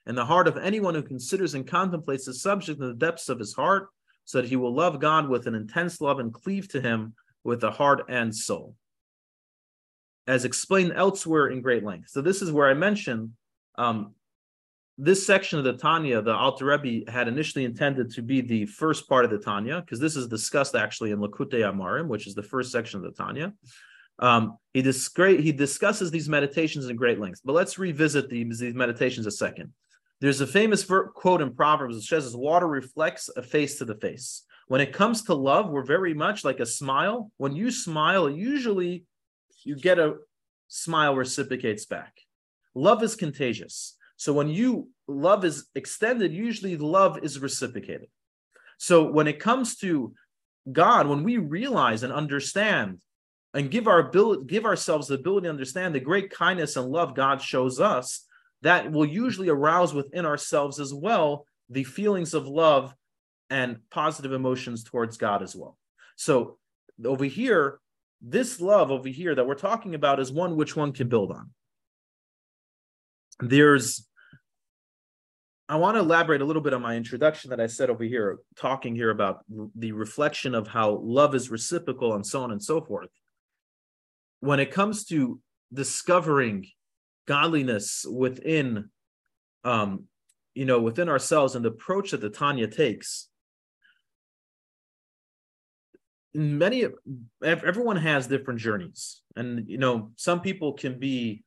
In 0.06 0.16
the 0.16 0.26
heart 0.26 0.50
of 0.50 0.58
anyone 0.58 0.96
who 0.96 1.04
considers 1.04 1.54
and 1.54 1.66
contemplates 1.66 2.26
the 2.26 2.34
subject 2.34 2.82
in 2.82 2.88
the 2.88 2.94
depths 2.94 3.30
of 3.30 3.40
his 3.40 3.54
heart, 3.54 3.88
so 4.26 4.42
that 4.42 4.50
he 4.50 4.58
will 4.58 4.74
love 4.74 5.00
God 5.00 5.30
with 5.30 5.48
an 5.48 5.56
intense 5.56 6.02
love 6.02 6.20
and 6.20 6.34
cleave 6.34 6.68
to 6.70 6.82
him 6.82 7.14
with 7.44 7.62
the 7.62 7.72
heart 7.72 8.04
and 8.10 8.36
soul 8.36 8.76
as 10.28 10.46
explained 10.46 10.94
elsewhere 10.96 11.48
in 11.48 11.62
great 11.62 11.84
length. 11.84 12.10
So 12.10 12.22
this 12.22 12.42
is 12.42 12.52
where 12.52 12.70
I 12.70 12.74
mentioned 12.74 13.32
um, 13.78 14.14
this 14.98 15.26
section 15.26 15.58
of 15.58 15.66
the 15.66 15.74
Tanya, 15.74 16.22
the 16.22 16.36
Alter 16.36 16.66
Rebbe 16.66 17.10
had 17.12 17.28
initially 17.28 17.66
intended 17.66 18.12
to 18.12 18.22
be 18.22 18.42
the 18.42 18.66
first 18.68 19.10
part 19.10 19.26
of 19.26 19.32
the 19.32 19.40
Tanya, 19.40 19.82
because 19.82 20.00
this 20.00 20.16
is 20.16 20.28
discussed 20.28 20.76
actually 20.76 21.12
in 21.12 21.20
Likutei 21.20 21.62
Amarim, 21.62 22.08
which 22.08 22.28
is 22.28 22.36
the 22.36 22.44
first 22.44 22.72
section 22.72 22.98
of 23.00 23.04
the 23.04 23.24
Tanya. 23.24 23.54
Um, 24.20 24.58
he, 24.74 24.84
he 24.84 25.52
discusses 25.52 26.12
these 26.12 26.30
meditations 26.30 26.88
in 26.88 26.96
great 26.96 27.20
length, 27.20 27.42
but 27.44 27.54
let's 27.54 27.80
revisit 27.80 28.30
these, 28.30 28.60
these 28.60 28.76
meditations 28.76 29.26
a 29.26 29.32
second. 29.32 29.74
There's 30.20 30.42
a 30.42 30.46
famous 30.46 30.84
ver- 30.84 31.08
quote 31.08 31.42
in 31.42 31.56
Proverbs 31.56 31.96
that 31.96 32.04
says, 32.04 32.36
Water 32.36 32.68
reflects 32.68 33.30
a 33.36 33.42
face 33.42 33.80
to 33.80 33.86
the 33.86 33.96
face. 33.96 34.44
When 34.68 34.82
it 34.82 34.94
comes 34.94 35.24
to 35.24 35.34
love, 35.34 35.70
we're 35.70 35.84
very 35.84 36.14
much 36.14 36.46
like 36.46 36.60
a 36.60 36.66
smile. 36.66 37.32
When 37.38 37.56
you 37.56 37.72
smile, 37.72 38.30
usually 38.30 39.06
you 39.64 39.76
get 39.76 40.00
a 40.00 40.16
smile 40.68 41.16
reciprocates 41.16 41.86
back. 41.86 42.14
Love 42.74 43.04
is 43.04 43.16
contagious. 43.16 43.96
So 44.18 44.34
when 44.34 44.50
you 44.50 44.90
love 45.08 45.44
is 45.44 45.66
extended, 45.76 46.32
usually 46.32 46.78
love 46.78 47.20
is 47.24 47.40
reciprocated. 47.40 48.08
So 48.78 49.12
when 49.12 49.28
it 49.28 49.40
comes 49.40 49.76
to 49.78 50.14
God, 50.72 51.08
when 51.08 51.24
we 51.24 51.38
realize 51.38 52.04
and 52.04 52.14
understand 52.14 53.02
and 53.54 53.70
give 53.70 53.88
our 53.88 54.00
ability, 54.00 54.46
give 54.46 54.66
ourselves 54.66 55.08
the 55.08 55.16
ability 55.16 55.46
to 55.46 55.50
understand 55.50 55.94
the 55.94 56.00
great 56.00 56.30
kindness 56.30 56.78
and 56.78 56.88
love 56.88 57.16
God 57.16 57.42
shows 57.42 57.80
us, 57.80 58.26
that 58.62 58.92
will 58.92 59.06
usually 59.06 59.50
arouse 59.50 59.94
within 59.94 60.26
ourselves 60.26 60.80
as 60.80 60.94
well 60.94 61.46
the 61.70 61.84
feelings 61.84 62.34
of 62.34 62.48
love 62.48 62.94
and 63.50 63.80
positive 63.90 64.32
emotions 64.32 64.84
towards 64.84 65.18
God 65.18 65.44
as 65.44 65.56
well. 65.56 65.78
So 66.16 66.58
over 67.04 67.26
here, 67.26 67.80
this 68.22 68.62
love 68.62 68.92
over 68.92 69.10
here 69.10 69.34
that 69.34 69.46
we're 69.46 69.56
talking 69.56 69.96
about 69.96 70.20
is 70.20 70.32
one 70.32 70.56
which 70.56 70.76
one 70.76 70.92
can 70.92 71.10
build 71.10 71.32
on. 71.32 71.50
There's, 73.40 74.08
I 75.68 75.78
want 75.78 75.96
to 75.96 76.02
elaborate 76.02 76.42
a 76.42 76.46
little 76.46 76.62
bit 76.62 76.74
on 76.74 76.82
my 76.82 76.96
introduction 76.96 77.50
that 77.50 77.60
I 77.60 77.66
said 77.66 77.90
over 77.90 78.04
here, 78.04 78.38
talking 78.56 78.96
here 78.96 79.10
about 79.10 79.44
the 79.76 79.94
reflection 79.94 80.54
of 80.54 80.68
how 80.68 81.00
love 81.02 81.34
is 81.34 81.50
reciprocal 81.50 82.14
and 82.14 82.26
so 82.26 82.44
on 82.44 82.52
and 82.52 82.62
so 82.62 82.82
forth. 82.82 83.10
When 84.42 84.60
it 84.60 84.72
comes 84.72 85.06
to 85.06 85.40
discovering 85.74 86.68
godliness 87.28 88.06
within, 88.10 88.90
um, 89.64 90.04
you 90.54 90.66
know, 90.66 90.82
within 90.82 91.10
ourselves 91.10 91.56
and 91.56 91.66
the 91.66 91.70
approach 91.70 92.12
that 92.12 92.22
the 92.22 92.30
Tanya 92.30 92.68
takes, 92.68 93.30
many 96.34 96.84
of 96.84 96.94
everyone 97.44 97.98
has 97.98 98.28
different 98.28 98.60
journeys. 98.60 99.22
And 99.36 99.68
you 99.68 99.78
know 99.78 100.12
some 100.16 100.42
people 100.42 100.74
can 100.74 101.00
be 101.00 101.44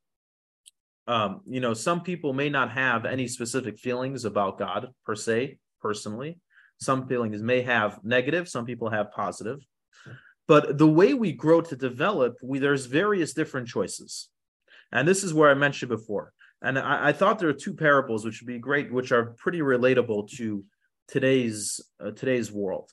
um 1.07 1.41
you 1.47 1.61
know 1.61 1.75
some 1.75 2.03
people 2.03 2.33
may 2.33 2.49
not 2.49 2.71
have 2.71 3.05
any 3.05 3.29
specific 3.29 3.79
feelings 3.79 4.25
about 4.25 4.59
god 4.59 4.89
per 5.05 5.15
se 5.15 5.59
personally. 5.81 6.39
Some 6.81 7.07
feelings 7.07 7.43
may 7.43 7.63
have 7.63 8.01
negative 8.05 8.49
some 8.49 8.65
people 8.65 8.91
have 8.91 9.13
positive. 9.13 9.61
But 10.47 10.77
the 10.77 10.89
way 10.89 11.15
we 11.15 11.33
grow 11.33 11.61
to 11.63 11.77
develop 11.77 12.37
we 12.43 12.59
there's 12.59 12.87
various 12.87 13.33
different 13.33 13.69
choices. 13.69 14.29
And 14.93 15.09
this 15.09 15.25
is 15.25 15.35
where 15.35 15.51
i 15.51 15.55
mentioned 15.55 15.91
before. 15.91 16.33
And 16.63 16.79
i, 16.79 17.09
I 17.09 17.13
thought 17.13 17.39
there 17.39 17.49
are 17.49 17.55
two 17.55 17.75
parables 17.75 18.25
which 18.25 18.41
would 18.41 18.49
be 18.49 18.59
great 18.59 18.93
which 18.93 19.13
are 19.13 19.35
pretty 19.39 19.61
relatable 19.61 20.31
to 20.37 20.65
today's 21.09 21.81
uh, 22.01 22.11
today's 22.11 22.51
world 22.51 22.91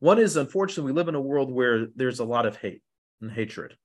one 0.00 0.18
is, 0.18 0.36
unfortunately, 0.36 0.92
we 0.92 0.96
live 0.96 1.08
in 1.08 1.14
a 1.14 1.20
world 1.20 1.50
where 1.50 1.86
there's 1.94 2.20
a 2.20 2.24
lot 2.24 2.46
of 2.46 2.56
hate 2.56 2.82
and 3.20 3.30
hatred. 3.30 3.76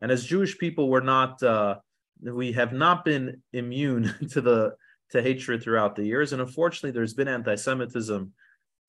And 0.00 0.10
as 0.10 0.24
Jewish 0.24 0.58
people, 0.58 0.88
we're 0.88 1.00
not, 1.00 1.42
uh, 1.42 1.76
we 2.22 2.52
have 2.52 2.72
not 2.72 3.04
been 3.04 3.42
immune 3.52 4.14
to 4.30 4.40
the 4.40 4.74
to 5.10 5.22
hatred 5.22 5.62
throughout 5.62 5.96
the 5.96 6.04
years. 6.04 6.32
And 6.32 6.42
unfortunately, 6.42 6.90
there's 6.90 7.14
been 7.14 7.28
anti-Semitism 7.28 8.32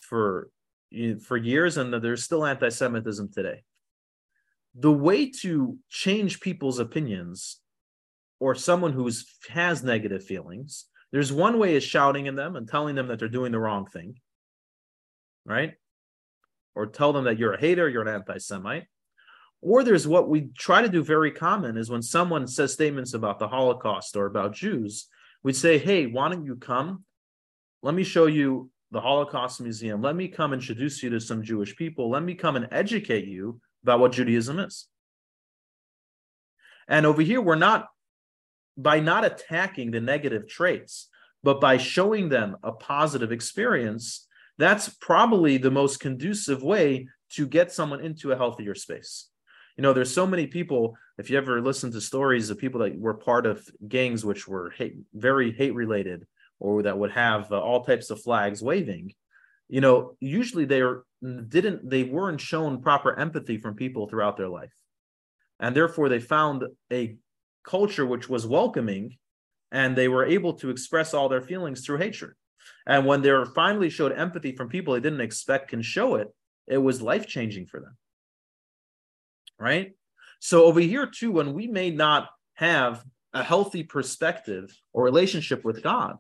for 0.02 0.50
for 1.22 1.36
years, 1.36 1.78
and 1.78 1.94
there's 1.94 2.24
still 2.24 2.46
anti-Semitism 2.46 3.32
today. 3.34 3.64
The 4.76 4.92
way 4.92 5.30
to 5.42 5.78
change 5.90 6.40
people's 6.40 6.80
opinions, 6.80 7.60
or 8.40 8.56
someone 8.56 8.94
who 8.94 9.10
has 9.50 9.84
negative 9.84 10.24
feelings, 10.24 10.86
there's 11.12 11.32
one 11.32 11.60
way 11.60 11.76
is 11.76 11.84
shouting 11.84 12.28
at 12.28 12.36
them 12.36 12.56
and 12.56 12.68
telling 12.68 12.96
them 12.96 13.08
that 13.08 13.20
they're 13.20 13.28
doing 13.28 13.52
the 13.52 13.60
wrong 13.60 13.86
thing, 13.86 14.20
right? 15.46 15.74
Or 16.76 16.86
tell 16.86 17.14
them 17.14 17.24
that 17.26 17.40
you're 17.40 17.54
a 17.54 17.60
hater, 17.60 17.90
you're 17.90 18.02
an 18.02 18.14
anti-Semite. 18.14 18.86
Or 19.62 19.84
there's 19.84 20.08
what 20.08 20.30
we 20.30 20.50
try 20.58 20.82
to 20.82 20.90
do 20.90 21.04
very 21.04 21.32
common 21.32 21.78
is 21.78 21.90
when 21.90 22.02
someone 22.02 22.48
says 22.48 22.74
statements 22.74 23.14
about 23.14 23.40
the 23.40 23.48
Holocaust 23.48 24.16
or 24.16 24.28
about 24.28 24.54
Jews, 24.54 25.08
we'd 25.42 25.56
say, 25.56 25.78
hey, 25.78 26.06
why 26.06 26.30
don't 26.30 26.46
you 26.46 26.56
come? 26.56 27.04
Let 27.82 27.96
me 27.96 28.04
show 28.04 28.28
you 28.28 28.70
the 28.92 29.02
Holocaust 29.02 29.62
Museum. 29.62 30.02
Let 30.02 30.16
me 30.16 30.28
come 30.28 30.54
introduce 30.54 31.02
you 31.02 31.10
to 31.12 31.20
some 31.20 31.42
Jewish 31.44 31.76
people. 31.76 32.10
Let 32.10 32.24
me 32.24 32.36
come 32.36 32.56
and 32.56 32.68
educate 32.72 33.26
you 33.26 33.60
about 33.84 34.00
what 34.00 34.12
Judaism 34.12 34.60
is. 34.60 34.88
And 36.88 37.06
over 37.06 37.22
here, 37.22 37.42
we're 37.42 37.56
not, 37.56 37.88
by 38.78 39.00
not 39.00 39.26
attacking 39.26 39.92
the 39.92 40.02
negative 40.02 40.48
traits, 40.48 41.10
but 41.44 41.60
by 41.60 41.78
showing 41.78 42.30
them 42.30 42.58
a 42.64 42.72
positive 42.72 43.32
experience, 43.32 44.25
that's 44.58 44.90
probably 44.90 45.58
the 45.58 45.72
most 45.72 46.00
conducive 46.00 46.64
way 46.64 47.08
to 47.32 47.48
get 47.48 47.72
someone 47.72 48.02
into 48.02 48.32
a 48.32 48.38
healthier 48.38 48.76
space. 48.76 49.30
You 49.78 49.82
know, 49.82 49.94
there's 49.94 50.14
so 50.14 50.26
many 50.26 50.48
people. 50.48 50.96
If 51.18 51.30
you 51.30 51.38
ever 51.38 51.62
listen 51.62 51.92
to 51.92 52.02
stories 52.02 52.50
of 52.50 52.58
people 52.58 52.80
that 52.82 52.98
were 52.98 53.14
part 53.14 53.46
of 53.46 53.68
gangs 53.88 54.24
which 54.24 54.48
were 54.48 54.70
hate, 54.72 54.96
very 55.14 55.52
hate 55.52 55.76
related, 55.76 56.26
or 56.60 56.84
that 56.84 56.98
would 56.98 57.12
have 57.12 57.52
uh, 57.52 57.60
all 57.60 57.84
types 57.84 58.10
of 58.10 58.22
flags 58.22 58.62
waving, 58.62 59.14
you 59.68 59.82
know, 59.82 60.16
usually 60.20 60.66
they 60.66 60.82
are, 60.82 61.04
didn't 61.22 61.90
they 61.90 62.04
weren't 62.04 62.40
shown 62.40 62.82
proper 62.82 63.18
empathy 63.20 63.58
from 63.58 63.76
people 63.76 64.08
throughout 64.08 64.38
their 64.38 64.48
life, 64.48 64.74
and 65.60 65.76
therefore 65.76 66.08
they 66.08 66.20
found 66.20 66.64
a 66.92 67.18
culture 67.64 68.06
which 68.06 68.30
was 68.30 68.48
welcoming, 68.48 69.18
and 69.72 69.96
they 69.96 70.08
were 70.08 70.26
able 70.26 70.54
to 70.54 70.70
express 70.70 71.14
all 71.14 71.28
their 71.28 71.42
feelings 71.42 71.86
through 71.86 71.98
hatred. 71.98 72.34
And 72.88 73.06
when 73.06 73.22
they're 73.22 73.46
finally 73.46 73.90
showed 73.90 74.12
empathy 74.12 74.56
from 74.56 74.70
people 74.70 74.94
they 74.94 75.00
didn't 75.00 75.22
expect 75.22 75.70
can 75.70 75.82
show 75.82 76.16
it, 76.16 76.30
it 76.68 76.78
was 76.78 77.02
life 77.02 77.28
changing 77.28 77.68
for 77.68 77.80
them. 77.80 77.98
Right? 79.60 79.94
So 80.40 80.66
over 80.66 80.80
here, 80.80 81.08
too, 81.08 81.32
when 81.32 81.54
we 81.54 81.68
may 81.68 81.90
not 81.90 82.30
have 82.56 83.04
a 83.34 83.44
healthy 83.44 83.84
perspective 83.84 84.76
or 84.94 85.04
relationship 85.04 85.64
with 85.66 85.84
God, 85.84 86.18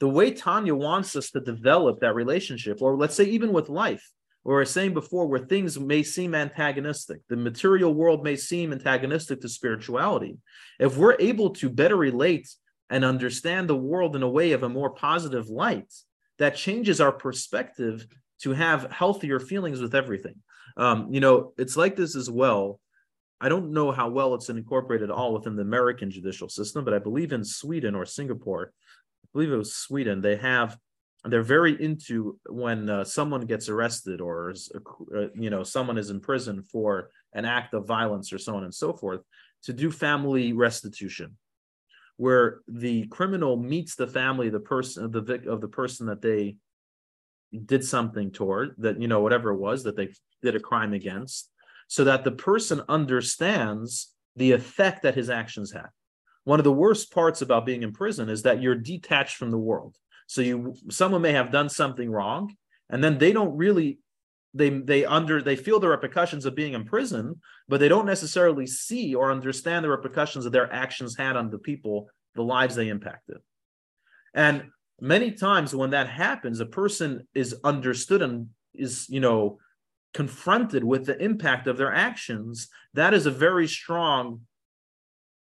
the 0.00 0.08
way 0.08 0.32
Tanya 0.32 0.74
wants 0.74 1.16
us 1.16 1.30
to 1.30 1.40
develop 1.40 2.00
that 2.00 2.14
relationship, 2.14 2.82
or 2.82 2.96
let's 2.96 3.14
say 3.14 3.24
even 3.24 3.52
with 3.52 3.68
life, 3.68 4.04
I 4.46 4.50
was 4.50 4.70
saying 4.70 4.92
before, 4.92 5.26
where 5.26 5.38
things 5.38 5.80
may 5.80 6.02
seem 6.02 6.34
antagonistic, 6.34 7.20
the 7.28 7.36
material 7.36 7.94
world 7.94 8.22
may 8.22 8.36
seem 8.36 8.72
antagonistic 8.72 9.40
to 9.40 9.48
spirituality. 9.48 10.36
If 10.78 10.98
we're 10.98 11.16
able 11.18 11.50
to 11.54 11.70
better 11.70 11.96
relate 11.96 12.48
and 12.90 13.04
understand 13.04 13.68
the 13.68 13.76
world 13.76 14.14
in 14.16 14.22
a 14.22 14.28
way 14.28 14.52
of 14.52 14.62
a 14.62 14.68
more 14.68 14.90
positive 14.90 15.48
light, 15.48 15.92
that 16.38 16.56
changes 16.56 17.00
our 17.00 17.12
perspective 17.12 18.06
to 18.40 18.52
have 18.52 18.90
healthier 18.90 19.40
feelings 19.40 19.80
with 19.80 19.94
everything. 19.94 20.34
Um, 20.76 21.08
you 21.12 21.20
know, 21.20 21.52
it's 21.56 21.76
like 21.76 21.96
this 21.96 22.16
as 22.16 22.28
well. 22.28 22.80
I 23.40 23.48
don't 23.48 23.72
know 23.72 23.92
how 23.92 24.08
well 24.08 24.34
it's 24.34 24.48
incorporated 24.48 25.10
all 25.10 25.32
within 25.34 25.56
the 25.56 25.62
American 25.62 26.10
judicial 26.10 26.48
system, 26.48 26.84
but 26.84 26.94
I 26.94 26.98
believe 26.98 27.32
in 27.32 27.44
Sweden 27.44 27.94
or 27.94 28.06
Singapore, 28.06 28.72
I 29.24 29.28
believe 29.32 29.52
it 29.52 29.56
was 29.56 29.74
Sweden, 29.74 30.20
they 30.20 30.36
have 30.36 30.76
they're 31.24 31.42
very 31.42 31.82
into 31.82 32.38
when 32.48 32.90
uh, 32.90 33.04
someone 33.04 33.46
gets 33.46 33.68
arrested 33.68 34.20
or 34.20 34.54
uh, 35.16 35.26
you 35.34 35.50
know 35.50 35.62
someone 35.62 35.98
is 35.98 36.10
in 36.10 36.20
prison 36.20 36.62
for 36.62 37.10
an 37.32 37.44
act 37.44 37.74
of 37.74 37.86
violence 37.86 38.32
or 38.32 38.38
so 38.38 38.54
on 38.56 38.64
and 38.64 38.74
so 38.74 38.92
forth 38.92 39.20
to 39.62 39.72
do 39.72 39.90
family 39.90 40.52
restitution 40.52 41.36
where 42.16 42.60
the 42.68 43.06
criminal 43.08 43.56
meets 43.56 43.96
the 43.96 44.06
family 44.06 44.48
the 44.48 44.60
person 44.60 45.04
of 45.04 45.12
the 45.12 45.20
vic- 45.20 45.46
of 45.46 45.60
the 45.60 45.68
person 45.68 46.06
that 46.06 46.22
they 46.22 46.56
did 47.66 47.84
something 47.84 48.30
toward 48.30 48.74
that 48.78 49.00
you 49.00 49.08
know 49.08 49.20
whatever 49.20 49.50
it 49.50 49.58
was 49.58 49.84
that 49.84 49.96
they 49.96 50.08
did 50.42 50.56
a 50.56 50.60
crime 50.60 50.92
against 50.92 51.50
so 51.88 52.04
that 52.04 52.24
the 52.24 52.32
person 52.32 52.82
understands 52.88 54.12
the 54.36 54.52
effect 54.52 55.02
that 55.02 55.14
his 55.14 55.30
actions 55.30 55.72
had. 55.72 55.88
One 56.44 56.60
of 56.60 56.64
the 56.64 56.72
worst 56.72 57.12
parts 57.12 57.42
about 57.42 57.66
being 57.66 57.82
in 57.82 57.92
prison 57.92 58.28
is 58.28 58.42
that 58.42 58.60
you're 58.60 58.74
detached 58.74 59.36
from 59.36 59.50
the 59.50 59.58
world. 59.58 59.96
So 60.26 60.40
you 60.40 60.74
someone 60.90 61.22
may 61.22 61.32
have 61.32 61.52
done 61.52 61.68
something 61.68 62.10
wrong 62.10 62.54
and 62.90 63.02
then 63.02 63.18
they 63.18 63.32
don't 63.32 63.56
really 63.56 63.98
they 64.54 64.70
they 64.70 65.04
under 65.04 65.42
they 65.42 65.56
feel 65.56 65.80
the 65.80 65.88
repercussions 65.88 66.46
of 66.46 66.54
being 66.54 66.74
in 66.74 66.84
prison, 66.84 67.40
but 67.68 67.80
they 67.80 67.88
don't 67.88 68.06
necessarily 68.06 68.66
see 68.66 69.14
or 69.14 69.32
understand 69.32 69.84
the 69.84 69.90
repercussions 69.90 70.44
that 70.44 70.50
their 70.50 70.72
actions 70.72 71.16
had 71.16 71.36
on 71.36 71.50
the 71.50 71.58
people, 71.58 72.08
the 72.34 72.42
lives 72.42 72.76
they 72.76 72.88
impacted. 72.88 73.38
And 74.32 74.70
many 75.00 75.32
times 75.32 75.74
when 75.74 75.90
that 75.90 76.08
happens, 76.08 76.60
a 76.60 76.66
person 76.66 77.26
is 77.34 77.56
understood 77.64 78.22
and 78.22 78.48
is, 78.74 79.08
you 79.08 79.20
know, 79.20 79.58
confronted 80.12 80.84
with 80.84 81.06
the 81.06 81.20
impact 81.22 81.66
of 81.66 81.76
their 81.76 81.92
actions. 81.92 82.68
That 82.94 83.12
is 83.12 83.26
a 83.26 83.30
very 83.30 83.66
strong 83.66 84.42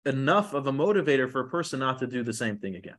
enough 0.05 0.55
of 0.55 0.67
a 0.67 0.73
motivator 0.73 1.31
for 1.31 1.41
a 1.41 1.49
person 1.49 1.81
not 1.81 1.99
to 2.01 2.07
do 2.07 2.25
the 2.25 2.33
same 2.33 2.59
thing 2.59 2.75
again. 2.75 2.97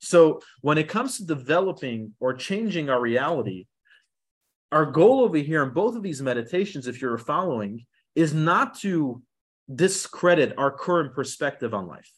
So 0.00 0.40
when 0.60 0.76
it 0.76 0.88
comes 0.88 1.16
to 1.16 1.24
developing 1.24 2.12
or 2.20 2.34
changing 2.34 2.90
our 2.90 3.00
reality, 3.00 3.66
our 4.74 4.84
goal 4.84 5.20
over 5.20 5.36
here 5.36 5.62
in 5.62 5.70
both 5.70 5.94
of 5.94 6.02
these 6.02 6.20
meditations, 6.20 6.88
if 6.88 7.00
you're 7.00 7.16
following, 7.16 7.86
is 8.16 8.34
not 8.34 8.76
to 8.80 9.22
discredit 9.72 10.52
our 10.58 10.72
current 10.72 11.14
perspective 11.14 11.72
on 11.72 11.86
life. 11.86 12.10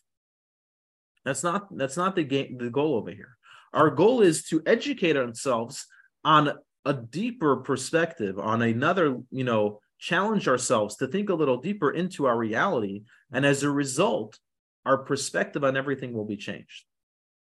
That's 1.27 1.45
not 1.45 1.77
that's 1.77 1.99
not 1.99 2.17
the 2.17 2.25
game 2.25 2.57
the 2.59 2.71
goal 2.71 2.95
over 2.95 3.11
here. 3.11 3.37
Our 3.75 3.91
goal 3.91 4.23
is 4.23 4.45
to 4.45 4.63
educate 4.65 5.19
ourselves 5.19 5.87
on 6.25 6.53
a 6.87 6.95
deeper 6.95 7.57
perspective, 7.57 8.39
on 8.39 8.63
another, 8.63 9.19
you 9.31 9.45
know, 9.45 9.81
challenge 9.99 10.49
ourselves 10.49 10.97
to 10.97 11.09
think 11.09 11.29
a 11.29 11.35
little 11.35 11.59
deeper 11.59 11.91
into 11.91 12.25
our 12.25 12.39
reality. 12.39 13.03
And 13.33 13.45
as 13.45 13.65
a 13.65 13.71
result, 13.71 14.39
our 14.87 14.97
perspective 14.97 15.63
on 15.63 15.77
everything 15.77 16.15
will 16.15 16.25
be 16.25 16.39
changed. 16.39 16.87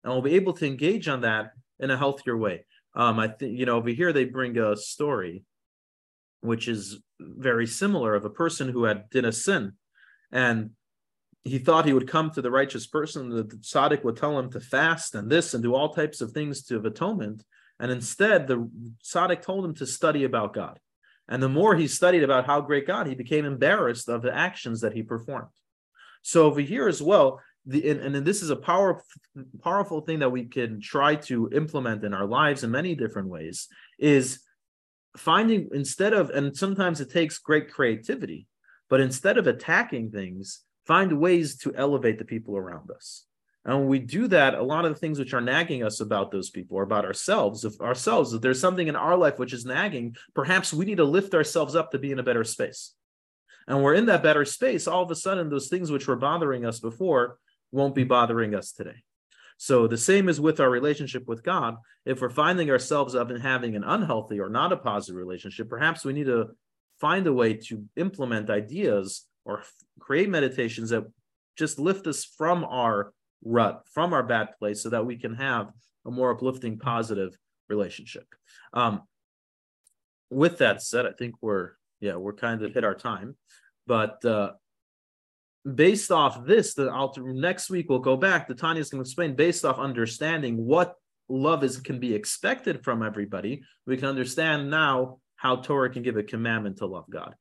And 0.04 0.12
we'll 0.12 0.22
be 0.22 0.36
able 0.36 0.54
to 0.54 0.68
engage 0.68 1.08
on 1.08 1.22
that 1.22 1.52
in 1.80 1.90
a 1.90 1.98
healthier 1.98 2.36
way. 2.36 2.66
Um, 2.96 3.20
I 3.20 3.28
think 3.28 3.58
you 3.58 3.66
know 3.66 3.78
over 3.78 3.90
here 3.90 4.14
they 4.14 4.26
bring 4.26 4.58
a 4.58 4.76
story, 4.76 5.44
which 6.42 6.68
is 6.68 7.00
very 7.20 7.68
similar 7.68 8.16
of 8.16 8.26
a 8.26 8.30
person 8.30 8.70
who 8.70 8.86
had 8.86 9.10
did 9.10 9.26
a 9.26 9.32
sin, 9.32 9.74
and 10.32 10.72
he 11.44 11.60
thought 11.60 11.86
he 11.86 11.94
would 11.94 12.08
come 12.08 12.32
to 12.32 12.42
the 12.42 12.52
righteous 12.52 12.88
person. 12.88 13.30
The 13.30 13.44
tzaddik 13.44 14.04
would 14.04 14.18
tell 14.18 14.40
him 14.40 14.50
to 14.52 14.60
fast 14.60 15.14
and 15.14 15.30
this 15.30 15.54
and 15.54 15.62
do 15.62 15.76
all 15.76 15.94
types 15.94 16.22
of 16.22 16.32
things 16.32 16.64
to 16.64 16.78
of 16.78 16.86
atonement, 16.86 17.44
and 17.80 17.92
instead 17.92 18.48
the 18.48 18.70
tzaddik 19.04 19.42
told 19.42 19.66
him 19.66 19.76
to 19.76 19.86
study 19.86 20.24
about 20.24 20.54
God. 20.54 20.80
And 21.28 21.42
the 21.42 21.50
more 21.50 21.76
he 21.76 21.88
studied 21.88 22.24
about 22.24 22.46
how 22.46 22.62
great 22.62 22.86
God, 22.86 23.08
he 23.08 23.16
became 23.16 23.46
embarrassed 23.46 24.10
of 24.10 24.22
the 24.22 24.36
actions 24.36 24.82
that 24.82 24.94
he 24.94 25.02
performed. 25.02 25.50
So 26.22 26.46
over 26.46 26.62
here 26.62 26.88
as 26.88 27.02
well, 27.02 27.42
the 27.66 27.90
and, 27.90 28.16
and 28.16 28.26
this 28.26 28.42
is 28.42 28.50
a 28.50 28.56
powerful 28.56 29.04
powerful 29.64 30.02
thing 30.02 30.20
that 30.20 30.32
we 30.32 30.46
can 30.46 30.80
try 30.80 31.16
to 31.16 31.50
implement 31.54 32.04
in 32.04 32.14
our 32.14 32.26
lives 32.26 32.64
in 32.64 32.72
many 32.72 32.96
different 32.96 33.28
ways 33.28 33.68
is 34.00 34.40
finding 35.18 35.70
instead 35.74 36.14
of 36.14 36.30
and 36.30 36.56
sometimes 36.56 37.02
it 37.02 37.10
takes 37.10 37.38
great 37.38 37.72
creativity 37.72 38.48
but 38.90 39.02
instead 39.02 39.38
of 39.38 39.48
attacking 39.48 40.12
things 40.12 40.62
find 40.86 41.20
ways 41.20 41.58
to 41.58 41.74
elevate 41.76 42.20
the 42.20 42.26
people 42.26 42.56
around 42.56 42.92
us. 42.92 43.26
And 43.66 43.80
when 43.80 43.88
we 43.88 44.00
do 44.00 44.28
that 44.28 44.54
a 44.54 44.62
lot 44.62 44.86
of 44.86 44.94
the 44.94 45.00
things 45.00 45.18
which 45.18 45.34
are 45.34 45.42
nagging 45.42 45.84
us 45.84 46.00
about 46.00 46.32
those 46.32 46.52
people 46.52 46.78
or 46.78 46.84
about 46.84 47.06
ourselves 47.06 47.66
if 47.66 47.80
ourselves. 47.82 48.34
If 48.34 48.42
there's 48.42 48.60
something 48.60 48.88
in 48.88 48.96
our 48.96 49.18
life 49.18 49.40
which 49.40 49.54
is 49.54 49.66
nagging 49.66 50.16
perhaps 50.36 50.74
we 50.74 50.86
need 50.86 50.98
to 50.98 51.04
lift 51.04 51.34
ourselves 51.34 51.76
up 51.76 51.92
to 51.92 52.00
be 52.00 52.12
in 52.12 52.20
a 52.20 52.24
better 52.24 52.44
space. 52.44 52.94
And 53.68 53.82
we're 53.82 53.96
in 53.96 54.06
that 54.06 54.22
better 54.22 54.46
space 54.46 54.88
all 54.88 55.04
of 55.04 55.10
a 55.10 55.16
sudden 55.16 55.50
those 55.50 55.68
things 55.68 55.90
which 55.90 56.08
were 56.08 56.16
bothering 56.16 56.66
us 56.66 56.80
before 56.80 57.40
won't 57.72 57.96
be 57.96 58.04
bothering 58.04 58.56
us 58.56 58.72
today. 58.72 59.04
So 59.58 59.88
the 59.88 59.98
same 59.98 60.28
is 60.28 60.42
with 60.42 60.60
our 60.60 60.70
relationship 60.70 61.28
with 61.28 61.44
God. 61.44 61.78
If 62.06 62.22
we're 62.22 62.30
finding 62.30 62.70
ourselves 62.70 63.16
up 63.16 63.32
in 63.32 63.40
having 63.40 63.76
an 63.76 63.84
unhealthy 63.84 64.40
or 64.40 64.50
not 64.50 64.74
a 64.74 64.78
positive 64.78 65.16
relationship, 65.16 65.70
perhaps 65.70 66.04
we 66.04 66.14
need 66.14 66.26
to 66.26 66.50
find 67.00 67.26
a 67.28 67.34
way 67.34 67.54
to 67.54 67.86
implement 67.96 68.50
ideas 68.50 69.26
or 69.46 69.60
f- 69.60 69.74
create 70.00 70.30
meditations 70.30 70.90
that 70.90 71.06
just 71.58 71.80
lift 71.80 72.06
us 72.08 72.26
from 72.26 72.66
our 72.66 73.14
rut, 73.44 73.82
from 73.94 74.14
our 74.14 74.24
bad 74.24 74.50
place, 74.60 74.84
so 74.84 74.90
that 74.90 75.06
we 75.06 75.16
can 75.16 75.36
have 75.36 75.72
a 76.06 76.12
more 76.12 76.32
uplifting, 76.32 76.78
positive 76.78 77.38
relationship. 77.70 78.26
Um, 78.74 79.04
with 80.30 80.58
that 80.58 80.82
said, 80.82 81.06
I 81.06 81.12
think 81.12 81.36
we're 81.42 81.72
yeah 82.02 82.16
we're 82.16 82.34
kind 82.34 82.62
of 82.62 82.74
hit 82.74 82.84
our 82.84 82.96
time, 82.96 83.36
but 83.88 84.24
uh, 84.26 84.52
based 85.74 86.12
off 86.12 86.46
this, 86.46 86.74
the 86.74 86.92
alter 86.92 87.22
next 87.34 87.70
week 87.70 87.90
we'll 87.90 88.00
go 88.00 88.18
back. 88.18 88.48
The 88.48 88.56
Tanya 88.56 88.82
is 88.82 88.90
going 88.90 89.04
to 89.04 89.08
explain 89.08 89.36
based 89.36 89.66
off 89.66 89.80
understanding 89.80 90.58
what 90.58 90.96
love 91.28 91.64
is 91.64 91.78
can 91.78 92.00
be 92.00 92.14
expected 92.14 92.84
from 92.84 93.02
everybody. 93.02 93.64
We 93.86 93.98
can 93.98 94.08
understand 94.08 94.70
now 94.70 95.20
how 95.36 95.58
Torah 95.58 95.90
can 95.90 96.04
give 96.04 96.18
a 96.18 96.24
commandment 96.24 96.78
to 96.78 96.86
love 96.86 97.06
God. 97.10 97.36